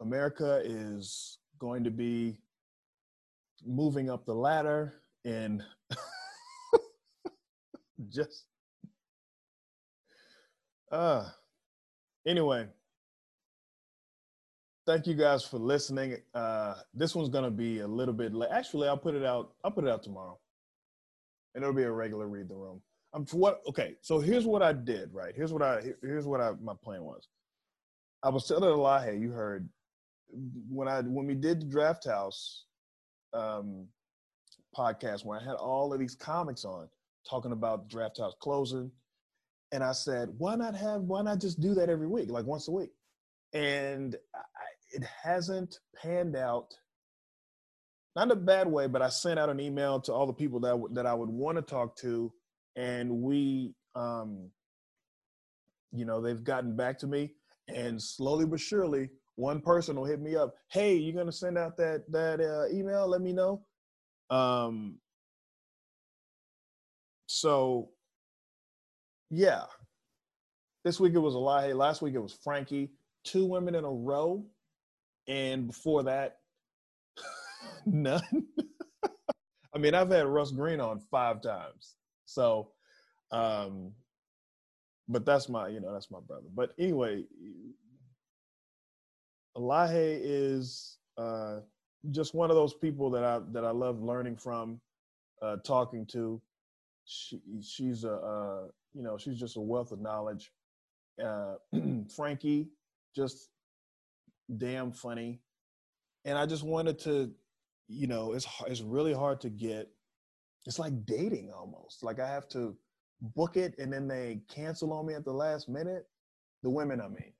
America 0.00 0.60
is 0.64 1.38
going 1.58 1.84
to 1.84 1.90
be 1.90 2.38
moving 3.64 4.10
up 4.10 4.24
the 4.26 4.34
ladder 4.34 4.94
and 5.24 5.62
just 8.08 8.44
uh 10.92 11.24
anyway 12.26 12.66
thank 14.86 15.06
you 15.06 15.14
guys 15.14 15.44
for 15.44 15.58
listening. 15.58 16.16
Uh 16.34 16.74
this 16.94 17.14
one's 17.14 17.28
gonna 17.28 17.50
be 17.50 17.80
a 17.80 17.88
little 17.88 18.14
bit 18.14 18.34
late 18.34 18.50
actually 18.52 18.88
i'll 18.88 18.96
put 18.96 19.14
it 19.14 19.24
out 19.24 19.52
i'll 19.64 19.70
put 19.70 19.84
it 19.84 19.90
out 19.90 20.02
tomorrow. 20.02 20.38
And 21.54 21.64
it'll 21.64 21.74
be 21.74 21.84
a 21.84 21.90
regular 21.90 22.28
read 22.28 22.48
the 22.48 22.54
room. 22.54 22.80
I'm 23.14 23.24
for 23.24 23.38
what 23.38 23.62
okay 23.68 23.94
so 24.02 24.18
here's 24.20 24.46
what 24.46 24.62
i 24.62 24.72
did 24.72 25.12
right? 25.12 25.32
Here's 25.34 25.52
what 25.52 25.62
i 25.62 25.82
here's 26.02 26.26
what 26.26 26.40
i 26.40 26.52
my 26.62 26.74
plan 26.84 27.02
was. 27.02 27.28
I 28.22 28.28
was 28.28 28.46
telling 28.46 28.64
Elahe 28.64 29.20
you 29.20 29.30
heard 29.30 29.68
when 30.30 30.88
I 30.88 31.00
when 31.00 31.26
we 31.26 31.34
did 31.34 31.60
the 31.62 31.66
Draft 31.66 32.06
House 32.06 32.64
um, 33.32 33.86
podcast, 34.76 35.24
where 35.24 35.40
I 35.40 35.44
had 35.44 35.54
all 35.54 35.92
of 35.92 35.98
these 35.98 36.14
comics 36.14 36.64
on 36.64 36.88
talking 37.28 37.52
about 37.52 37.88
Draft 37.88 38.18
House 38.18 38.34
closing, 38.40 38.90
and 39.72 39.82
I 39.82 39.92
said, 39.92 40.30
why 40.38 40.56
not 40.56 40.74
have 40.74 41.02
why 41.02 41.22
not 41.22 41.40
just 41.40 41.60
do 41.60 41.74
that 41.74 41.88
every 41.88 42.06
week, 42.06 42.30
like 42.30 42.46
once 42.46 42.68
a 42.68 42.72
week? 42.72 42.90
And 43.52 44.16
I, 44.34 44.40
it 44.90 45.04
hasn't 45.22 45.78
panned 45.94 46.36
out. 46.36 46.74
Not 48.14 48.26
in 48.26 48.30
a 48.30 48.36
bad 48.36 48.66
way, 48.66 48.86
but 48.86 49.02
I 49.02 49.10
sent 49.10 49.38
out 49.38 49.50
an 49.50 49.60
email 49.60 50.00
to 50.00 50.12
all 50.12 50.26
the 50.26 50.32
people 50.32 50.60
that 50.60 50.94
that 50.94 51.06
I 51.06 51.14
would 51.14 51.28
want 51.28 51.58
to 51.58 51.62
talk 51.62 51.96
to, 51.98 52.32
and 52.74 53.22
we, 53.22 53.74
um, 53.94 54.50
you 55.92 56.04
know, 56.06 56.20
they've 56.22 56.42
gotten 56.42 56.76
back 56.76 56.98
to 57.00 57.06
me, 57.06 57.34
and 57.68 58.00
slowly 58.00 58.46
but 58.46 58.60
surely, 58.60 59.10
one 59.36 59.60
person 59.60 59.96
will 59.96 60.04
hit 60.04 60.20
me 60.20 60.34
up. 60.36 60.56
Hey, 60.68 60.96
you're 60.96 61.14
gonna 61.14 61.32
send 61.32 61.56
out 61.56 61.76
that 61.76 62.10
that 62.10 62.40
uh, 62.40 62.66
email? 62.74 63.06
Let 63.06 63.20
me 63.20 63.32
know. 63.32 63.64
Um. 64.30 64.96
So, 67.28 67.90
yeah, 69.30 69.64
this 70.84 70.98
week 70.98 71.14
it 71.14 71.18
was. 71.18 71.34
Hey, 71.64 71.72
last 71.72 72.02
week 72.02 72.14
it 72.14 72.20
was 72.20 72.38
Frankie. 72.42 72.90
Two 73.24 73.44
women 73.44 73.74
in 73.74 73.84
a 73.84 73.90
row, 73.90 74.44
and 75.28 75.66
before 75.66 76.04
that, 76.04 76.38
none. 77.86 78.22
I 79.74 79.78
mean, 79.78 79.94
I've 79.94 80.10
had 80.10 80.26
Russ 80.26 80.52
Green 80.52 80.80
on 80.80 81.00
five 81.10 81.42
times. 81.42 81.96
So, 82.24 82.70
um, 83.30 83.92
but 85.06 85.26
that's 85.26 85.50
my, 85.50 85.68
you 85.68 85.80
know, 85.80 85.92
that's 85.92 86.10
my 86.10 86.20
brother. 86.26 86.46
But 86.54 86.70
anyway, 86.78 87.24
Elahe 89.56 90.20
is 90.22 90.98
uh, 91.16 91.60
just 92.10 92.34
one 92.34 92.50
of 92.50 92.56
those 92.56 92.74
people 92.74 93.10
that 93.10 93.24
I 93.24 93.40
that 93.52 93.64
I 93.64 93.70
love 93.70 94.02
learning 94.02 94.36
from, 94.36 94.80
uh, 95.42 95.56
talking 95.64 96.06
to. 96.06 96.40
She, 97.04 97.40
she's 97.62 98.04
a 98.04 98.12
uh, 98.12 98.62
you 98.94 99.02
know 99.02 99.16
she's 99.16 99.38
just 99.38 99.56
a 99.56 99.60
wealth 99.60 99.92
of 99.92 100.00
knowledge. 100.00 100.52
Uh, 101.22 101.54
Frankie, 102.14 102.68
just 103.14 103.48
damn 104.58 104.92
funny, 104.92 105.40
and 106.24 106.36
I 106.36 106.44
just 106.44 106.62
wanted 106.62 106.98
to, 107.00 107.32
you 107.88 108.06
know, 108.06 108.32
it's 108.32 108.46
it's 108.66 108.82
really 108.82 109.14
hard 109.14 109.40
to 109.42 109.48
get. 109.50 109.88
It's 110.66 110.78
like 110.80 111.06
dating 111.06 111.52
almost. 111.56 112.02
Like 112.02 112.18
I 112.20 112.28
have 112.28 112.48
to 112.48 112.76
book 113.22 113.56
it 113.56 113.74
and 113.78 113.90
then 113.92 114.08
they 114.08 114.40
cancel 114.48 114.92
on 114.92 115.06
me 115.06 115.14
at 115.14 115.24
the 115.24 115.32
last 115.32 115.68
minute. 115.68 116.06
The 116.64 116.70
women, 116.70 117.00
I 117.00 117.08
mean 117.08 117.32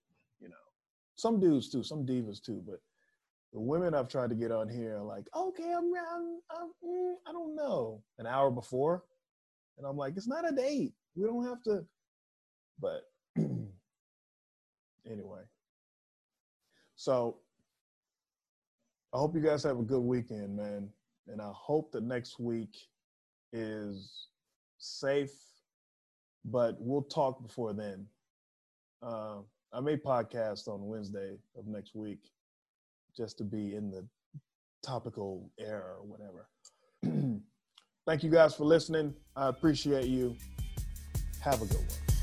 some 1.16 1.40
dudes 1.40 1.68
too, 1.70 1.82
some 1.82 2.06
divas 2.06 2.40
too, 2.42 2.62
but 2.66 2.80
the 3.52 3.60
women 3.60 3.94
I've 3.94 4.08
tried 4.08 4.30
to 4.30 4.36
get 4.36 4.52
on 4.52 4.68
here 4.68 4.98
are 4.98 5.02
like, 5.02 5.24
okay, 5.34 5.72
I'm, 5.72 5.90
I'm, 5.94 6.40
I'm 6.50 6.70
mm, 6.84 7.14
I 7.26 7.32
don't 7.32 7.56
know, 7.56 8.02
an 8.18 8.26
hour 8.26 8.50
before, 8.50 9.04
and 9.78 9.86
I'm 9.86 9.96
like, 9.96 10.16
it's 10.16 10.28
not 10.28 10.50
a 10.50 10.54
date. 10.54 10.92
We 11.14 11.26
don't 11.26 11.46
have 11.46 11.62
to. 11.64 11.84
But 12.78 13.02
anyway, 15.10 15.40
so 16.96 17.38
I 19.14 19.18
hope 19.18 19.34
you 19.34 19.40
guys 19.40 19.62
have 19.62 19.78
a 19.78 19.82
good 19.82 20.02
weekend, 20.02 20.54
man, 20.54 20.90
and 21.26 21.40
I 21.40 21.50
hope 21.54 21.92
that 21.92 22.02
next 22.02 22.38
week 22.38 22.76
is 23.52 24.28
safe. 24.78 25.32
But 26.44 26.76
we'll 26.78 27.02
talk 27.02 27.42
before 27.42 27.72
then. 27.72 28.06
Uh, 29.02 29.38
I 29.76 29.80
may 29.80 29.98
podcast 29.98 30.68
on 30.68 30.86
Wednesday 30.86 31.36
of 31.54 31.66
next 31.66 31.94
week 31.94 32.30
just 33.14 33.36
to 33.36 33.44
be 33.44 33.74
in 33.74 33.90
the 33.90 34.06
topical 34.82 35.50
air 35.60 35.96
or 35.98 36.06
whatever. 36.06 36.48
Thank 38.06 38.22
you 38.22 38.30
guys 38.30 38.54
for 38.54 38.64
listening. 38.64 39.12
I 39.36 39.48
appreciate 39.48 40.06
you. 40.06 40.34
Have 41.42 41.60
a 41.60 41.66
good 41.66 41.76
one. 41.76 42.15